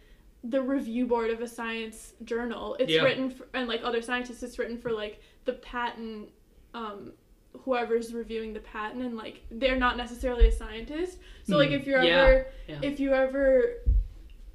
the 0.43 0.61
review 0.61 1.05
board 1.05 1.29
of 1.29 1.41
a 1.41 1.47
science 1.47 2.13
journal. 2.23 2.75
It's 2.79 2.91
Yeah. 2.91 3.03
written 3.03 3.29
for, 3.29 3.47
and 3.53 3.67
like 3.67 3.81
other 3.83 4.01
scientists, 4.01 4.43
it's 4.43 4.57
written 4.57 4.77
for 4.77 4.91
like 4.91 5.19
the 5.45 5.53
patent. 5.53 6.29
Um, 6.73 7.13
whoever's 7.61 8.13
reviewing 8.13 8.53
the 8.53 8.59
patent 8.59 9.01
and 9.03 9.17
like 9.17 9.41
they're 9.49 9.77
not 9.79 9.97
necessarily 9.97 10.47
a 10.47 10.51
scientist 10.51 11.17
so 11.43 11.57
like 11.57 11.69
Mhm. 11.69 11.79
if 11.79 11.87
you're 11.87 12.03
Yeah. 12.03 12.21
ever 12.25 12.47
Yeah. 12.67 12.79
if 12.83 12.99
you 12.99 13.13
ever 13.13 13.77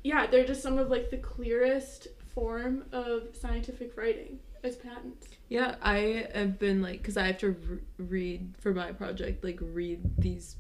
yeah 0.05 0.26
they're 0.28 0.44
just 0.44 0.62
some 0.62 0.78
of 0.78 0.88
like 0.88 1.11
the 1.11 1.16
clearest 1.16 2.07
form 2.33 2.85
of 2.92 3.35
scientific 3.35 3.96
writing 3.96 4.38
as 4.62 4.76
patents 4.76 5.26
Yeah, 5.52 5.74
I 5.82 6.26
have 6.34 6.58
been 6.58 6.80
like, 6.80 6.98
because 7.02 7.18
I 7.18 7.26
have 7.26 7.38
to 7.38 7.50
re- 7.50 7.78
read 7.98 8.54
for 8.58 8.72
my 8.72 8.92
project, 8.92 9.44
like 9.44 9.58
read 9.60 10.00
these 10.18 10.56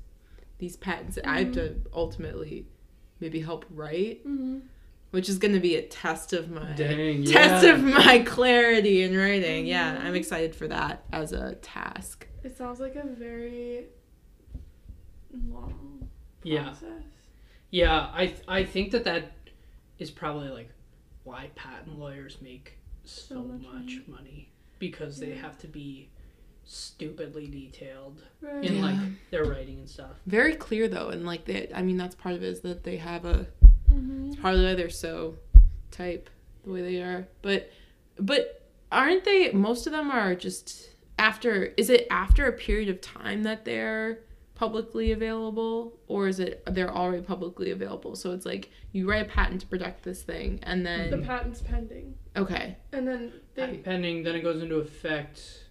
these 0.58 0.76
patents. 0.76 1.18
I 1.24 1.38
have 1.44 1.52
to 1.52 1.76
ultimately 1.94 2.66
maybe 3.20 3.40
help 3.40 3.64
write, 3.70 4.20
mm-hmm. 4.26 4.58
which 5.12 5.28
is 5.30 5.38
going 5.38 5.54
to 5.54 5.60
be 5.60 5.76
a 5.76 5.82
test 5.82 6.32
of 6.34 6.50
my 6.50 6.72
Dang, 6.74 7.24
test 7.38 7.64
yeah. 7.64 7.72
of 7.72 7.82
my 7.82 8.18
clarity 8.20 9.02
in 9.02 9.16
writing. 9.16 9.66
Yeah, 9.66 9.96
Mhm. 9.96 10.04
I'm 10.04 10.14
excited 10.14 10.54
for 10.54 10.68
that 10.68 11.04
as 11.12 11.32
a 11.32 11.54
task. 11.56 12.28
it 12.44 12.56
sounds 12.56 12.78
like 12.80 12.96
a 12.96 13.06
very 13.06 13.86
long 15.48 16.08
Yeah. 16.42 16.64
process 16.64 17.04
Yeah, 17.70 18.10
I 18.12 18.26
th- 18.26 18.42
I 18.46 18.64
think 18.64 18.90
that 18.92 19.04
that 19.04 19.32
is 19.98 20.10
probably 20.10 20.50
like 20.50 20.70
why 21.24 21.50
patent 21.54 21.98
lawyers 21.98 22.36
make 22.42 22.78
so, 23.04 23.34
So 23.34 23.42
much 23.42 23.62
much, 23.62 23.72
money. 23.72 24.04
money. 24.08 24.51
Because 24.82 25.20
they 25.20 25.30
have 25.30 25.56
to 25.56 25.68
be 25.68 26.08
stupidly 26.64 27.46
detailed 27.46 28.20
right 28.40 28.64
in 28.64 28.78
Yeah. 28.78 28.82
like 28.82 28.98
their 29.30 29.44
writing 29.44 29.78
and 29.78 29.88
stuff. 29.88 30.20
Very 30.26 30.56
clear 30.56 30.88
though, 30.88 31.10
and 31.10 31.24
like 31.24 31.44
they, 31.44 31.70
I 31.72 31.82
mean, 31.82 31.96
that's 31.96 32.16
part 32.16 32.34
of 32.34 32.42
it 32.42 32.48
is 32.48 32.60
that 32.62 32.82
they 32.82 32.96
have 32.96 33.24
a 33.24 33.46
mm-hmm. 33.88 34.32
part 34.42 34.56
of 34.56 34.62
why 34.62 34.74
they're 34.74 34.90
so 34.90 35.36
type 35.92 36.28
the 36.64 36.72
way 36.72 36.82
they 36.82 37.00
are. 37.00 37.28
But 37.42 37.70
but 38.18 38.68
aren't 38.90 39.22
they 39.22 39.52
most 39.52 39.86
of 39.86 39.92
them 39.92 40.10
are 40.10 40.34
just 40.34 40.90
after 41.16 41.72
is 41.76 41.88
it 41.88 42.08
after 42.10 42.46
a 42.46 42.52
period 42.52 42.88
of 42.88 43.00
time 43.00 43.44
that 43.44 43.64
they're 43.64 44.18
publicly 44.66 45.10
available 45.10 45.98
or 46.06 46.28
is 46.28 46.38
it 46.38 46.62
they're 46.70 46.94
already 46.94 47.20
publicly 47.22 47.72
available? 47.72 48.14
So 48.14 48.30
it's 48.30 48.46
like 48.46 48.70
you 48.92 49.10
write 49.10 49.26
a 49.26 49.28
patent 49.28 49.60
to 49.62 49.66
protect 49.66 50.04
this 50.04 50.22
thing 50.22 50.60
and 50.62 50.86
then 50.86 51.10
the 51.10 51.18
patent's 51.18 51.60
pending 51.60 52.14
okay. 52.36 52.76
and 52.92 53.06
then 53.08 53.32
they 53.56 53.62
Patent 53.62 53.84
pending, 53.84 54.22
then 54.22 54.36
it 54.36 54.42
goes 54.42 54.62
into 54.62 54.76
effect, 54.76 55.64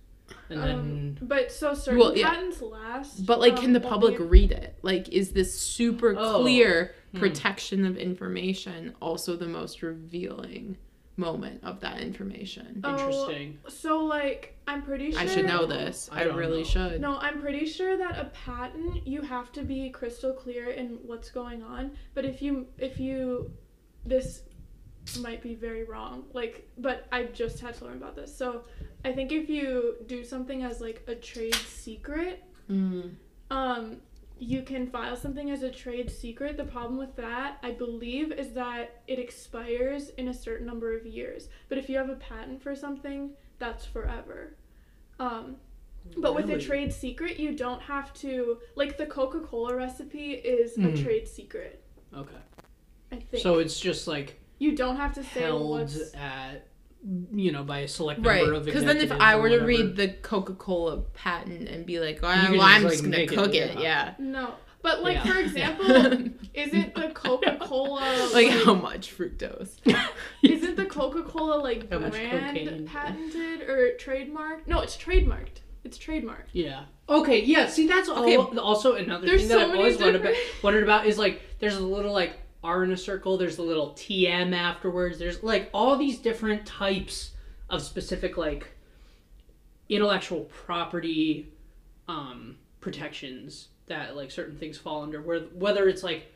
and 0.49 0.59
um, 0.59 0.65
then 0.67 1.17
but 1.21 1.53
so 1.53 1.73
certain 1.73 1.99
Well, 2.01 2.17
yeah. 2.17 2.31
patents 2.31 2.61
last 2.61 3.25
But 3.25 3.39
like 3.39 3.55
can 3.55 3.67
um, 3.67 3.73
the 3.73 3.79
public 3.79 4.15
only- 4.15 4.27
read 4.27 4.51
it? 4.51 4.77
Like 4.81 5.07
is 5.07 5.31
this 5.31 5.57
super 5.57 6.13
Oh. 6.17 6.41
clear 6.41 6.93
Hmm. 7.13 7.19
protection 7.19 7.85
of 7.85 7.95
information 7.97 8.93
also 9.01 9.35
the 9.37 9.47
most 9.47 9.81
revealing 9.81 10.77
moment 11.17 11.61
of 11.63 11.79
that 11.81 11.99
information? 12.01 12.81
Oh, 12.83 12.91
interesting. 12.97 13.59
so 13.67 13.99
like 14.05 14.57
i'm 14.67 14.81
pretty 14.81 15.11
sure 15.11 15.19
I 15.21 15.25
should 15.25 15.45
know 15.45 15.65
this. 15.65 16.09
I 16.11 16.21
I, 16.21 16.25
really 16.25 16.59
know. 16.59 16.63
should. 16.63 17.01
No, 17.01 17.17
I'm 17.17 17.41
pretty 17.41 17.65
sure 17.65 17.97
that 17.97 18.17
a 18.17 18.25
patent 18.45 19.05
you 19.05 19.21
have 19.21 19.51
to 19.53 19.63
be 19.63 19.89
crystal 19.89 20.33
clear 20.33 20.69
in 20.69 20.99
what's 21.05 21.29
going 21.29 21.61
on. 21.63 21.91
But 22.13 22.25
if 22.25 22.41
you 22.41 22.67
if 22.77 22.99
you 22.99 23.51
this 24.05 24.43
might 25.19 25.41
be 25.41 25.55
very 25.55 25.83
wrong. 25.83 26.23
Like 26.33 26.69
but 26.77 27.07
I 27.11 27.23
just 27.25 27.59
had 27.59 27.73
to 27.79 27.85
learn 27.85 27.97
about 27.97 28.15
this. 28.15 28.35
So 28.35 28.63
I 29.03 29.11
think 29.11 29.31
if 29.31 29.49
you 29.49 29.95
do 30.07 30.23
something 30.23 30.63
as 30.63 30.79
like 30.79 31.03
a 31.07 31.15
trade 31.15 31.55
secret, 31.55 32.43
Mm. 32.69 33.15
um 33.49 33.97
you 34.41 34.63
can 34.63 34.87
file 34.87 35.15
something 35.15 35.51
as 35.51 35.61
a 35.61 35.69
trade 35.69 36.09
secret. 36.09 36.57
The 36.57 36.63
problem 36.63 36.97
with 36.97 37.15
that, 37.15 37.59
I 37.61 37.69
believe, 37.71 38.31
is 38.31 38.53
that 38.53 39.01
it 39.07 39.19
expires 39.19 40.09
in 40.17 40.29
a 40.29 40.33
certain 40.33 40.65
number 40.65 40.97
of 40.97 41.05
years. 41.05 41.47
But 41.69 41.77
if 41.77 41.87
you 41.87 41.97
have 41.97 42.09
a 42.09 42.15
patent 42.15 42.59
for 42.63 42.75
something, 42.75 43.31
that's 43.59 43.85
forever. 43.85 44.55
Um, 45.19 45.57
But 46.17 46.33
with 46.33 46.49
a 46.49 46.57
trade 46.57 46.91
secret, 46.91 47.39
you 47.39 47.55
don't 47.55 47.83
have 47.83 48.11
to 48.15 48.57
like 48.75 48.97
the 48.97 49.05
Coca-Cola 49.05 49.75
recipe 49.75 50.31
is 50.33 50.75
a 50.75 50.81
Mhm. 50.81 51.03
trade 51.03 51.27
secret. 51.27 51.83
Okay. 52.11 52.41
I 53.11 53.17
think. 53.17 53.43
So 53.43 53.59
it's 53.59 53.79
just 53.79 54.07
like 54.07 54.39
you 54.57 54.75
don't 54.75 54.95
have 54.95 55.13
to 55.13 55.23
say 55.23 55.41
held 55.41 55.69
what's 55.69 56.15
at 56.15 56.65
you 57.33 57.51
know 57.51 57.63
by 57.63 57.79
a 57.79 57.87
select 57.87 58.23
Right, 58.25 58.41
number 58.41 58.53
of 58.53 58.65
because 58.65 58.85
then 58.85 58.97
if 58.97 59.11
I 59.11 59.35
were 59.35 59.49
to 59.49 59.59
read 59.59 59.95
the 59.95 60.09
Coca 60.09 60.53
Cola 60.53 60.97
patent 61.13 61.67
and 61.67 61.85
be 61.85 61.99
like, 61.99 62.21
well, 62.21 62.31
well, 62.51 62.51
just, 62.53 62.63
I'm 62.63 62.83
like, 62.83 62.91
just 62.91 63.03
gonna 63.03 63.17
make 63.17 63.31
it, 63.31 63.35
cook 63.35 63.53
it, 63.55 63.73
yeah. 63.75 63.81
yeah. 63.81 64.13
no. 64.19 64.53
But 64.83 65.03
like 65.03 65.23
Yeah. 65.23 65.33
for 65.33 65.39
example, 65.39 65.85
isn't 66.53 66.95
the 66.95 67.09
Coca-Cola 67.13 68.29
like 68.33 68.49
how 68.49 68.73
much 68.73 69.15
fructose? 69.15 69.77
isn't 70.43 70.75
the 70.75 70.85
Coca-Cola 70.85 71.61
like 71.61 71.91
How 71.91 71.99
brand 71.99 72.87
patented 72.87 73.61
or 73.61 73.91
trademarked? 73.97 74.67
No, 74.67 74.79
it's 74.81 74.97
trademarked. 74.97 75.61
It's 75.83 75.97
trademarked. 75.97 76.49
Yeah. 76.53 76.85
Okay. 77.09 77.43
Yeah. 77.43 77.67
See, 77.67 77.87
that's 77.87 78.09
Okay. 78.09 78.37
also 78.37 78.95
another 78.95 79.25
There's 79.25 79.41
thing 79.41 79.49
so 79.49 79.57
that 79.57 79.63
I've 79.63 79.67
many 79.69 79.79
always 79.79 79.97
wondered 79.99 80.21
about, 80.21 80.35
wondered 80.63 80.83
about 80.83 81.05
is 81.07 81.17
like 81.17 81.41
there's 81.59 81.75
a 81.75 81.85
little 81.85 82.13
like 82.13 82.39
R 82.63 82.83
in 82.83 82.91
a 82.91 82.97
circle. 82.97 83.37
There's 83.37 83.57
a 83.57 83.63
little 83.63 83.91
TM 83.91 84.55
afterwards. 84.55 85.17
There's 85.19 85.41
like 85.43 85.69
all 85.73 85.97
these 85.97 86.19
different 86.19 86.65
types 86.65 87.31
of 87.69 87.81
specific 87.81 88.37
like 88.37 88.67
intellectual 89.89 90.41
property 90.65 91.51
um, 92.07 92.57
protections 92.79 93.69
that 93.87 94.15
like 94.15 94.31
certain 94.31 94.57
things 94.57 94.77
fall 94.77 95.03
under. 95.03 95.21
Where 95.21 95.39
whether 95.39 95.87
it's 95.87 96.03
like 96.03 96.31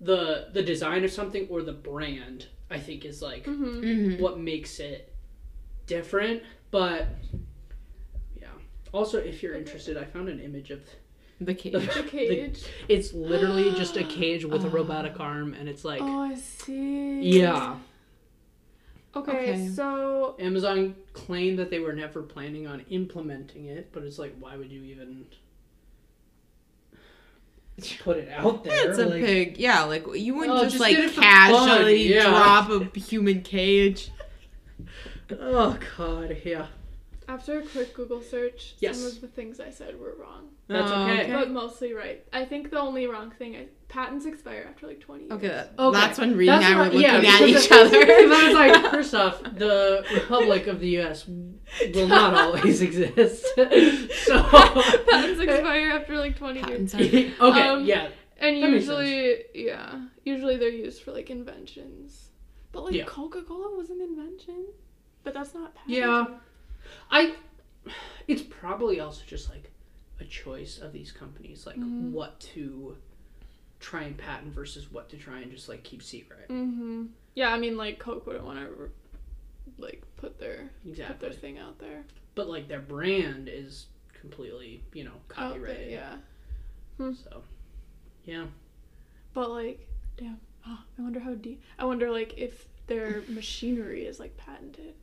the 0.00 0.48
the 0.52 0.62
design 0.62 1.04
of 1.04 1.10
something 1.12 1.46
or 1.50 1.62
the 1.62 1.72
brand, 1.72 2.46
I 2.70 2.78
think 2.78 3.04
is 3.04 3.22
like 3.22 3.44
Mm-hmm. 3.44 3.64
Mm-hmm. 3.80 4.22
what 4.22 4.38
makes 4.38 4.78
it 4.80 5.14
different. 5.86 6.42
But 6.70 7.08
yeah. 8.40 8.48
Also, 8.92 9.18
if 9.18 9.42
you're 9.42 9.54
interested, 9.54 9.96
I 9.96 10.04
found 10.04 10.28
an 10.28 10.40
image 10.40 10.70
of 10.70 10.82
The 11.40 11.54
cage. 11.54 11.72
The 11.72 12.02
cage. 12.02 12.62
it's 12.88 13.12
literally 13.14 13.70
just 13.72 13.96
a 13.96 14.04
cage 14.18 14.44
with 14.44 14.62
a 14.64 14.66
Oh. 14.66 14.70
robotic 14.70 15.18
arm, 15.20 15.54
and 15.54 15.68
it's 15.68 15.84
like 15.84 16.02
oh, 16.02 16.20
I 16.22 16.34
see. 16.34 17.20
yeah. 17.40 17.76
Okay, 19.16 19.32
Okay. 19.32 19.68
so 19.68 20.36
Amazon 20.38 20.94
claimed 21.14 21.58
that 21.58 21.68
they 21.70 21.80
were 21.80 21.92
never 21.94 22.22
planning 22.22 22.66
on 22.68 22.84
implementing 22.90 23.66
it, 23.66 23.88
but 23.92 24.04
it's 24.04 24.18
like, 24.20 24.36
why 24.38 24.56
would 24.56 24.70
you 24.70 24.84
even 24.84 25.26
put 28.00 28.18
it 28.18 28.28
out 28.30 28.62
there? 28.64 28.88
It's 28.90 28.98
a 28.98 29.06
Like, 29.06 29.24
pig. 29.24 29.58
Yeah, 29.58 29.82
like 29.84 30.04
you 30.14 30.34
wouldn't 30.34 30.58
Oh, 30.58 30.62
just, 30.64 30.74
just 30.76 30.80
like 30.80 30.96
did 30.96 31.06
it 31.06 31.10
for 31.12 31.20
casually 31.22 32.14
yeah. 32.14 32.28
drop 32.28 32.70
a 32.70 32.98
human 33.00 33.42
cage. 33.42 34.10
Oh 35.32 35.78
god, 35.96 36.38
yeah. 36.44 36.66
after 37.28 37.60
a 37.60 37.62
quick 37.62 37.94
Google 37.94 38.20
search, 38.20 38.74
Yes. 38.80 38.98
some 38.98 39.06
of 39.12 39.20
the 39.20 39.28
things 39.28 39.60
I 39.60 39.70
said 39.70 39.98
were 40.00 40.16
wrong. 40.20 40.48
That's 40.70 40.90
Oh, 40.92 41.02
okay. 41.08 41.32
But 41.32 41.50
mostly 41.50 41.92
right. 41.92 42.24
I 42.32 42.44
think 42.44 42.70
the 42.70 42.78
only 42.78 43.06
wrong 43.06 43.30
thing 43.32 43.54
is 43.54 43.68
patents 43.88 44.24
expire 44.24 44.66
after 44.68 44.86
like 44.86 45.00
20 45.00 45.22
years. 45.24 45.32
Okay, 45.32 45.48
that, 45.48 45.74
Okay. 45.78 45.98
that's 46.00 46.18
when 46.18 46.36
Reed 46.36 46.48
and 46.48 46.62
That's 46.62 46.72
I 46.72 46.78
were 46.78 46.84
looking 46.84 47.00
yeah, 47.00 47.16
at 47.16 47.40
each 47.42 47.56
it- 47.66 47.72
other. 47.72 47.90
because 48.06 48.30
I 48.30 48.44
was 48.46 48.54
like, 48.54 48.90
first 48.92 49.14
off, 49.14 49.42
the 49.42 50.04
Republic 50.14 50.66
of 50.68 50.78
the 50.78 50.88
U.S. 51.00 51.26
will 51.26 52.06
not 52.08 52.34
always 52.34 52.80
exist. 52.88 53.46
so 53.56 53.64
patents 54.42 55.40
expire 55.40 55.90
after 55.90 56.16
like 56.18 56.36
20 56.36 56.60
Patents 56.60 56.94
years. 56.94 57.34
are- 57.40 57.48
okay, 57.48 57.68
Um, 57.68 57.84
yeah, 57.84 58.08
And 58.38 58.62
That 58.62 58.70
makes 58.70 58.84
usually, 58.86 59.42
yeah, 59.54 60.00
usually 60.24 60.56
they're 60.56 60.68
used 60.68 61.02
for 61.02 61.10
like 61.12 61.28
inventions. 61.30 62.28
But 62.72 62.84
like 62.84 62.94
Yeah. 62.94 63.04
Coca-Cola 63.06 63.76
was 63.76 63.90
an 63.90 64.00
invention, 64.00 64.66
but 65.24 65.34
that's 65.34 65.52
not 65.52 65.74
patented. 65.74 65.98
Yeah. 65.98 66.26
I. 67.10 67.34
It's 68.28 68.42
probably 68.42 69.00
also 69.00 69.22
just 69.26 69.50
like 69.50 69.72
a 70.20 70.24
choice 70.24 70.78
of 70.78 70.92
these 70.92 71.12
companies, 71.12 71.66
like 71.66 71.76
Mhm. 71.76 72.10
what 72.12 72.38
to 72.40 72.96
try 73.80 74.02
and 74.02 74.16
patent 74.18 74.52
versus 74.52 74.90
what 74.92 75.08
to 75.08 75.16
try 75.16 75.40
and 75.40 75.50
just 75.50 75.68
like 75.68 75.82
keep 75.82 76.02
secret. 76.02 76.48
Mhm. 76.48 77.08
Yeah, 77.34 77.52
I 77.52 77.58
mean 77.58 77.76
like 77.76 77.98
Coke 77.98 78.26
wouldn't 78.26 78.44
want 78.44 78.58
to 78.58 78.90
like 79.78 80.02
put 80.16 80.38
their 80.38 80.70
put 80.82 80.90
Exactly. 80.90 81.28
their 81.28 81.38
thing 81.38 81.58
out 81.58 81.78
there. 81.78 82.04
But 82.34 82.48
like 82.48 82.68
their 82.68 82.80
brand 82.80 83.48
is 83.48 83.86
completely, 84.12 84.82
you 84.92 85.04
know, 85.04 85.12
Out 85.36 85.54
there, 85.54 85.60
copyrighted. 85.60 85.90
yeah. 85.90 86.18
So, 86.98 87.42
yeah. 88.26 88.46
But 89.32 89.50
like, 89.50 89.88
damn. 90.18 90.38
Oh, 90.66 90.84
I 90.98 91.02
wonder 91.02 91.20
how 91.20 91.32
deep. 91.34 91.62
I 91.78 91.86
wonder 91.86 92.10
like 92.10 92.36
if 92.36 92.68
their 92.86 93.22
machinery 93.28 94.04
is 94.04 94.20
like 94.20 94.36
patented. 94.36 94.94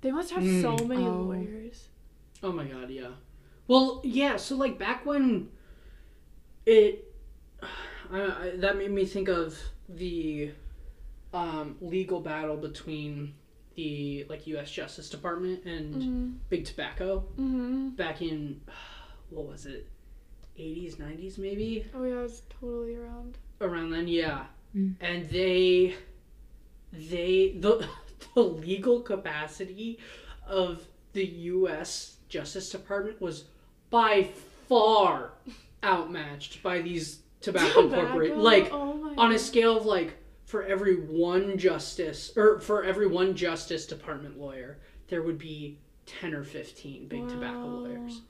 They 0.00 0.10
must 0.10 0.30
have 0.30 0.42
so 0.44 0.76
Mm. 0.76 0.86
many 0.88 1.04
Oh. 1.04 1.22
lawyers. 1.22 1.88
Oh 2.42 2.52
my 2.52 2.64
god, 2.66 2.88
yeah. 2.90 3.12
Well, 3.68 4.00
yeah. 4.04 4.36
So 4.36 4.56
like 4.56 4.78
back 4.78 5.04
when 5.06 5.48
it, 6.64 7.12
I, 8.12 8.20
I, 8.20 8.52
that 8.56 8.76
made 8.76 8.90
me 8.90 9.04
think 9.04 9.28
of 9.28 9.58
the 9.88 10.52
um, 11.34 11.76
legal 11.80 12.20
battle 12.20 12.56
between 12.56 13.34
the 13.74 14.24
like 14.28 14.46
U.S. 14.48 14.70
Justice 14.70 15.08
Department 15.10 15.64
and 15.64 15.94
Mm-hmm. 15.94 16.30
Big 16.48 16.64
Tobacco 16.64 17.24
Mm-hmm. 17.38 17.90
back 17.90 18.22
in 18.22 18.60
what 19.30 19.46
was 19.48 19.66
it, 19.66 19.88
80s, 20.58 20.96
90s 20.96 21.36
maybe 21.38 21.86
Oh 21.94 22.04
yeah, 22.04 22.20
I 22.20 22.22
was 22.22 22.42
totally 22.60 22.94
around. 22.96 23.38
around 23.60 23.90
then. 23.90 24.08
Yeah, 24.08 24.44
Mm. 24.76 24.94
and 25.00 25.28
they 25.30 25.94
they 26.92 27.56
the 27.58 27.86
the 28.34 28.40
legal 28.42 29.00
capacity 29.00 29.98
of 30.46 30.86
the 31.12 31.24
U.S. 31.24 32.16
Justice 32.28 32.68
Department 32.70 33.20
was 33.20 33.44
by 33.90 34.30
far 34.68 35.32
outmatched 35.84 36.62
by 36.62 36.80
these 36.80 37.20
tobacco 37.40 37.88
corporate. 37.88 38.36
Like 38.36 38.70
oh 38.72 39.14
on 39.16 39.32
a 39.32 39.38
scale 39.38 39.76
of 39.76 39.86
like 39.86 40.14
for 40.44 40.64
every 40.64 40.96
one 40.96 41.58
justice 41.58 42.32
or 42.36 42.60
for 42.60 42.84
every 42.84 43.06
one 43.06 43.34
Justice 43.34 43.86
Department 43.86 44.38
lawyer, 44.38 44.78
there 45.08 45.22
would 45.22 45.38
be 45.38 45.78
ten 46.06 46.34
or 46.34 46.44
fifteen 46.44 47.08
big 47.08 47.28
tobacco 47.28 47.66
lawyers, 47.66 48.22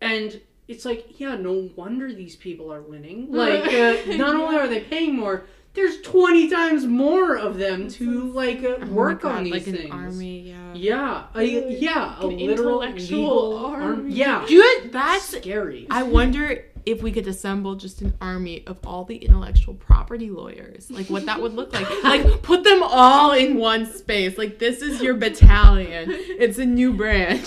and. 0.00 0.40
It's 0.68 0.84
like, 0.84 1.18
yeah, 1.18 1.34
no 1.34 1.70
wonder 1.76 2.12
these 2.12 2.36
people 2.36 2.70
are 2.70 2.82
winning. 2.82 3.28
Like, 3.32 3.64
uh, 3.72 4.16
not 4.18 4.34
only 4.34 4.56
are 4.56 4.68
they 4.68 4.80
paying 4.80 5.16
more, 5.16 5.46
there's 5.74 6.00
20 6.02 6.50
times 6.50 6.86
more 6.86 7.36
of 7.36 7.56
them 7.58 7.88
to, 7.90 8.32
like, 8.32 8.64
uh, 8.64 8.76
Oh 8.82 8.86
work 8.86 9.22
God, 9.22 9.36
on 9.38 9.44
these 9.44 9.52
like 9.52 9.62
things. 9.64 9.78
an 9.84 9.92
army, 9.92 10.40
yeah. 10.40 10.72
Yeah, 10.74 11.24
a, 11.34 11.38
Really? 11.38 11.78
yeah, 11.78 12.18
a 12.20 12.26
An 12.26 12.36
literal 12.38 12.82
intellectual 12.82 13.50
legal 13.50 13.56
army. 13.66 13.84
arm. 13.86 14.08
Yeah, 14.10 14.44
Dude, 14.48 14.92
that's. 14.92 15.24
scary. 15.36 15.86
I 15.90 16.02
wonder 16.02 16.64
if 16.86 17.02
we 17.02 17.12
could 17.12 17.26
assemble 17.26 17.74
just 17.74 18.00
an 18.00 18.14
army 18.20 18.64
of 18.66 18.78
all 18.86 19.04
the 19.04 19.16
intellectual 19.16 19.74
property 19.74 20.30
lawyers. 20.30 20.90
Like 20.90 21.06
what 21.10 21.26
that 21.26 21.40
would 21.40 21.52
look 21.54 21.72
like. 21.74 21.86
Like 22.02 22.42
put 22.42 22.64
them 22.64 22.82
all 22.82 23.32
in 23.32 23.56
one 23.56 23.84
space. 23.86 24.38
Like 24.38 24.58
this 24.58 24.80
is 24.80 25.02
your 25.02 25.14
battalion. 25.14 26.06
It's 26.10 26.56
a 26.58 26.64
new 26.64 26.94
branch 26.94 27.46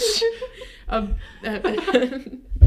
of 0.88 1.16
uh, 1.44 1.60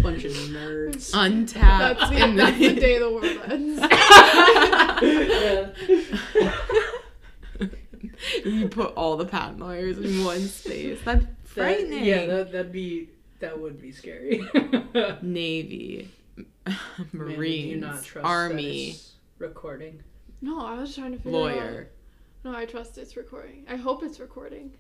Bunch 0.05 0.25
of 0.25 0.33
nerds. 0.33 1.11
untapped. 1.15 2.01
That's 2.01 2.11
the, 2.11 2.25
in 2.25 2.37
that's 2.37 2.59
the 2.59 2.75
day 2.75 2.99
the 2.99 3.11
world 3.11 3.25
ends. 3.51 3.81
You 8.45 8.69
put 8.69 8.95
all 8.95 9.17
the 9.17 9.25
patent 9.27 9.61
lawyers 9.61 9.99
in 9.99 10.25
one 10.25 10.41
space. 10.41 10.99
That's 11.05 11.25
That- 11.25 11.49
frightening. 11.49 12.05
yeah, 12.05 12.27
that 12.27 12.53
that'd 12.53 12.73
be 12.73 13.11
that 13.41 13.59
would 13.61 13.81
be 13.81 13.93
scary. 13.93 14.43
Navy, 15.23 16.11
Man, 16.37 16.47
did 16.99 17.15
Marines, 17.15 17.71
you 17.71 17.77
not 17.79 18.03
trust 18.05 18.27
Army, 18.27 18.97
recording. 19.39 20.03
no, 20.41 20.65
I 20.65 20.79
was 20.79 20.95
trying 20.95 21.13
to 21.13 21.19
figure 21.19 21.33
lawyer. 21.33 21.89
out. 22.45 22.53
No, 22.53 22.57
I 22.59 22.65
trust 22.67 22.99
it's 22.99 23.17
recording. 23.17 23.65
I 23.69 23.77
hope 23.77 24.03
it's 24.03 24.21
recording. 24.21 24.73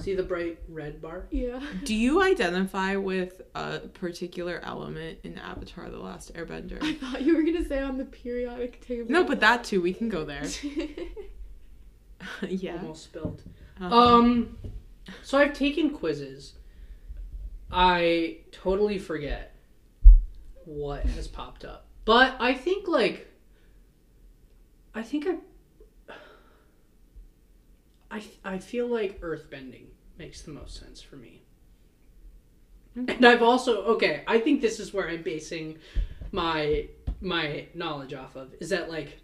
See 0.00 0.14
the 0.14 0.22
bright 0.22 0.58
red 0.68 1.00
bar? 1.00 1.26
Yeah. 1.30 1.60
Do 1.84 1.94
you 1.94 2.22
identify 2.22 2.96
with 2.96 3.42
a 3.54 3.78
particular 3.80 4.60
element 4.64 5.20
in 5.22 5.38
Avatar: 5.38 5.88
The 5.90 5.98
Last 5.98 6.34
Airbender? 6.34 6.82
I 6.82 6.94
thought 6.94 7.22
you 7.22 7.36
were 7.36 7.42
gonna 7.42 7.64
say 7.64 7.80
on 7.80 7.96
the 7.96 8.04
periodic 8.04 8.84
table. 8.84 9.10
No, 9.10 9.22
but 9.24 9.40
that 9.40 9.62
too. 9.64 9.80
We 9.80 9.92
can 9.92 10.08
go 10.08 10.24
there. 10.24 10.42
yeah. 12.48 12.78
Almost 12.78 13.04
spilled. 13.04 13.42
Uh-huh. 13.80 13.94
Um, 13.94 14.58
so 15.22 15.38
I've 15.38 15.52
taken 15.52 15.90
quizzes. 15.90 16.54
I 17.70 18.38
totally 18.52 18.98
forget 18.98 19.54
what 20.64 21.04
has 21.04 21.28
popped 21.28 21.64
up, 21.64 21.86
but 22.04 22.36
I 22.40 22.54
think 22.54 22.88
like, 22.88 23.28
I 24.94 25.02
think 25.02 25.26
I, 25.26 25.36
I 28.10 28.22
I 28.44 28.58
feel 28.58 28.86
like 28.86 29.20
earthbending 29.20 29.86
makes 30.18 30.42
the 30.42 30.50
most 30.52 30.78
sense 30.78 31.00
for 31.02 31.16
me. 31.16 31.42
And 32.94 33.26
I've 33.26 33.42
also 33.42 33.82
okay. 33.94 34.22
I 34.26 34.38
think 34.38 34.60
this 34.60 34.80
is 34.80 34.94
where 34.94 35.08
I'm 35.08 35.22
basing 35.22 35.78
my 36.32 36.88
my 37.20 37.66
knowledge 37.74 38.14
off 38.14 38.36
of 38.36 38.54
is 38.60 38.70
that 38.70 38.88
like 38.90 39.20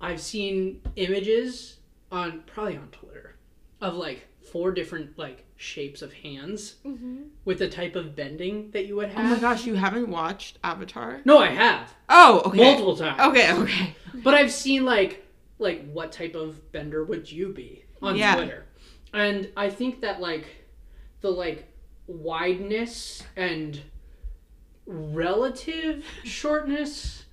I've 0.00 0.20
seen 0.20 0.80
images 0.96 1.78
on 2.10 2.42
probably 2.46 2.76
on 2.76 2.88
Twitter 2.88 3.36
of 3.80 3.94
like 3.94 4.26
four 4.50 4.72
different 4.72 5.16
like 5.18 5.44
shapes 5.56 6.02
of 6.02 6.12
hands 6.12 6.76
Mm-hmm. 6.84 7.22
with 7.44 7.58
the 7.60 7.68
type 7.68 7.94
of 7.94 8.16
bending 8.16 8.70
that 8.72 8.86
you 8.86 8.96
would 8.96 9.10
have. 9.10 9.30
Oh 9.30 9.34
my 9.36 9.40
gosh, 9.40 9.66
you 9.66 9.74
haven't 9.74 10.08
watched 10.08 10.58
Avatar? 10.64 11.20
No, 11.24 11.38
I 11.38 11.48
have 11.48 11.94
Oh, 12.08 12.42
okay. 12.46 12.58
multiple 12.58 12.96
times. 12.96 13.20
Okay, 13.20 13.52
okay. 13.52 13.94
But 14.24 14.34
I've 14.34 14.50
seen 14.50 14.84
like 14.84 15.24
like 15.60 15.88
what 15.92 16.10
type 16.10 16.34
of 16.34 16.72
bender 16.72 17.04
would 17.04 17.30
you 17.30 17.52
be 17.52 17.84
on 18.02 18.16
Yeah. 18.16 18.36
Twitter, 18.36 18.64
and 19.12 19.48
I 19.56 19.70
think 19.70 20.00
that 20.02 20.20
like 20.20 20.46
the 21.20 21.30
like 21.30 21.66
wideness 22.06 23.22
and 23.36 23.80
relative 24.86 26.04
shortness, 26.24 27.24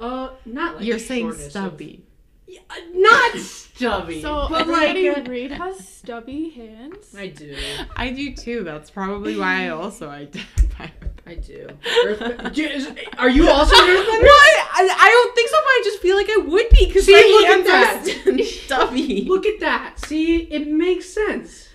uh, 0.00 0.30
not 0.44 0.76
like 0.76 0.84
You're 0.84 0.98
saying 0.98 1.26
shortness 1.26 1.46
of- 1.46 1.50
stubby. 1.50 2.06
Yeah, 2.46 2.60
not 2.92 3.36
stubby. 3.38 4.20
So 4.20 4.46
but 4.50 4.68
like 4.68 4.90
everybody 4.96 5.08
uh, 5.08 5.24
Reed 5.30 5.50
has 5.52 5.88
stubby 5.88 6.50
hands. 6.50 7.14
I 7.16 7.28
do, 7.28 7.56
I 7.96 8.10
do 8.10 8.34
too. 8.34 8.62
That's 8.62 8.90
probably 8.90 9.38
why 9.38 9.64
I 9.64 9.68
also 9.70 10.10
identify 10.10 10.88
I 11.32 11.36
do. 11.36 11.68
Earth- 12.06 12.52
Do- 12.54 12.94
Are 13.18 13.30
you 13.30 13.48
also 13.48 13.74
an 13.74 13.80
What? 13.80 14.06
earthbender? 14.06 14.28
I, 14.74 14.96
I 15.00 15.08
don't 15.08 15.34
think 15.34 15.48
so, 15.50 15.56
but 15.56 15.64
I 15.66 15.80
just 15.84 15.98
feel 16.00 16.16
like 16.16 16.28
I 16.30 16.36
would 16.38 16.68
be 16.70 16.86
because 16.86 17.06
my 17.08 17.14
look 17.14 17.58
at 17.58 17.64
that. 17.66 18.44
stubby. 18.44 19.24
Look 19.28 19.46
at 19.46 19.60
that. 19.60 19.98
See, 20.00 20.36
it 20.42 20.68
makes 20.68 21.08
sense. 21.08 21.68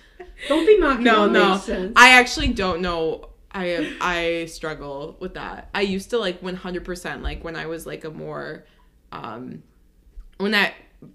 Don't 0.48 0.66
be 0.66 0.78
mocking. 0.78 1.04
No, 1.04 1.26
no. 1.28 1.60
I 1.96 2.10
actually 2.18 2.48
don't 2.48 2.80
know. 2.80 3.28
I 3.50 3.66
am, 3.70 3.96
I 4.00 4.44
struggle 4.48 5.16
with 5.20 5.34
that. 5.34 5.70
I 5.74 5.80
used 5.80 6.10
to 6.10 6.18
like 6.18 6.40
100% 6.42 7.22
like 7.22 7.42
when 7.42 7.56
I 7.56 7.66
was 7.66 7.86
like 7.86 8.04
a 8.04 8.10
more 8.10 8.64
um 9.10 9.62
when 10.36 10.54
I 10.54 10.74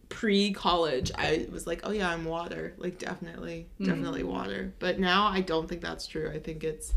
pre 0.10 0.52
college 0.52 1.12
I 1.16 1.48
was 1.52 1.68
like, 1.68 1.82
"Oh 1.84 1.92
yeah, 1.92 2.10
I'm 2.10 2.26
water." 2.26 2.74
Like 2.78 2.98
definitely, 2.98 3.68
definitely 3.82 4.24
water. 4.24 4.74
But 4.80 5.00
now 5.00 5.28
I 5.28 5.42
don't 5.42 5.68
think 5.70 5.82
that's 5.82 6.08
true. 6.08 6.30
I 6.34 6.40
think 6.40 6.64
it's 6.64 6.94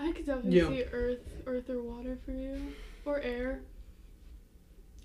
I 0.00 0.12
could 0.12 0.26
definitely 0.26 0.58
Yeah. 0.58 0.68
see 0.68 0.84
earth, 0.92 1.18
earth 1.46 1.68
or 1.70 1.82
water 1.82 2.18
for 2.24 2.32
you, 2.32 2.72
or 3.04 3.20
air. 3.20 3.60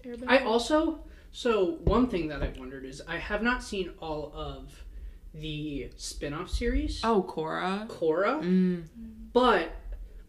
Airbender. 0.03 0.25
I 0.27 0.39
also 0.39 1.03
so 1.31 1.77
one 1.83 2.07
thing 2.07 2.29
that 2.29 2.41
I 2.41 2.53
wondered 2.57 2.85
is 2.85 3.01
I 3.07 3.17
have 3.17 3.43
not 3.43 3.61
seen 3.61 3.91
all 3.99 4.31
of 4.33 4.83
the 5.33 5.89
spin-off 5.97 6.49
series 6.49 7.01
oh, 7.03 7.21
Cora. 7.23 7.85
Korra, 7.89 8.41
Mm. 8.41 8.85
but 9.33 9.73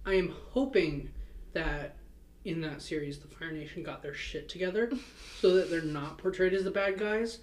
I 0.04 0.14
am 0.14 0.34
hoping 0.50 1.10
that 1.52 1.96
in 2.44 2.60
that 2.62 2.82
series 2.82 3.18
the 3.20 3.28
Fire 3.28 3.52
Nation 3.52 3.82
got 3.84 4.02
their 4.02 4.14
shit 4.14 4.48
together 4.48 4.90
so 5.40 5.54
that 5.54 5.70
they're 5.70 5.82
not 5.82 6.18
portrayed 6.18 6.54
as 6.54 6.64
the 6.64 6.70
bad 6.72 6.98
guys. 6.98 7.38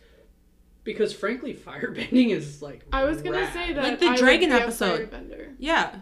Because 0.84 1.14
frankly, 1.14 1.54
firebending 1.68 2.32
is 2.32 2.62
like 2.62 2.84
I 2.92 3.06
was 3.06 3.22
gonna 3.22 3.50
say 3.54 3.72
that 3.74 3.82
Like 3.84 4.00
the 4.00 4.08
I 4.08 4.10
would 4.10 4.20
dragon 4.20 4.50
be 4.50 4.56
a 4.56 4.60
episode. 4.60 5.10
firebender. 5.10 5.56
Yeah. 5.58 6.00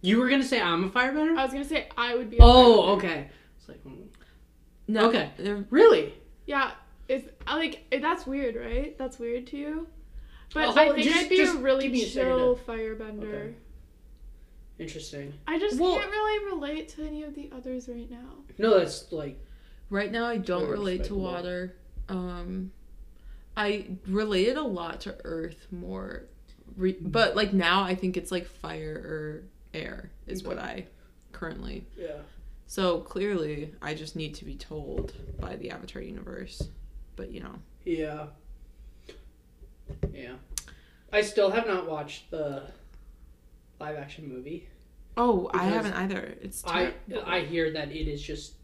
You 0.00 0.18
were 0.18 0.28
gonna 0.28 0.44
say 0.44 0.60
I'm 0.60 0.84
a 0.84 0.90
firebender? 0.90 1.36
I 1.36 1.44
was 1.44 1.52
gonna 1.52 1.64
say 1.64 1.88
I 1.96 2.14
would 2.14 2.30
be. 2.30 2.36
A 2.38 2.40
oh, 2.42 2.46
firebender. 2.46 2.96
okay. 2.98 3.28
It's 3.58 3.68
like 3.68 3.84
mm, 3.84 4.06
No. 4.86 5.08
Okay. 5.08 5.30
really? 5.70 6.14
Yeah, 6.46 6.70
it's 7.08 7.28
I 7.46 7.56
like 7.56 7.84
it, 7.90 8.00
that's 8.02 8.26
weird, 8.26 8.56
right? 8.56 8.96
That's 8.98 9.18
weird 9.18 9.46
to 9.48 9.56
you. 9.56 9.86
But 10.54 10.68
Oh, 10.68 10.70
I 10.80 10.92
think 10.94 11.04
just- 11.08 11.18
I'd 11.18 11.28
be 11.28 11.40
a 11.42 11.54
really 11.54 11.88
me 11.88 12.04
a 12.04 12.06
chill 12.06 12.56
to- 12.56 12.62
firebender. 12.64 13.22
Okay. 13.24 13.54
Interesting. 14.78 15.34
I 15.46 15.58
just 15.58 15.78
Well- 15.80 15.98
can't 15.98 16.10
really 16.10 16.44
relate 16.54 16.88
to 16.90 17.02
any 17.04 17.24
of 17.24 17.34
the 17.34 17.50
others 17.54 17.88
right 17.88 18.10
now. 18.10 18.36
No, 18.58 18.78
that's 18.78 19.10
like 19.12 19.44
Right 19.90 20.12
now, 20.12 20.26
I 20.26 20.36
don't 20.36 20.68
relate 20.68 21.04
to 21.04 21.14
water. 21.14 21.74
Um, 22.10 22.72
I 23.56 23.86
related 24.06 24.58
a 24.58 24.62
lot 24.62 25.00
to 25.02 25.16
earth 25.24 25.66
more, 25.70 26.24
re- 26.76 26.98
but 27.00 27.34
like 27.36 27.54
now, 27.54 27.82
I 27.84 27.94
think 27.94 28.18
it's 28.18 28.30
like 28.30 28.46
fire 28.46 28.92
or 29.02 29.44
air 29.74 30.10
is 30.26 30.42
what 30.42 30.58
I 30.58 30.86
currently. 31.32 31.86
yeah. 31.96 32.18
So 32.66 33.00
clearly, 33.00 33.72
I 33.80 33.94
just 33.94 34.14
need 34.14 34.34
to 34.36 34.44
be 34.44 34.54
told 34.54 35.14
by 35.40 35.56
the 35.56 35.70
Avatar 35.70 36.02
universe. 36.02 36.62
But 37.16 37.30
you 37.32 37.40
know, 37.40 37.54
Yeah. 37.84 38.26
Yeah. 40.12 40.34
I 41.12 41.22
still 41.22 41.50
have 41.50 41.66
not 41.66 41.88
watched 41.88 42.30
the 42.30 42.62
live 43.80 43.96
action 43.96 44.28
movie. 44.28 44.68
oh, 45.16 45.50
I 45.54 45.64
haven't 45.64 45.94
either. 45.94 46.34
It's 46.42 46.64
I 46.66 46.92
terrible. 47.08 47.28
I 47.30 47.40
hear 47.40 47.72
that 47.72 47.90
it 47.90 48.06
is 48.08 48.22
just 48.22 48.54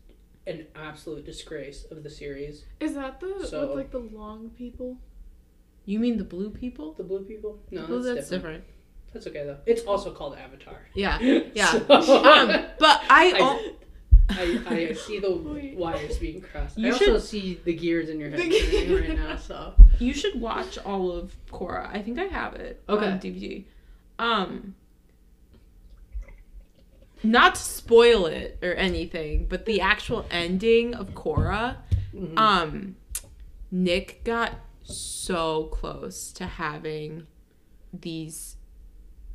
an 0.46 0.66
absolute 0.76 1.24
disgrace 1.24 1.86
of 1.90 2.02
the 2.02 2.10
series. 2.10 2.64
Is 2.80 2.94
that 2.94 3.20
the 3.20 3.46
So- 3.46 3.68
with 3.68 3.76
like 3.76 3.90
the 3.90 3.98
long 4.00 4.50
people? 4.50 4.98
You 5.86 5.98
mean 5.98 6.16
the 6.18 6.24
blue 6.24 6.50
people? 6.50 6.92
The 6.94 7.04
blue 7.04 7.24
people? 7.24 7.58
No, 7.70 7.86
oh, 7.88 7.98
that's, 8.00 8.16
that's 8.16 8.30
different. 8.30 8.64
different. 8.64 8.64
That's 9.14 9.26
okay 9.28 9.44
though. 9.44 9.56
It's 9.64 9.82
also 9.82 10.12
called 10.12 10.36
Avatar. 10.36 10.76
Yeah, 10.94 11.18
yeah. 11.54 11.66
So- 11.66 12.24
um, 12.24 12.48
but 12.78 13.00
I, 13.08 13.32
I- 13.40 13.74
I, 14.30 14.64
I 14.66 14.92
see 14.94 15.18
the 15.20 15.30
wires 15.76 16.16
being 16.18 16.40
crossed. 16.40 16.76
You 16.78 16.88
I 16.88 16.92
also 16.92 17.04
should- 17.04 17.22
see 17.22 17.60
the 17.64 17.74
gears 17.74 18.08
in 18.08 18.18
your 18.18 18.30
head 18.30 18.40
The 18.40 18.94
right 19.00 19.16
now. 19.16 19.36
So 19.36 19.74
you 19.98 20.12
should 20.14 20.40
watch 20.40 20.78
all 20.78 21.12
of 21.12 21.34
Korra. 21.50 21.88
I 21.94 22.02
think 22.02 22.18
I 22.18 22.24
have 22.24 22.54
it 22.54 22.82
Okay. 22.88 23.06
on 23.06 23.18
DVD. 23.20 23.64
Um 24.18 24.74
not 27.22 27.54
to 27.54 27.60
spoil 27.62 28.26
it 28.26 28.58
or 28.62 28.74
anything, 28.74 29.46
but 29.48 29.64
the 29.64 29.80
actual 29.80 30.26
ending 30.30 30.94
of 30.94 31.10
Korra, 31.14 31.76
Mhm. 32.14 32.38
um 32.38 32.96
Nick 33.70 34.22
got 34.24 34.52
so 34.82 35.64
close 35.64 36.32
to 36.32 36.46
having 36.46 37.26
these 37.92 38.56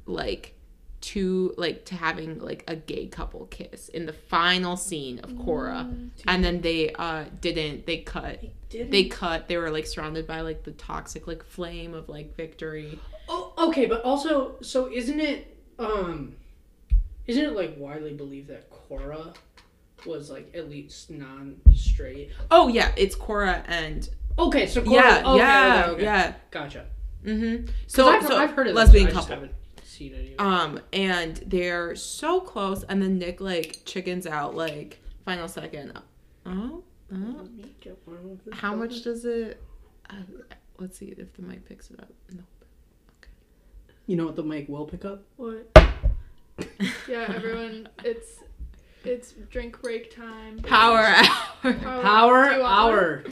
like 0.09 0.55
to 1.01 1.53
like 1.57 1.85
to 1.85 1.95
having 1.95 2.39
like 2.39 2.63
a 2.67 2.75
gay 2.75 3.07
couple 3.07 3.45
kiss 3.45 3.87
in 3.89 4.05
the 4.05 4.11
final 4.13 4.75
scene 4.75 5.19
of 5.19 5.31
Korra. 5.31 6.09
And 6.27 6.43
then 6.43 6.61
they 6.61 6.91
uh 6.93 7.25
didn't 7.39 7.85
they 7.85 7.99
cut 7.99 8.43
did 8.69 8.91
they 8.91 9.05
cut 9.05 9.47
they 9.47 9.55
were 9.57 9.71
like 9.71 9.87
surrounded 9.87 10.27
by 10.27 10.41
like 10.41 10.63
the 10.63 10.71
toxic 10.71 11.25
like 11.25 11.43
flame 11.43 11.93
of 11.93 12.09
like 12.09 12.35
victory 12.35 12.99
Oh, 13.31 13.53
okay, 13.59 13.85
but 13.85 14.01
also, 14.03 14.55
so 14.61 14.91
isn't 14.91 15.19
it, 15.19 15.55
um, 15.77 16.35
isn't 17.27 17.45
it 17.45 17.55
like 17.55 17.75
widely 17.77 18.13
believed 18.13 18.47
that 18.47 18.71
Korra 18.71 19.35
was 20.03 20.31
like 20.31 20.49
at 20.55 20.67
least 20.67 21.11
non-straight? 21.11 22.31
oh 22.49 22.67
yeah 22.69 22.91
it's 22.97 23.15
Korra 23.15 23.63
and 23.67 24.09
Okay, 24.39 24.65
so 24.65 24.81
Korra, 24.81 24.93
yeah 24.93 25.23
okay, 25.27 25.37
yeah 25.37 25.83
okay, 25.83 25.91
okay. 25.91 26.03
yeah 26.03 26.33
gotcha. 26.49 26.85
mm-hmm 27.23 27.67
So 27.85 28.05
so 28.05 28.09
I've, 28.09 28.25
so 28.25 28.35
I've 28.37 28.51
heard 28.51 28.67
of 28.67 28.73
lesbian 28.73 29.05
this, 29.05 29.13
couple 29.13 29.47
seen 29.99 30.13
it. 30.13 30.37
Either. 30.39 30.41
um 30.41 30.79
and 30.93 31.43
they're 31.45 31.95
so 31.95 32.39
close 32.39 32.83
and 32.83 33.01
then 33.01 33.17
Nick 33.19 33.39
like 33.41 33.81
chickens 33.85 34.25
out 34.25 34.55
like 34.55 34.99
final 35.25 35.47
second 35.47 35.99
oh, 36.45 36.83
oh. 37.13 37.49
how 38.51 38.73
much 38.73 39.03
does 39.03 39.25
it 39.25 39.61
uh, 40.09 40.15
let's 40.79 40.97
see 40.97 41.13
if 41.17 41.33
the 41.33 41.41
mic 41.41 41.67
picks 41.67 41.91
it 41.91 41.99
up 41.99 42.09
no 42.31 42.43
You 44.07 44.15
know 44.15 44.25
what 44.25 44.35
the 44.35 44.43
mic 44.43 44.67
will 44.67 44.85
pick 44.85 45.05
up? 45.05 45.21
What? 45.37 45.69
Yeah, 47.07 47.31
everyone, 47.35 47.87
it's 48.03 48.39
it's 49.03 49.33
drink 49.51 49.79
break 49.83 50.09
time. 50.15 50.57
power 50.63 50.97
hour 51.63 51.73
Power 52.01 52.49
do 52.49 52.55
you 52.55 52.61
want 52.61 52.73
hour. 52.73 53.23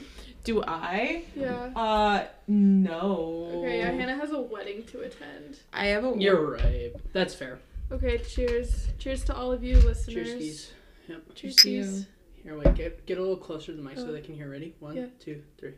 Do 0.48 0.64
I 0.66 1.26
Yeah. 1.36 1.72
uh 1.76 2.26
no 2.48 3.50
Okay, 3.58 3.80
yeah, 3.80 3.92
Hannah 3.92 4.16
has 4.16 4.32
a 4.32 4.40
wedding 4.40 4.84
to 4.86 5.02
attend. 5.02 5.60
I 5.74 5.88
have 5.88 6.06
a 6.06 6.14
You're 6.18 6.52
right. 6.54 6.94
That's 7.12 7.36
fair. 7.36 7.60
Okay, 7.92 8.18
cheers. 8.20 8.88
Cheers 8.98 9.26
to 9.26 9.36
all 9.36 9.52
of 9.52 9.62
you 9.62 9.76
listeners. 9.76 10.14
Cheers, 10.28 10.30
skis. 10.30 10.72
Yep. 11.10 11.22
Cheers, 11.36 11.56
To 11.58 12.06
Here, 12.44 12.58
wait. 12.58 12.76
Get 12.76 13.06
get 13.06 13.18
a 13.18 13.22
little 13.22 13.36
closer 13.36 13.68
to 13.74 13.78
the 13.78 13.84
mic 13.84 13.98
so 13.98 14.08
Oh. 14.08 14.12
they 14.14 14.22
can 14.22 14.36
hear. 14.36 14.50
Ready? 14.50 14.74
One, 14.80 14.96
Yeah. 14.96 15.08
two, 15.20 15.44
three. 15.58 15.74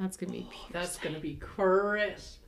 that's 0.00 0.16
gonna 0.16 0.32
be 0.32 0.48
pure 0.50 0.68
That's 0.72 0.98
gonna 0.98 1.20
be 1.20 1.34
crisp. 1.36 2.40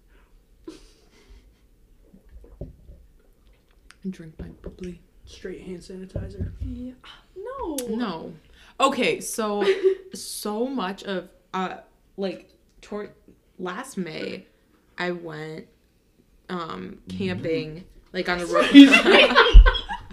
and 4.02 4.12
drink 4.18 4.34
my 4.40 4.48
bubbly. 4.60 5.00
Straight 5.24 5.60
hand 5.62 5.78
sanitizer. 5.78 6.50
Yeah. 6.60 6.94
No. 7.36 7.76
No. 7.88 8.32
Okay, 8.80 9.20
so 9.20 9.64
so 10.14 10.66
much 10.66 11.04
of 11.04 11.28
uh 11.54 11.78
like 12.18 12.50
toward 12.82 13.10
last 13.58 13.96
May 13.96 14.44
I 14.98 15.12
went 15.12 15.66
um 16.50 16.98
camping 17.08 17.84
like 18.12 18.28
on 18.28 18.40
a 18.40 18.46
road 18.46 18.68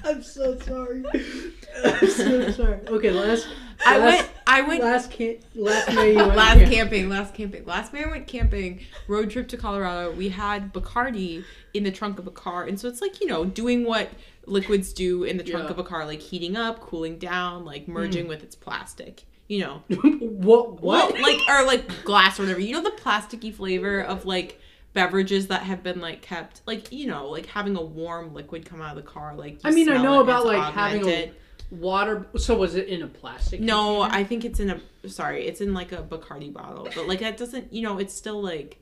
I'm 0.03 0.23
so 0.23 0.57
sorry. 0.59 1.03
I'm 1.85 2.09
so 2.09 2.49
sorry. 2.51 2.79
Okay, 2.87 3.11
last. 3.11 3.47
I 3.85 3.97
last, 3.99 4.17
went 4.17 4.29
I 4.47 4.61
went 4.61 4.83
Last 4.83 5.11
can 5.11 5.37
last 5.55 5.93
May 5.93 6.11
you 6.13 6.17
went 6.17 6.35
last 6.35 6.57
camp- 6.57 6.71
camping, 6.71 7.09
last 7.09 7.33
camping. 7.35 7.65
Last 7.65 7.93
May 7.93 8.03
I 8.03 8.07
went 8.07 8.27
camping, 8.27 8.81
road 9.07 9.29
trip 9.29 9.47
to 9.49 9.57
Colorado. 9.57 10.11
We 10.11 10.29
had 10.29 10.73
Bacardi 10.73 11.43
in 11.75 11.83
the 11.83 11.91
trunk 11.91 12.17
of 12.17 12.25
a 12.25 12.31
car. 12.31 12.63
And 12.65 12.79
so 12.79 12.87
it's 12.87 12.99
like, 13.01 13.21
you 13.21 13.27
know, 13.27 13.45
doing 13.45 13.83
what 13.85 14.09
liquids 14.47 14.91
do 14.91 15.23
in 15.23 15.37
the 15.37 15.43
trunk 15.43 15.65
Yeah. 15.65 15.71
of 15.71 15.77
a 15.79 15.83
car, 15.83 16.05
like 16.05 16.19
heating 16.19 16.55
up, 16.57 16.79
cooling 16.81 17.17
down, 17.19 17.63
like 17.63 17.87
merging 17.87 18.27
with 18.27 18.41
its 18.43 18.55
plastic. 18.55 19.23
You 19.51 19.59
know. 19.59 19.83
what? 20.19 20.81
What? 20.81 21.19
like 21.19 21.39
or 21.49 21.65
like 21.65 22.05
glass 22.05 22.39
or 22.39 22.43
whatever. 22.43 22.61
You 22.61 22.71
know 22.75 22.83
the 22.83 22.91
plasticky 22.91 23.53
flavor 23.53 23.99
of 24.01 24.25
like 24.25 24.61
beverages 24.93 25.47
that 25.47 25.63
have 25.63 25.83
been 25.83 25.99
like 25.99 26.21
kept 26.21 26.61
like 26.65 26.89
you 26.93 27.07
know 27.07 27.27
like 27.27 27.47
having 27.47 27.75
a 27.75 27.81
warm 27.81 28.33
liquid 28.33 28.65
come 28.65 28.81
out 28.81 28.95
of 28.97 29.03
the 29.03 29.09
car 29.09 29.35
like 29.35 29.59
I 29.65 29.71
mean, 29.71 29.89
I 29.89 30.01
know 30.01 30.19
it 30.19 30.23
about 30.23 30.45
it's 30.45 30.45
like 30.45 30.73
having 30.73 31.07
a 31.09 31.31
water. 31.69 32.27
So 32.37 32.57
was 32.57 32.75
it 32.75 32.87
in 32.87 33.01
a 33.01 33.07
plastic? 33.07 33.59
no 33.59 34.01
container? 34.03 34.21
i 34.21 34.23
think 34.23 34.45
it's 34.45 34.59
in 34.61 34.69
a 34.69 35.09
sorry 35.09 35.45
it's 35.47 35.59
in 35.61 35.73
like 35.73 35.91
a 35.91 36.03
bacardi 36.03 36.51
bottle 36.51 36.87
but 36.95 37.07
like 37.07 37.19
that 37.19 37.35
doesn't 37.37 37.71
you 37.73 37.81
know 37.81 37.97
it's 37.99 38.13
still 38.13 38.41
like 38.41 38.79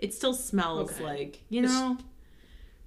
it 0.00 0.14
still 0.14 0.34
smells 0.34 0.90
Okay. 0.92 1.04
like 1.04 1.42
you 1.48 1.62
It's- 1.64 1.72
know 1.78 1.96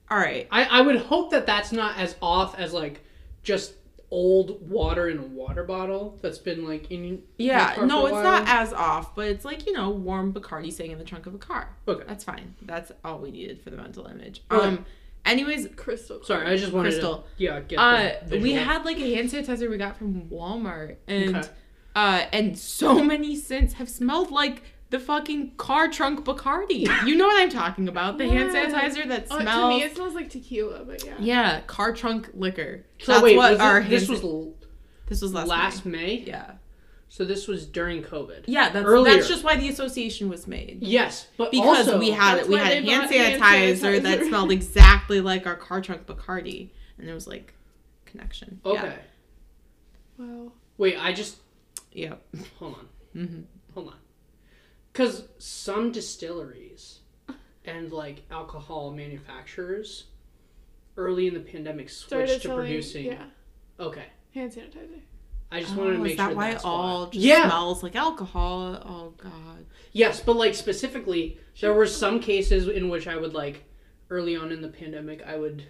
all 0.10 0.18
right 0.18 0.48
I, 0.52 0.64
I 0.66 0.82
would 0.82 0.98
hope 0.98 1.32
that 1.32 1.46
that's 1.46 1.72
not 1.72 1.98
as 1.98 2.16
off 2.22 2.58
as 2.58 2.72
like 2.74 3.02
just 3.44 3.74
old 4.12 4.70
water 4.70 5.07
in 5.09 5.18
a 5.18 5.22
water 5.24 5.64
bottle 5.64 6.20
that's 6.22 6.38
been 6.38 6.68
like 6.68 6.91
in 6.91 7.24
yeah 7.38 7.74
car 7.76 7.86
no 7.86 8.01
for 8.01 8.01
a 8.01 8.05
it's 8.07 8.12
while. 8.14 8.24
not 8.24 8.43
as 8.47 8.74
off 8.74 9.16
but 9.16 9.28
it's 9.30 9.45
like 9.45 9.66
you 9.66 9.72
know 9.72 9.89
warm 9.89 10.34
bacardi 10.34 10.72
sitting 10.72 10.91
in 10.91 10.97
the 10.97 11.03
trunk 11.05 11.26
of 11.26 11.34
a 11.34 11.38
car 11.38 11.70
Okay. 11.88 12.03
that's 12.07 12.24
fine 12.26 12.53
that's 12.64 12.91
all 13.05 13.20
we 13.20 13.32
needed 13.32 13.62
for 13.62 13.70
the 13.70 13.78
mental 13.78 14.05
image 14.07 14.43
Okay. 14.51 14.68
um 14.68 14.86
anyways 15.26 15.68
Crystal. 15.78 16.22
Sorry, 16.24 16.45
I 16.45 16.57
just 16.57 16.74
wanted 16.74 16.89
Crystal. 16.91 17.20
to 17.20 17.24
yeah 17.38 17.59
get 17.62 17.80
Uh, 17.80 18.12
the 18.28 18.39
we 18.39 18.53
had 18.53 18.84
like 18.84 18.97
a 18.99 19.16
hand 19.16 19.30
sanitizer 19.30 19.70
we 19.70 19.78
got 19.78 19.95
from 19.97 20.24
Walmart, 20.30 20.97
and 21.07 21.36
Okay. 21.38 21.47
uh, 21.95 22.24
and 22.34 22.57
so 22.57 23.01
many 23.14 23.36
scents 23.36 23.76
have 23.76 23.88
smelled 23.89 24.30
like 24.32 24.64
the 24.92 25.00
fucking 25.00 25.54
car 25.58 25.88
trunk 25.89 26.24
Bacardi. 26.26 26.88
You 27.08 27.16
know 27.16 27.26
what 27.26 27.42
I'm 27.42 27.50
talking 27.50 27.88
about? 27.88 28.18
The 28.20 28.28
hand 28.30 28.52
sanitizer 28.52 29.08
that 29.08 29.28
smells. 29.28 29.44
Oh, 29.48 29.70
to 29.72 29.76
me, 29.78 29.84
it 29.84 29.96
smells 29.96 30.14
like 30.14 30.30
tequila, 30.30 30.84
but 30.86 31.04
yeah. 31.06 31.16
yeah, 31.20 31.62
car 31.62 31.94
trunk 31.94 32.30
liquor. 32.34 32.86
So 33.00 33.14
That's 33.14 33.24
wait, 33.24 33.38
what 33.38 33.52
was 33.52 33.60
it- 33.60 33.64
our 33.64 33.82
this 33.82 34.08
hand 34.08 34.22
was 34.24 34.48
this 35.08 35.22
was 35.22 35.34
last. 35.34 35.48
last 35.48 35.86
May. 35.86 35.98
May. 35.98 36.14
Yeah, 36.28 36.52
So 37.10 37.26
this 37.26 37.48
was 37.48 37.66
during 37.66 38.04
COVID. 38.04 38.44
yeah. 38.48 38.70
That's 38.70 38.86
Earlier. 38.86 39.16
that's 39.16 39.28
just 39.28 39.44
why 39.44 39.56
the 39.58 39.68
association 39.70 40.30
was 40.30 40.46
made. 40.48 40.80
Yes, 40.82 41.28
but 41.38 41.52
Because 41.52 41.88
also, 41.88 42.00
we 42.00 42.12
had 42.12 42.38
That's 42.38 42.48
we 42.48 42.56
had 42.56 42.72
they 42.72 42.76
hand 42.89 43.02
bought 43.02 43.12
hand 43.12 43.42
sanitizer, 43.78 44.02
that 44.04 44.24
smelled 44.26 44.52
exactly 44.52 45.20
like 45.20 45.46
our 45.48 45.56
car 45.58 45.82
trunk 45.82 46.06
Bacardi, 46.06 46.70
and 46.98 47.08
there 47.08 47.16
was 47.16 47.28
like 47.28 47.54
connection. 48.06 48.60
okay. 48.66 48.96
Wow. 50.18 50.52
Wait, 50.78 50.96
I 50.98 51.14
just 51.14 51.38
Yeah. 51.92 52.16
Yep. 52.34 52.46
hold 52.60 52.76
on, 52.76 52.88
Mm-hmm. 53.16 53.34
hold 53.36 53.36
on, 53.36 53.48
because 54.92 55.24
some 55.38 55.92
distilleries 55.92 57.00
and 57.66 57.92
like 57.92 58.24
alcohol 58.32 58.92
manufacturers 58.92 60.06
early 60.98 61.28
in 61.28 61.34
the 61.34 61.39
pandemic 61.39 61.89
Started 61.89 62.28
switched 62.28 62.42
to 62.44 62.48
selling, 62.50 62.66
producing. 62.66 63.06
yeah, 63.06 63.24
Okay, 63.80 64.06
hand 64.34 64.52
sanitizer. 64.52 65.00
I 65.54 65.60
just 65.62 65.76
wanted 65.76 65.92
to 65.94 65.98
Oh, 65.98 66.02
make 66.04 66.12
is 66.14 66.18
that 66.18 66.28
sure 66.30 66.36
why 66.38 66.52
that's 66.52 66.64
it 66.64 66.68
all 66.68 67.06
just 67.08 67.26
yeah. 67.26 67.44
smells 67.48 67.84
like 67.84 67.96
alcohol? 67.96 68.82
Oh 68.86 69.14
god. 69.18 69.66
Yes, 69.92 70.22
but 70.22 70.36
like 70.38 70.56
specifically, 70.56 71.38
there 71.60 71.74
were 71.74 71.86
some 71.88 72.20
cases 72.20 72.68
in 72.68 72.89
which 72.89 73.08
I 73.08 73.18
would 73.18 73.34
like 73.34 73.66
early 74.10 74.36
on 74.36 74.52
in 74.52 74.62
the 74.62 74.68
pandemic, 74.70 75.22
I 75.26 75.38
would 75.38 75.64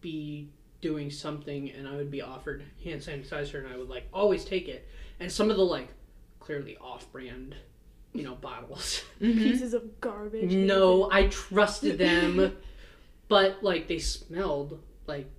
be 0.00 0.50
doing 0.80 1.10
something 1.10 1.70
and 1.70 1.86
I 1.86 1.94
would 1.96 2.10
be 2.10 2.20
offered 2.22 2.64
hand 2.82 3.00
sanitizer 3.00 3.64
and 3.64 3.72
I 3.72 3.76
would 3.78 3.88
like 3.88 4.08
always 4.12 4.44
take 4.44 4.66
it. 4.68 4.88
And 5.20 5.30
some 5.30 5.50
of 5.50 5.56
the 5.56 5.64
like 5.64 5.88
clearly 6.40 6.76
off-brand, 6.78 7.54
you 8.12 8.22
know, 8.24 8.34
bottles. 8.34 9.02
Mhm. 9.20 9.38
Pieces 9.38 9.72
of 9.72 10.00
garbage. 10.00 10.52
no, 10.52 11.08
I 11.12 11.28
trusted 11.28 11.96
them, 11.98 12.56
but 13.28 13.62
like 13.62 13.86
they 13.88 13.98
smelled 13.98 14.80
like 15.06 15.30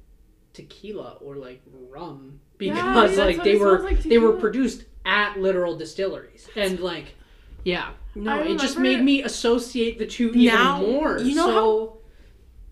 tequila 0.54 1.18
or 1.22 1.36
like 1.36 1.62
rum 1.90 2.40
because 2.58 3.16
that's 3.16 3.18
like 3.18 3.44
they 3.44 3.58
were 3.58 3.80
like, 3.80 4.02
they 4.04 4.18
were 4.20 4.34
produced 4.34 4.86
at 5.06 5.38
literal 5.40 5.76
distilleries 5.76 6.48
and 6.56 6.80
like 6.80 7.16
yeah 7.64 7.90
no 8.16 8.40
it 8.42 8.60
just 8.60 8.78
remember- 8.78 8.98
made 9.00 9.04
me 9.04 9.24
associate 9.24 9.98
the 9.98 10.06
two 10.06 10.30
even 10.36 10.60
more 10.82 11.18
you 11.20 11.34
know 11.36 11.48
so 11.48 11.98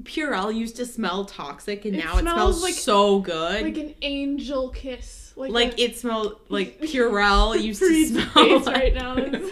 Purell 0.04 0.54
used 0.56 0.78
to 0.78 0.86
smell 0.86 1.26
toxic, 1.26 1.86
and 1.86 1.96
It 1.96 2.04
now 2.04 2.16
it 2.18 2.22
smells 2.22 2.36
smells 2.60 2.64
like- 2.64 2.74
so 2.74 3.20
good. 3.20 3.62
like 3.64 3.78
an 3.78 3.94
angel 4.02 4.70
kiss. 4.70 5.32
Like, 5.36 5.52
Like, 5.52 5.78
a- 5.78 5.82
it 5.84 5.98
smelled 5.98 6.40
like 6.50 6.80
Purell 6.82 7.62
used 7.62 7.82
to 7.82 8.06
smell. 8.08 8.60
like- 8.62 8.66
right 8.66 8.94
now. 8.96 9.16
is- 9.16 9.52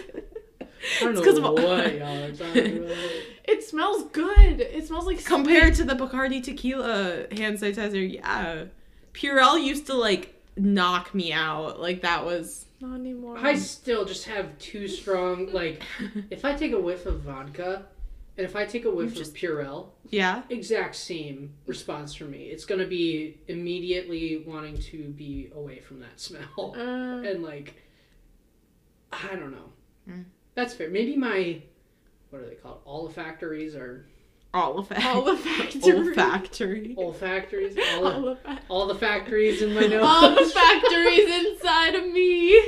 I 1.00 1.04
don't 1.04 1.16
It's 1.16 1.24
'cause 1.26 1.38
know 1.38 1.52
what 1.52 1.64
y'all 1.98 2.24
are 2.24 2.32
talking 2.32 2.78
about. 2.84 2.96
It 3.44 3.64
smells 3.64 4.04
good. 4.12 4.60
It 4.60 4.86
smells 4.86 5.06
like 5.06 5.24
Compared 5.24 5.74
to 5.74 5.84
the 5.84 5.94
Bacardi 5.94 6.42
tequila 6.42 7.26
hand 7.32 7.58
sanitizer, 7.58 8.12
yeah. 8.12 8.64
Purell 9.12 9.62
used 9.62 9.86
to 9.86 9.94
like 9.94 10.34
knock 10.56 11.14
me 11.14 11.32
out. 11.32 11.80
Like 11.80 12.02
that 12.02 12.24
was. 12.24 12.66
Not 12.80 12.94
anymore. 13.00 13.36
I 13.38 13.56
still 13.56 14.04
just 14.06 14.24
have 14.26 14.58
too 14.58 14.88
strong 14.88 15.52
like 15.52 15.82
if 16.30 16.44
I 16.46 16.54
take 16.54 16.72
a 16.72 16.80
whiff 16.80 17.04
of 17.04 17.20
vodka 17.20 17.84
and 18.38 18.46
if 18.46 18.56
I 18.56 18.64
take 18.64 18.86
a 18.86 18.90
whiff 18.90 19.14
just- 19.14 19.32
of 19.32 19.36
Purell 19.36 19.88
Yeah. 20.08 20.44
exact 20.48 20.96
same 20.96 21.52
response 21.66 22.14
from 22.14 22.30
me 22.30 22.44
it's 22.44 22.64
gonna 22.64 22.86
be 22.86 23.36
immediately 23.48 24.42
wanting 24.46 24.78
to 24.78 25.08
be 25.10 25.50
away 25.54 25.80
from 25.80 26.00
that 26.00 26.18
smell 26.20 26.74
Uh, 26.74 27.20
and 27.28 27.42
like 27.42 27.74
I 29.12 29.34
don't 29.36 29.50
know. 29.50 29.72
Mm. 30.08 30.24
That's 30.60 30.74
fair. 30.74 30.90
Maybe 30.90 31.16
my 31.16 31.62
what 32.28 32.42
are 32.42 32.46
they 32.46 32.54
called? 32.56 32.80
Olfactories 32.86 33.74
or 33.74 34.04
Olfactory. 34.54 35.06
all 35.08 35.22
the 35.24 35.36
factories. 35.38 35.84
Olfactory. 35.86 36.94
olfactories? 36.98 37.76
All, 37.94 38.06
All 38.12 38.20
the, 38.22 38.36
fa- 38.36 38.60
all 38.68 38.86
the 38.86 38.94
factories 38.94 39.62
in 39.62 39.74
my 39.74 39.80
nose. 39.86 40.02
all 40.04 40.30
the 40.34 40.44
factories 40.50 41.28
inside 41.46 41.94
of 41.94 42.12
me. 42.12 42.60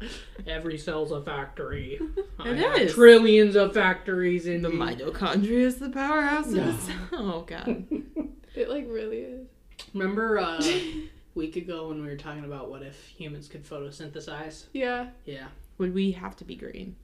Every 0.46 0.76
cell's 0.76 1.12
a 1.12 1.22
factory. 1.22 1.98
I 2.38 2.50
It 2.50 2.58
have 2.58 2.76
is. 2.78 2.92
trillions 2.94 3.56
of 3.56 3.72
factories 3.72 4.46
in 4.46 4.60
The 4.60 4.68
me. 4.70 4.76
mitochondria 4.76 5.60
is 5.60 5.76
the 5.78 5.88
powerhouse 5.90 6.48
of 6.48 6.54
No. 6.56 6.72
the 6.72 6.78
cell. 6.78 6.98
Oh 7.12 7.44
god. 7.46 7.84
It 8.54 8.68
like 8.68 8.84
really 8.88 9.18
is. 9.18 9.46
Remember 9.94 10.38
uh, 10.38 10.60
a 10.60 11.08
week 11.34 11.56
ago 11.56 11.88
when 11.88 12.02
we 12.02 12.06
were 12.08 12.16
talking 12.16 12.44
about 12.44 12.68
what 12.70 12.82
if 12.82 13.00
humans 13.06 13.48
could 13.48 13.64
photosynthesize? 13.64 14.64
Yeah. 14.74 15.08
Yeah. 15.24 15.46
Would 15.78 15.94
we 15.94 16.10
have 16.12 16.36
to 16.36 16.44
be 16.44 16.56
green? 16.56 16.96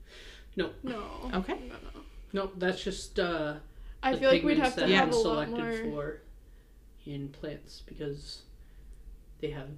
No. 0.57 0.71
No. 0.83 1.01
Okay. 1.35 1.53
No, 1.69 1.75
no. 1.93 2.01
Nope, 2.33 2.53
that's 2.57 2.83
just 2.83 3.17
uh, 3.19 3.53
I 4.03 4.15
feel 4.17 4.29
like 4.29 4.43
we'd 4.43 4.57
have 4.57 4.75
to 4.75 4.81
have 4.81 4.89
have 4.89 5.07
a 5.07 5.11
been 5.11 5.23
lot 5.23 5.47
selected 5.47 5.85
more. 5.85 5.93
for 5.93 6.21
in 7.05 7.29
plants 7.29 7.81
because 7.85 8.41
they 9.39 9.51
have 9.51 9.69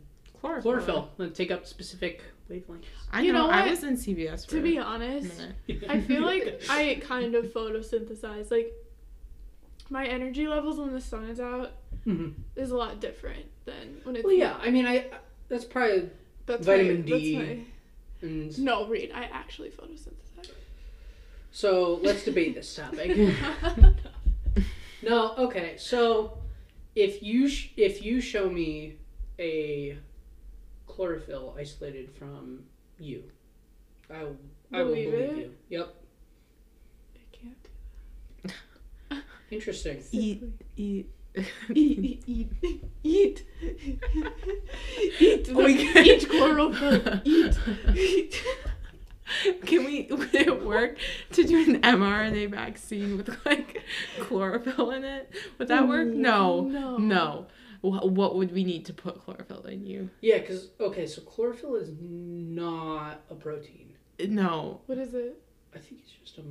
Chlorophyll. 0.42 0.64
chlorophyll 0.64 1.10
and 1.20 1.36
take 1.36 1.52
up 1.52 1.68
specific 1.68 2.24
wavelengths. 2.50 2.86
I 3.12 3.22
You 3.22 3.34
know. 3.34 3.46
know 3.48 3.52
I 3.52 3.70
was 3.70 3.84
in 3.84 3.96
CBS 3.96 4.46
for 4.46 4.52
To 4.52 4.62
be 4.64 4.80
honest. 4.80 5.48
I 5.88 6.00
feel 6.02 6.24
like 6.24 6.64
I 6.70 7.02
kind 7.06 7.36
of 7.36 7.46
photosynthesize. 7.54 8.50
Like 8.50 8.74
my 9.90 10.08
energy 10.08 10.48
levels 10.48 10.80
when 10.80 10.94
the 10.94 11.02
sun 11.02 11.26
is 11.30 11.40
out 11.40 11.72
Mhm. 12.08 12.34
is 12.56 12.72
a 12.72 12.78
lot 12.78 13.00
different 13.02 13.46
than 13.66 14.00
when 14.04 14.16
it's 14.16 14.24
Well, 14.26 14.34
yeah. 14.34 14.58
I 14.62 14.72
mean, 14.72 14.86
I 14.88 15.06
that's 15.50 15.66
probably 15.66 16.10
That's 16.46 16.66
Vitamin 16.66 17.02
my, 17.02 17.06
D. 17.06 17.66
That's 18.22 18.58
and 18.58 18.60
no, 18.66 18.88
Reed. 18.88 19.12
I 19.14 19.24
actually 19.26 19.70
photosynthesize. 19.70 20.29
So. 21.52 22.00
Let's 22.04 22.24
debate 22.24 22.56
this 22.56 22.76
topic. 22.76 23.18
no, 25.02 25.36
okay. 25.38 25.76
So 25.78 26.38
if 26.96 27.22
you 27.24 27.48
sh- 27.48 27.72
if 27.78 28.04
you 28.04 28.22
show 28.22 28.50
me 28.50 28.98
a 29.40 29.98
chlorophyll 30.88 31.56
isolated 31.58 32.10
from 32.18 32.64
you, 33.00 33.24
I 34.10 34.26
I 34.72 34.84
will 34.84 34.94
Believe 34.94 35.12
believe 35.12 35.30
it? 35.30 35.38
you. 35.38 35.54
Yep. 35.70 35.96
I 37.16 37.20
can't. 39.12 39.24
Interesting. 39.52 40.04
Eat, 40.12 40.44
eat. 40.78 41.10
Eat, 41.74 42.00
eat, 42.00 42.24
eat, 42.28 42.52
eat, 43.04 43.46
eat. 45.20 45.46
the- 45.46 45.54
We 45.54 45.76
can- 45.76 46.06
eat 46.06 46.28
chlorophyll. 46.28 47.22
Eat, 47.24 47.60
eat. 47.96 48.44
Can 49.66 49.86
we? 49.86 50.08
Would 50.12 50.34
it 50.36 50.64
work 50.64 50.98
to 51.34 51.44
do 51.44 51.58
an 51.70 51.82
mRNA 51.82 52.50
vaccine 52.52 53.18
with 53.18 53.30
like 53.46 53.82
chlorophyll 54.20 54.92
in 54.92 55.04
it? 55.04 55.32
Would 55.58 55.68
that 55.70 55.88
work? 55.88 56.08
Mm, 56.08 56.16
no. 56.16 56.62
No. 56.62 56.98
No. 56.98 57.48
Wh- 57.82 58.06
What 58.06 58.36
would 58.36 58.52
we 58.54 58.64
need 58.64 58.86
to 58.86 58.94
put 58.94 59.22
chlorophyll 59.24 59.64
in 59.64 59.86
you? 59.86 60.10
Yeah, 60.22 60.40
because 60.40 60.70
okay, 60.80 61.06
so 61.08 61.22
chlorophyll 61.22 61.76
is 61.76 61.90
not 62.02 63.22
a 63.30 63.36
protein. 63.36 63.94
No. 64.28 64.82
What 64.88 64.98
is 64.98 65.14
it? 65.14 65.42
I 65.74 65.78
think 65.78 66.02
it's 66.02 66.12
just 66.12 66.38
a 66.40 66.44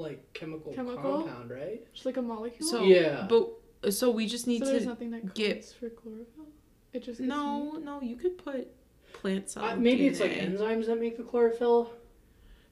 like 0.00 0.32
chemical, 0.32 0.72
Chemical? 0.72 1.22
compound, 1.24 1.50
right? 1.50 1.82
Just 1.92 2.06
like 2.06 2.16
a 2.16 2.22
molecule. 2.22 2.68
So 2.68 2.82
Yeah. 2.82 3.26
But 3.28 3.92
so 3.94 4.10
we 4.10 4.26
just 4.26 4.46
need 4.46 4.60
so 4.64 4.70
there's 4.70 4.82
to. 4.82 4.88
nothing 4.88 5.10
that 5.12 5.22
codes 5.22 5.32
get- 5.34 5.64
for 5.66 5.88
chlorophyll. 5.90 6.46
It 6.92 7.04
just 7.04 7.20
No, 7.20 7.72
me- 7.74 7.82
no. 7.84 8.00
You 8.00 8.16
could 8.16 8.36
put 8.38 8.66
plant 9.12 9.50
cell. 9.50 9.64
Uh, 9.64 9.76
maybe 9.76 10.06
it's 10.06 10.20
like 10.20 10.32
enzymes 10.32 10.86
that 10.86 10.98
make 11.00 11.16
the 11.16 11.22
chlorophyll. 11.22 11.92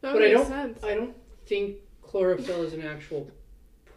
That 0.01 0.12
But 0.12 0.20
would 0.22 0.24
I 0.24 0.30
don't- 0.32 0.47
sense. 0.49 0.84
I 0.84 0.95
don't 0.95 1.14
think 1.47 1.76
chlorophyll 2.03 2.62
is 2.62 2.72
an 2.72 2.82
actual 2.82 3.30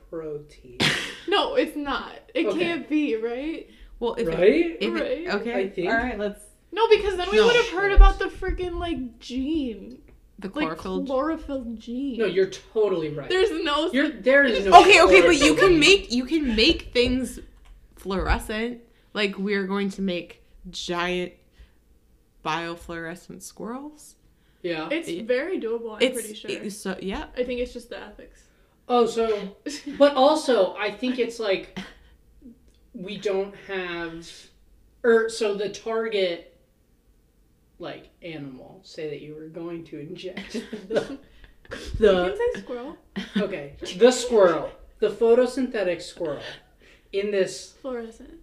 protein. 0.09 0.77
No, 1.27 1.53
it's 1.55 1.77
not. 1.77 2.13
It 2.33 2.47
Okay. 2.47 2.59
can't 2.59 2.89
be, 2.89 3.15
right? 3.15 3.69
Well, 3.99 4.15
if 4.15 4.27
it, 4.27 4.31
right? 4.33 4.77
it, 4.81 4.89
Right. 4.89 5.27
okay, 5.39 5.53
I 5.55 5.69
think. 5.69 5.87
all 5.89 5.95
right. 5.95 6.17
Let's. 6.17 6.41
No, 6.71 6.87
because 6.89 7.15
then 7.15 7.27
we 7.31 7.37
No. 7.37 7.45
would 7.45 7.55
have 7.55 7.69
heard 7.69 7.91
about 7.93 8.17
the 8.17 8.25
freaking 8.25 8.79
like 8.79 9.19
gene. 9.19 10.01
The 10.39 10.47
like 10.47 10.53
chlorophyll. 10.79 11.05
chlorophyll 11.05 11.65
gene. 11.75 12.17
No, 12.17 12.25
you're 12.25 12.49
totally 12.49 13.09
right. 13.09 13.29
There's 13.29 13.51
no. 13.63 13.91
You're 13.93 14.09
there 14.09 14.43
is 14.43 14.65
no. 14.65 14.81
okay, 14.81 15.01
okay, 15.03 15.21
but 15.21 15.37
you 15.39 15.53
can 15.53 15.79
make 15.79 16.11
you 16.11 16.25
can 16.25 16.55
make 16.55 16.91
things 16.91 17.39
fluorescent. 17.95 18.81
Like 19.13 19.37
we're 19.37 19.67
going 19.67 19.89
to 19.91 20.01
make 20.01 20.41
giant 20.71 21.33
biofluorescent 22.45 23.41
squirrels. 23.41 24.15
Yeah. 24.63 24.89
it's 24.91 25.07
it- 25.07 25.25
very 25.25 25.59
doable. 25.59 25.95
I'm 25.95 26.01
it's 26.01 26.13
pretty 26.13 26.33
sure. 26.35 26.51
it's 26.51 26.77
so 26.77 26.97
yeah. 27.01 27.25
I 27.37 27.43
think 27.43 27.59
it's 27.59 27.73
just 27.73 27.89
the 27.89 27.99
ethics. 27.99 28.43
Oh, 28.87 29.05
so, 29.05 29.55
but 29.97 30.15
also, 30.15 30.75
I 30.75 30.91
think 30.91 31.17
it's 31.17 31.39
like 31.39 31.79
we 32.93 33.17
don't 33.17 33.55
have, 33.67 34.27
or 35.03 35.29
so 35.29 35.55
the 35.55 35.69
target, 35.69 36.57
like 37.79 38.09
animal, 38.21 38.81
say 38.83 39.09
that 39.09 39.21
you 39.21 39.33
were 39.35 39.47
going 39.47 39.85
to 39.85 39.99
inject 39.99 40.53
the, 40.89 41.17
the 41.99 42.35
can 42.35 42.37
say 42.37 42.61
squirrel. 42.61 42.97
okay, 43.37 43.73
the 43.97 44.11
squirrel, 44.11 44.69
the 44.99 45.09
photosynthetic 45.09 46.01
squirrel, 46.01 46.41
in 47.13 47.31
this. 47.31 47.73
Fluorescent. 47.81 48.40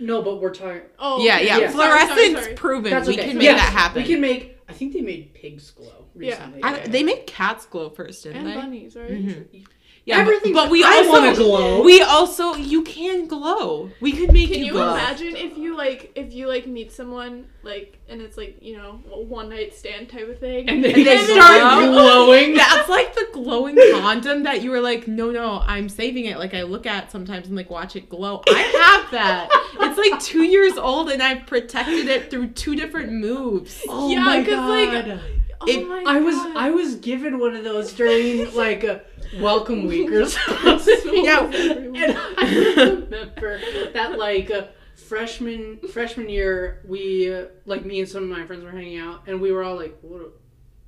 No, 0.00 0.22
but 0.22 0.40
we're 0.40 0.54
talking. 0.54 0.82
Oh. 0.98 1.22
yeah, 1.24 1.36
okay. 1.36 1.46
yeah, 1.46 1.58
Yeah. 1.58 1.70
Sorry, 1.70 2.06
sorry, 2.06 2.14
Fluorescence 2.34 2.58
proven. 2.60 2.90
That's 2.90 3.08
we 3.08 3.14
okay. 3.14 3.28
can 3.28 3.38
make 3.38 3.44
Yes, 3.44 3.60
that 3.60 3.72
happen. 3.72 4.02
We 4.02 4.08
can 4.08 4.20
make. 4.20 4.58
I 4.68 4.72
think 4.72 4.92
they 4.92 5.00
made 5.00 5.34
pigs 5.34 5.70
glow 5.70 6.04
Yeah. 6.14 6.30
recently. 6.50 6.62
I, 6.62 6.86
they 6.86 7.02
made 7.02 7.26
cats 7.26 7.66
glow 7.66 7.88
first, 7.90 8.22
didn't 8.22 8.38
And 8.38 8.46
they? 8.48 8.54
bunnies, 8.54 8.96
right? 8.96 9.10
Mhm. 9.10 9.64
Yeah, 10.08 10.20
Everything- 10.20 10.54
But, 10.54 10.64
but 10.64 10.70
we 10.70 10.82
I 10.82 10.96
also 11.06 11.10
wanna 11.10 11.34
glow. 11.34 11.82
We 11.82 12.00
also 12.00 12.54
you 12.54 12.82
can 12.82 13.26
glow. 13.28 13.90
We 14.00 14.12
could 14.12 14.32
make 14.32 14.48
Can 14.50 14.60
you, 14.60 14.66
you 14.66 14.72
glow. 14.72 14.94
imagine 14.94 15.36
if 15.36 15.58
you 15.58 15.76
like 15.76 16.12
if 16.14 16.32
you 16.32 16.48
like 16.48 16.66
meet 16.66 16.90
someone 16.92 17.44
like 17.62 17.98
and 18.08 18.22
it's 18.22 18.38
like 18.38 18.56
you 18.62 18.76
know 18.78 19.00
a 19.12 19.20
one 19.20 19.50
night 19.50 19.74
stand 19.74 20.08
type 20.08 20.26
of 20.28 20.38
thing 20.38 20.66
And 20.68 20.82
they, 20.82 20.94
And 20.94 21.06
they 21.06 21.18
start 21.24 21.56
start 21.58 21.84
glowing. 21.84 22.54
That's 22.62 22.88
like 22.88 23.14
the 23.14 23.28
glowing 23.32 23.76
condom 23.92 24.44
that 24.44 24.62
you 24.62 24.70
were 24.70 24.80
like, 24.80 25.06
no, 25.06 25.30
no, 25.30 25.62
I'm 25.66 25.90
saving 25.90 26.24
it. 26.24 26.38
Like 26.38 26.54
I 26.54 26.62
look 26.62 26.86
at 26.86 27.12
sometimes 27.12 27.46
and 27.48 27.56
like 27.56 27.68
watch 27.68 27.94
it 27.94 28.08
glow. 28.08 28.42
I 28.48 28.60
have 28.60 29.10
that. 29.10 29.48
it's 29.80 29.98
like 29.98 30.18
two 30.22 30.42
years 30.44 30.78
old 30.78 31.10
and 31.10 31.22
I've 31.22 31.46
protected 31.46 32.06
it 32.08 32.30
through 32.30 32.48
two 32.48 32.74
different 32.74 33.12
moves. 33.12 33.82
Oh 33.88 34.10
Yeah, 34.10 34.20
my 34.24 34.42
'cause, 34.42 34.54
like! 34.56 35.20
Oh 35.60 35.66
It- 35.68 35.86
my 35.88 36.02
I 36.06 36.20
was 36.20 36.36
I 36.56 36.70
was 36.70 36.96
given 36.96 37.38
one 37.38 37.54
of 37.56 37.64
those 37.64 37.92
during 37.92 38.54
like 38.64 38.84
a 38.84 39.02
welcome 39.40 39.86
week 39.86 40.10
or 40.10 40.26
something. 40.26 41.24
Yeah. 41.24 41.44
and 41.44 42.18
I 42.38 42.84
remember 42.88 43.60
that 43.92 44.18
like 44.18 44.50
uh, 44.50 44.66
freshman 45.08 45.78
freshman 45.92 46.28
year, 46.28 46.82
we 46.86 47.32
uh, 47.32 47.46
like 47.66 47.84
me 47.84 48.00
and 48.00 48.08
some 48.08 48.24
of 48.24 48.28
my 48.38 48.46
friends 48.46 48.64
were 48.64 48.70
hanging 48.70 48.98
out, 48.98 49.22
and 49.26 49.40
we 49.40 49.52
were 49.52 49.62
all 49.62 49.76
like, 49.76 49.98
"What? 50.02 50.32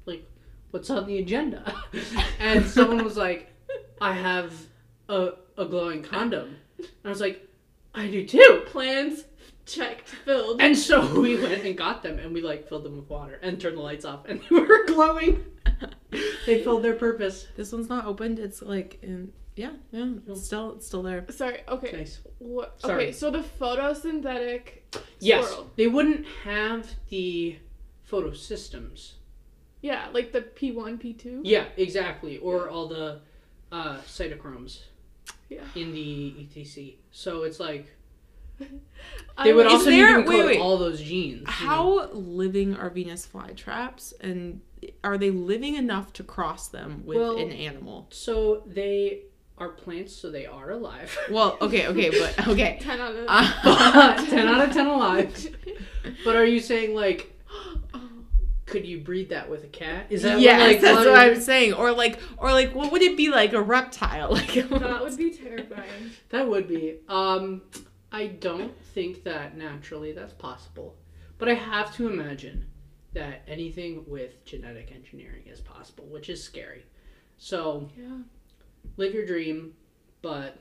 Like, 0.07 0.25
what's 0.71 0.89
on 0.91 1.07
the 1.07 1.19
agenda?" 1.19 1.63
And 2.39 2.65
someone 2.67 3.05
was 3.05 3.17
like, 3.17 3.51
"I 4.01 4.13
have 4.13 4.53
a 5.09 5.33
a 5.59 5.65
glowing 5.67 6.03
condom." 6.03 6.57
And 6.79 6.87
I 7.05 7.09
was 7.09 7.21
like, 7.21 7.47
"I 7.95 8.07
do 8.07 8.27
too." 8.27 8.63
plans 8.67 9.25
checked 9.73 10.09
filled 10.09 10.61
And 10.61 10.77
so 10.77 11.21
we 11.21 11.37
went 11.41 11.65
and 11.65 11.77
got 11.77 12.03
them, 12.03 12.19
and 12.19 12.33
we 12.35 12.41
like 12.43 12.69
filled 12.69 12.85
them 12.85 12.97
with 12.97 13.09
water 13.09 13.39
and 13.43 13.61
turned 13.61 13.77
the 13.77 13.83
lights 13.83 14.05
off, 14.05 14.27
and 14.29 14.41
they 14.51 14.57
were 14.57 14.85
glowing. 14.87 15.45
they 16.47 16.63
filled 16.63 16.83
their 16.83 16.95
purpose. 16.95 17.47
This 17.57 17.73
one's 17.73 17.89
not 17.89 18.05
opened. 18.07 18.39
It's 18.39 18.63
like 18.63 18.99
in 19.03 19.33
yeah, 19.57 19.71
yeah. 19.93 20.13
It's 20.29 20.45
still 20.45 20.75
it's 20.77 20.87
still 20.87 21.03
there. 21.03 21.27
sorry 21.31 21.61
okay 21.69 21.93
Nice. 21.93 22.21
what, 22.39 22.81
Sorry. 22.81 22.95
okay 23.05 23.13
so 23.13 23.31
the 23.31 23.41
photosynthetic 23.61 24.63
Yes, 25.19 25.45
squirrel 25.47 25.71
they 25.77 25.87
wouldn't 25.87 26.25
have 26.45 26.87
the 27.11 27.59
photosystems. 28.11 29.13
yeah 29.83 30.09
like 30.15 30.33
the 30.33 30.41
p1 30.43 31.01
p2 31.03 31.41
Yeah, 31.45 31.65
exactly, 31.77 32.39
or 32.39 32.69
all 32.71 32.87
the 32.89 33.21
uh, 33.73 33.99
cytochromes 34.07 34.81
yeah 35.49 35.63
in 35.75 35.93
the 35.93 36.35
ETC. 36.49 36.95
So 37.11 37.43
it's 37.43 37.61
like 37.61 37.87
I 37.87 37.93
they 39.45 39.53
would 39.53 39.65
was- 39.67 39.75
also 39.75 39.91
there- 39.91 40.19
need 40.19 40.25
to 40.25 40.29
wait, 40.31 40.47
wait. 40.47 40.61
all 40.61 40.77
those 40.79 41.01
genes. 41.01 41.41
you 41.41 41.45
know? 41.45 41.51
How 41.51 42.11
living 42.13 42.77
are 42.77 42.91
Venus 42.91 43.27
flytraps, 43.27 44.13
and 44.21 44.61
are 45.05 45.19
they 45.19 45.31
living 45.31 45.75
enough 45.77 46.13
to 46.15 46.23
cross 46.23 46.69
them 46.69 47.03
with 47.07 47.19
Well- 47.19 47.39
an 47.39 47.51
animal? 47.53 48.07
So 48.11 48.63
they 48.67 49.23
are 49.59 49.69
plants, 49.69 50.15
so 50.17 50.31
they 50.31 50.47
are 50.47 50.71
alive. 50.71 51.17
Well, 51.31 51.59
okay, 51.61 51.87
okay, 51.89 52.11
but 52.11 52.49
okay. 52.49 52.79
10 52.81 53.01
out 53.01 53.15
of 53.15 53.25
Uh, 53.29 54.25
ten 54.31 54.49
out 54.49 54.69
of 54.69 54.73
ten 54.75 54.87
alive. 54.87 55.55
But 56.25 56.35
are 56.37 56.47
you 56.47 56.61
saying 56.61 56.95
like, 56.95 57.37
could 58.67 58.87
you 58.87 59.01
breed 59.01 59.31
that 59.31 59.51
with 59.51 59.65
a 59.65 59.69
cat? 59.69 60.07
Is 60.11 60.23
that 60.23 60.39
yes, 60.41 60.61
what, 60.61 60.67
like, 60.69 60.81
that's 60.81 60.99
what 61.07 61.19
I'm 61.19 61.41
saying. 61.41 61.73
Or 61.75 61.91
like, 61.93 62.19
or 62.39 62.53
like, 62.53 62.73
what 62.75 62.93
would 62.93 63.03
it 63.03 63.17
be 63.17 63.29
like 63.29 63.53
a 63.53 63.61
reptile? 63.61 64.31
Like, 64.33 64.55
that 64.55 65.01
would 65.03 65.17
be 65.17 65.31
terrifying 65.31 66.13
That 66.31 66.49
would 66.49 66.69
be. 66.69 66.99
Um, 67.09 67.63
I 68.13 68.27
don't 68.27 68.77
think 68.95 69.23
that 69.25 69.57
naturally 69.57 70.13
that's 70.13 70.33
possible, 70.35 70.97
but 71.39 71.49
I 71.49 71.55
have 71.55 71.95
to 71.97 72.09
imagine 72.09 72.67
that 73.13 73.43
anything 73.49 74.05
with 74.07 74.45
genetic 74.45 74.93
engineering 74.93 75.43
is 75.47 75.61
possible, 75.61 76.05
which 76.07 76.29
is 76.29 76.43
scary. 76.43 76.85
So 77.39 77.89
yeah 77.97 78.19
live 78.97 79.13
your 79.15 79.27
dream, 79.27 79.75
but 80.23 80.57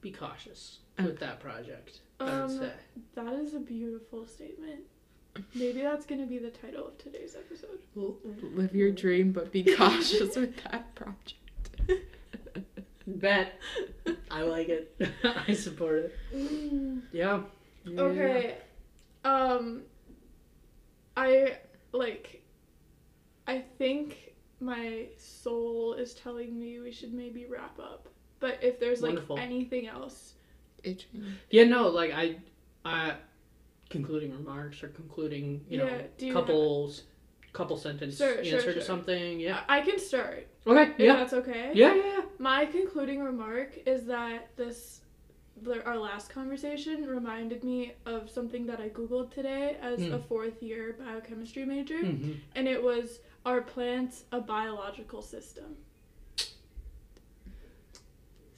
be 0.00 0.10
cautious 0.10 0.78
with 0.98 1.18
that 1.20 1.40
project. 1.40 2.00
I 2.20 2.24
would 2.24 2.32
Um, 2.32 2.48
say. 2.58 2.72
that 3.14 3.32
is 3.34 3.54
a 3.54 3.60
beautiful 3.60 4.26
statement 4.26 4.80
maybe 5.54 5.82
that's 5.82 6.06
gonna 6.06 6.24
be 6.26 6.38
the 6.38 6.48
title 6.50 6.86
of 6.86 6.96
today's 6.96 7.36
episode 7.36 7.78
live 8.54 8.74
your 8.74 8.90
dream, 8.90 9.32
but 9.32 9.52
be 9.52 9.62
cautious 9.64 10.34
with 10.36 10.56
that 10.64 10.94
project. 10.94 11.34
Bet. 13.06 13.60
I 14.30 14.42
like 14.42 14.68
it. 14.68 14.96
I 15.48 15.52
support 15.52 16.12
it. 16.32 17.02
Yeah. 17.12 17.40
Yeah. 17.84 18.00
Okay. 18.00 18.54
Um 19.24 19.82
I 21.16 21.58
like 21.92 22.42
I 23.46 23.62
think 23.78 24.34
my 24.60 25.06
soul 25.18 25.94
is 25.94 26.14
telling 26.14 26.58
me 26.58 26.80
we 26.80 26.90
should 26.92 27.14
maybe 27.14 27.46
wrap 27.46 27.78
up. 27.78 28.08
But 28.40 28.58
if 28.62 28.78
there's 28.80 29.02
like 29.02 29.10
Wonderful. 29.10 29.38
anything 29.38 29.86
else. 29.86 30.34
Itching. 30.82 31.24
Yeah. 31.50 31.64
No. 31.64 31.88
Like 31.88 32.12
I. 32.12 32.36
I. 32.84 33.14
Concluding 33.88 34.32
remarks 34.32 34.82
or 34.82 34.88
concluding, 34.88 35.64
you 35.68 35.78
Yeah, 35.78 35.84
know, 35.84 36.00
do 36.18 36.26
you 36.26 36.32
couples, 36.32 37.04
couple 37.52 37.76
sentence 37.76 38.16
Sure, 38.16 38.38
answer 38.38 38.60
sure, 38.60 38.72
to 38.74 38.82
something. 38.82 39.38
Yeah. 39.38 39.60
I 39.68 39.78
I 39.78 39.80
can 39.82 40.00
start. 40.00 40.48
Okay. 40.66 40.90
If 40.92 40.98
Yeah. 40.98 41.16
that's 41.16 41.32
okay. 41.34 41.70
Yeah. 41.72 41.94
Yeah. 41.94 42.02
yeah. 42.04 42.20
My 42.38 42.66
concluding 42.66 43.22
remark 43.22 43.78
is 43.86 44.04
that 44.06 44.54
this 44.56 45.00
our 45.86 45.96
last 45.96 46.28
conversation 46.28 47.06
reminded 47.06 47.64
me 47.64 47.94
of 48.04 48.28
something 48.28 48.66
that 48.66 48.78
I 48.78 48.90
googled 48.90 49.30
today 49.32 49.78
as 49.80 50.00
Hmm. 50.04 50.12
a 50.12 50.18
fourth 50.18 50.62
year 50.62 50.96
biochemistry 50.98 51.64
major 51.64 51.94
Mm-hmm. 51.98 52.32
and 52.54 52.68
it 52.68 52.82
was 52.82 53.20
are 53.46 53.62
plants 53.62 54.24
a 54.32 54.40
biological 54.40 55.22
system? 55.22 55.76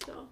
So 0.04 0.26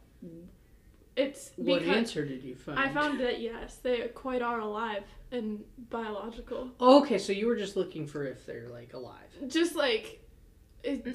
it's 1.17 1.53
What 1.57 1.83
answer 1.83 2.25
did 2.25 2.43
you 2.43 2.57
find? 2.57 2.79
I 2.79 2.89
found 2.89 3.21
that 3.21 3.41
yes, 3.41 3.77
they 3.77 4.09
quite 4.09 4.43
are 4.43 4.61
alive 4.61 5.05
and 5.31 5.63
biological. 5.91 6.71
Oh, 6.81 7.01
okay, 7.03 7.19
so 7.19 7.33
you 7.33 7.47
were 7.47 7.57
just 7.57 7.77
looking 7.77 8.07
for 8.07 8.25
if 8.25 8.45
they're 8.45 8.69
like 8.69 8.93
alive. 8.95 9.31
Just 9.47 9.77
like 9.77 10.21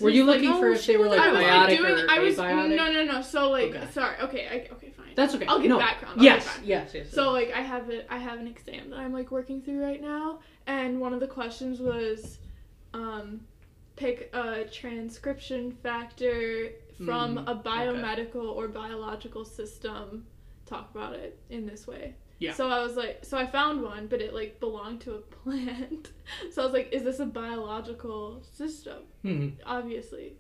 Were 0.02 0.10
you 0.10 0.24
looking 0.26 0.50
no, 0.52 0.60
for 0.60 0.70
if 0.70 0.86
they 0.86 0.98
were 0.98 1.08
like 1.08 1.20
I 1.20 1.32
was 1.32 1.44
biotic 1.44 1.78
doing 1.78 1.94
or 2.00 2.06
I 2.10 2.20
was 2.20 2.38
abiotic? 2.38 2.76
no 2.76 2.92
no 2.92 3.04
no 3.06 3.22
so 3.22 3.50
like 3.50 3.76
Okay. 3.76 3.88
sorry 3.92 4.16
okay 4.22 4.48
I, 4.48 4.74
okay 4.74 4.90
fine 4.90 5.14
That's 5.16 5.34
okay. 5.36 5.46
I'll 5.48 5.60
give 5.60 5.70
no. 5.70 5.80
background 5.80 6.20
I'll 6.20 6.24
Yes, 6.24 6.46
background. 6.46 6.68
yes, 6.68 6.92
yes. 6.94 7.10
So 7.12 7.32
like 7.32 7.52
I 7.54 7.62
have 7.62 7.90
it 7.90 8.08
I 8.10 8.18
have 8.18 8.40
an 8.40 8.48
exam 8.48 8.90
that 8.92 9.00
I'm 9.00 9.14
like 9.14 9.32
working 9.32 9.62
through 9.62 9.82
right 9.84 10.02
now 10.02 10.40
and 10.68 11.00
one 11.00 11.14
of 11.14 11.20
the 11.20 11.28
questions 11.28 11.80
was 11.80 12.40
um 12.94 13.42
pick 13.96 14.30
a 14.34 14.66
transcription 14.66 15.72
factor 15.72 16.70
from 17.06 17.38
Mm, 17.38 17.50
a 17.50 17.56
biomedical 17.56 18.46
or 18.56 18.68
biological 18.68 19.44
system 19.44 20.26
talk 20.66 20.90
about 20.94 21.14
it 21.16 21.40
in 21.50 21.66
this 21.66 21.88
way. 21.88 22.16
Yeah. 22.42 22.54
So 22.54 22.68
I 22.70 22.80
was 22.84 22.96
like 22.98 23.24
so 23.24 23.38
I 23.38 23.46
found 23.46 23.82
one 23.82 24.08
but 24.08 24.20
it 24.22 24.34
like 24.34 24.60
belonged 24.60 25.02
to 25.02 25.14
a 25.14 25.20
plant. 25.38 26.12
so 26.52 26.64
I 26.64 26.66
was 26.66 26.74
like 26.74 26.90
is 26.92 27.04
this 27.04 27.20
a 27.20 27.26
biological 27.26 28.42
system? 28.54 29.04
Mhm. 29.24 29.54
Obviously. 29.66 30.34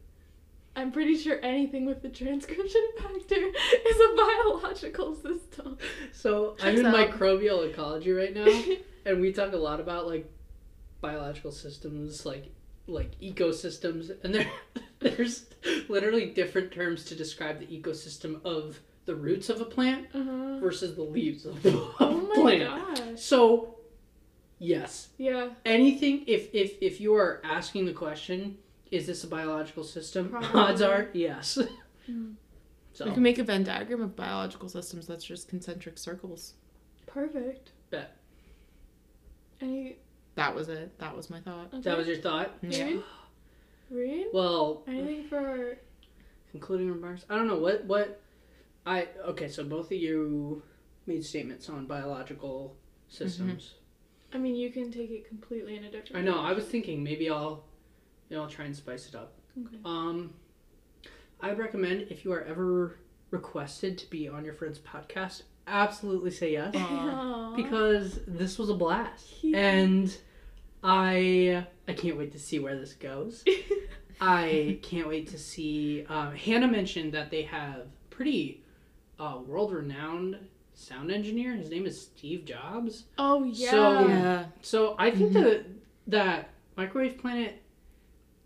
I'm 0.76 0.92
pretty 0.94 1.18
sure 1.18 1.38
anything 1.44 1.86
with 1.86 2.02
the 2.02 2.08
transcription 2.10 2.82
factor 2.98 3.36
is 3.36 4.00
a 4.00 4.16
biological 4.16 5.14
system. 5.16 5.78
So 6.14 6.56
I'm 6.64 6.78
in 6.78 6.86
out. 6.86 6.96
microbial 6.96 7.70
ecology 7.70 8.12
right 8.14 8.34
now, 8.34 8.48
and 9.06 9.20
we 9.20 9.34
talk 9.34 9.52
a 9.52 9.58
lot 9.58 9.82
about 9.82 10.08
like 10.08 10.32
biological 11.02 11.52
systems, 11.52 12.26
like 12.26 12.46
like 12.88 13.20
ecosystems, 13.20 14.12
and 14.24 14.34
there 14.34 14.50
there's 15.00 15.46
literally 15.90 16.28
different 16.28 16.72
terms 16.72 17.04
to 17.06 17.16
describe 17.16 17.60
the 17.60 17.68
ecosystem 17.68 18.40
of 18.46 18.80
the 19.06 19.16
roots 19.16 19.50
of 19.50 19.60
a 19.62 19.66
plant 19.66 20.08
Uh-huh. 20.14 20.60
versus 20.60 20.96
the 20.96 21.02
leaves 21.04 21.46
of 21.46 21.66
a 21.66 21.70
Oh 22.00 22.28
my 22.30 22.36
plant. 22.36 22.96
gosh. 22.98 23.20
So 23.22 23.76
Yes. 24.60 25.10
Yeah. 25.18 25.50
Anything 25.66 26.24
if 26.28 26.54
if 26.54 26.78
if 26.82 27.02
you 27.02 27.16
are 27.16 27.42
asking 27.44 27.86
the 27.86 27.94
question, 27.94 28.58
is 28.92 29.08
this 29.08 29.24
a 29.24 29.28
biological 29.28 29.84
system? 29.84 30.30
Probably. 30.30 30.50
Odds 30.62 30.82
are 30.82 31.10
yes. 31.14 31.58
Hmm. 32.08 32.32
so 32.94 33.06
We 33.06 33.12
can 33.12 33.22
make 33.24 33.38
a 33.40 33.44
Venn 33.44 33.64
diagram 33.64 34.02
of 34.02 34.16
biological 34.16 34.68
systems 34.70 35.06
that's 35.08 35.24
just 35.24 35.48
concentric 35.48 35.98
circles. 36.00 36.54
Perfect. 37.08 37.72
Bet. 37.92 38.16
Any 39.62 39.98
That 40.36 40.56
was 40.56 40.70
it. 40.70 40.98
That 41.00 41.16
was 41.16 41.30
my 41.30 41.40
thought. 41.42 41.72
that 41.84 41.98
was 41.98 42.08
your 42.08 42.18
thought. 42.18 42.52
Yeah. 42.62 42.86
Reed? 42.86 43.04
Reed? 43.92 44.28
Well, 44.34 44.84
Anything 44.88 45.28
for 45.28 45.78
concluding 46.52 46.90
remarks. 46.90 47.26
I 47.30 47.36
don't 47.36 47.48
know 47.48 47.58
what 47.60 47.84
what 47.86 48.20
I 48.86 49.08
okay. 49.28 49.48
So 49.48 49.64
both 49.64 49.88
of 49.88 49.98
you 49.98 50.64
made 51.06 51.24
statements 51.26 51.70
on 51.70 51.86
biological 51.86 52.76
systems. 53.08 53.74
I 54.34 54.38
mean 54.38 54.56
you 54.56 54.70
can 54.72 54.92
take 54.92 55.12
it 55.12 55.28
completely 55.28 55.76
in 55.78 55.84
a 55.84 55.92
different 55.92 56.16
I 56.16 56.22
know. 56.22 56.40
I 56.40 56.54
was 56.54 56.66
thinking 56.66 57.04
maybe 57.04 57.30
I'll 57.30 57.64
you 58.30 58.38
know 58.38 58.44
I'll 58.44 58.50
try 58.50 58.66
and 58.66 58.76
spice 58.76 59.08
it 59.08 59.16
up. 59.16 59.34
Okay. 59.60 59.78
Um, 59.84 60.34
I'd 61.42 61.58
recommend 61.60 62.04
if 62.10 62.24
you 62.24 62.32
are 62.32 62.44
ever 62.44 62.98
requested 63.32 63.98
to 63.98 64.10
be 64.10 64.28
on 64.30 64.46
your 64.46 64.54
friend's 64.54 64.80
podcast, 64.80 65.44
absolutely 65.68 66.32
say 66.32 66.54
yes 66.54 66.74
Aw. 66.76 67.54
because 67.56 68.20
this 68.28 68.58
was 68.58 68.70
a 68.70 68.74
blast, 68.76 69.26
Yeah. 69.44 69.58
and 69.60 70.18
I 70.84 71.66
I 71.88 71.94
can't 71.94 72.18
wait 72.18 72.32
to 72.34 72.40
see 72.40 72.60
where 72.60 72.78
this 72.80 72.94
goes. 72.94 73.44
I 74.22 74.80
can't 74.82 75.08
wait 75.08 75.28
to 75.30 75.38
see. 75.40 76.06
Um, 76.08 76.36
Hannah 76.36 76.68
mentioned 76.68 77.14
that 77.14 77.32
they 77.32 77.42
have 77.44 77.88
pretty 78.12 78.61
uh, 79.22 79.38
world-renowned 79.46 80.38
sound 80.74 81.12
engineer. 81.12 81.54
His 81.54 81.70
name 81.70 81.86
is 81.86 82.02
Steve 82.02 82.44
Jobs. 82.46 83.06
Oh 83.18 83.44
yeah. 83.44 83.70
So- 83.72 84.08
Yeah. 84.08 84.46
So 84.62 84.96
I 84.98 85.12
think 85.12 85.32
Mhm. 85.32 85.44
that 85.44 85.66
that 86.08 86.50
Microwave 86.76 87.18
Planet, 87.20 87.62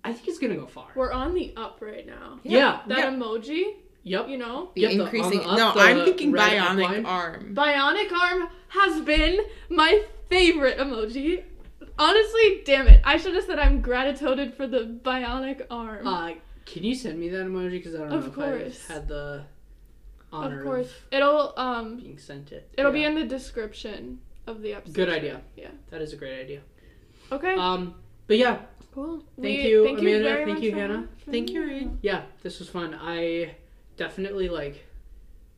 I 0.03 0.11
think 0.11 0.27
it's 0.27 0.37
gonna 0.39 0.55
go 0.57 0.65
far. 0.67 0.87
We're 0.95 1.11
on 1.13 1.33
the 1.33 1.53
up 1.55 1.77
right 1.81 2.05
now. 2.05 2.39
yeah. 2.43 2.81
That 2.87 2.97
Yeah. 2.97 3.11
emoji, 3.11 3.75
Yep. 4.03 4.27
you 4.29 4.37
know, 4.37 4.71
The 4.75 4.81
Yep, 4.81 4.91
increasing. 4.91 5.39
on 5.41 5.55
the 5.55 5.57
no, 5.61 5.67
up, 5.69 5.73
the 5.75 5.79
I'm 5.81 6.03
thinking 6.05 6.31
red 6.31 6.51
bionic 6.51 6.87
upline. 6.87 7.05
arm. 7.07 7.55
bionic 7.55 8.11
arm 8.11 8.49
has 8.69 9.01
been 9.01 9.39
my 9.69 10.03
favorite 10.29 10.77
emoji. 10.77 11.43
Honestly, 11.97 12.61
damn 12.65 12.87
it. 12.89 12.99
I 13.05 13.15
should 13.17 13.33
have 13.35 13.45
said 13.45 13.57
I'm 13.59 13.79
gratituded 13.81 14.53
for 14.53 14.67
the 14.67 14.99
bionic 15.03 15.65
arm. 15.71 16.05
Uh, 16.05 16.33
can 16.65 16.83
you 16.83 16.93
send 16.93 17.17
me 17.19 17.29
that 17.29 17.45
emoji? 17.45 17.71
Because 17.71 17.95
I 17.95 17.99
don't 17.99 18.11
Of 18.11 18.21
know 18.23 18.27
if 18.27 18.33
course. 18.35 18.89
I 18.89 18.93
had 18.93 19.07
the 19.07 19.45
honor 20.35 20.55
of 20.55 20.59
of, 20.61 20.65
course. 20.65 20.91
It'll 21.11 21.53
um 21.57 21.97
being 21.97 22.17
sent 22.17 22.51
it. 22.51 22.69
it'll 22.77 22.91
be 22.91 23.03
in 23.03 23.15
the 23.15 23.25
description 23.25 24.19
of 24.47 24.61
the 24.61 24.73
episode. 24.73 24.95
Good 24.95 25.09
idea. 25.09 25.41
Yeah. 25.55 25.69
That 25.89 26.01
is 26.01 26.13
a 26.13 26.15
great 26.17 26.39
idea. 26.39 26.61
Okay. 27.31 27.55
Um, 27.55 27.95
but 28.27 28.37
yeah, 28.37 28.59
cool. 28.93 29.23
thank 29.41 29.63
you, 29.63 29.85
thank 29.85 29.99
Amanda. 29.99 30.23
very 30.23 30.45
Thank 30.45 30.57
much 30.57 30.63
you, 30.63 30.75
Hannah. 30.75 31.07
Thank 31.29 31.49
you. 31.51 31.63
Reed. 31.65 31.97
yeah, 32.01 32.23
this 32.43 32.59
was 32.59 32.69
fun. 32.69 32.95
I 32.99 33.55
definitely 33.97 34.49
like, 34.49 34.85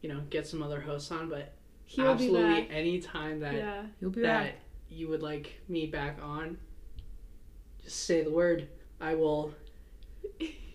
you 0.01 0.09
know, 0.09 0.21
get 0.30 0.47
some 0.47 0.61
other 0.63 0.80
hosts 0.82 1.11
on, 1.11 1.30
but 1.30 1.53
He 1.86 2.01
will 2.01 2.11
absolutely 2.11 2.69
any 2.69 2.99
time 3.01 3.39
that 3.41 3.53
Yeah. 3.53 3.82
You'll 3.99 4.11
be 4.11 4.21
that 4.21 4.43
back. 4.43 4.55
you 4.89 5.07
would 5.09 5.21
like 5.21 5.59
me 5.67 5.88
back 5.88 6.19
on, 6.21 6.57
just 7.84 8.05
say 8.05 8.23
the 8.23 8.32
word. 8.32 8.67
I 9.01 9.15
will. 9.15 9.53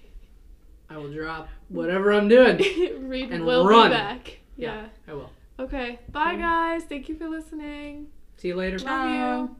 I 0.92 0.96
will 0.98 1.12
drop 1.12 1.48
whatever 1.68 2.12
I'm 2.12 2.28
doing. 2.28 2.58
Reed 3.08 3.30
And 3.30 3.44
will 3.46 3.66
run. 3.66 3.90
be 3.90 3.96
back. 3.96 4.38
Yeah. 4.56 4.74
yeah. 4.74 4.86
I 5.08 5.14
will. 5.14 5.30
Okay. 5.58 5.98
Bye 6.10 6.32
Okay. 6.34 6.42
guys. 6.42 6.84
Thank 6.84 7.08
you 7.08 7.16
for 7.16 7.28
listening. 7.28 8.08
See 8.36 8.48
you 8.48 8.56
later. 8.56 8.78
Ciao. 8.78 9.40
Love 9.40 9.48
you. 9.50 9.56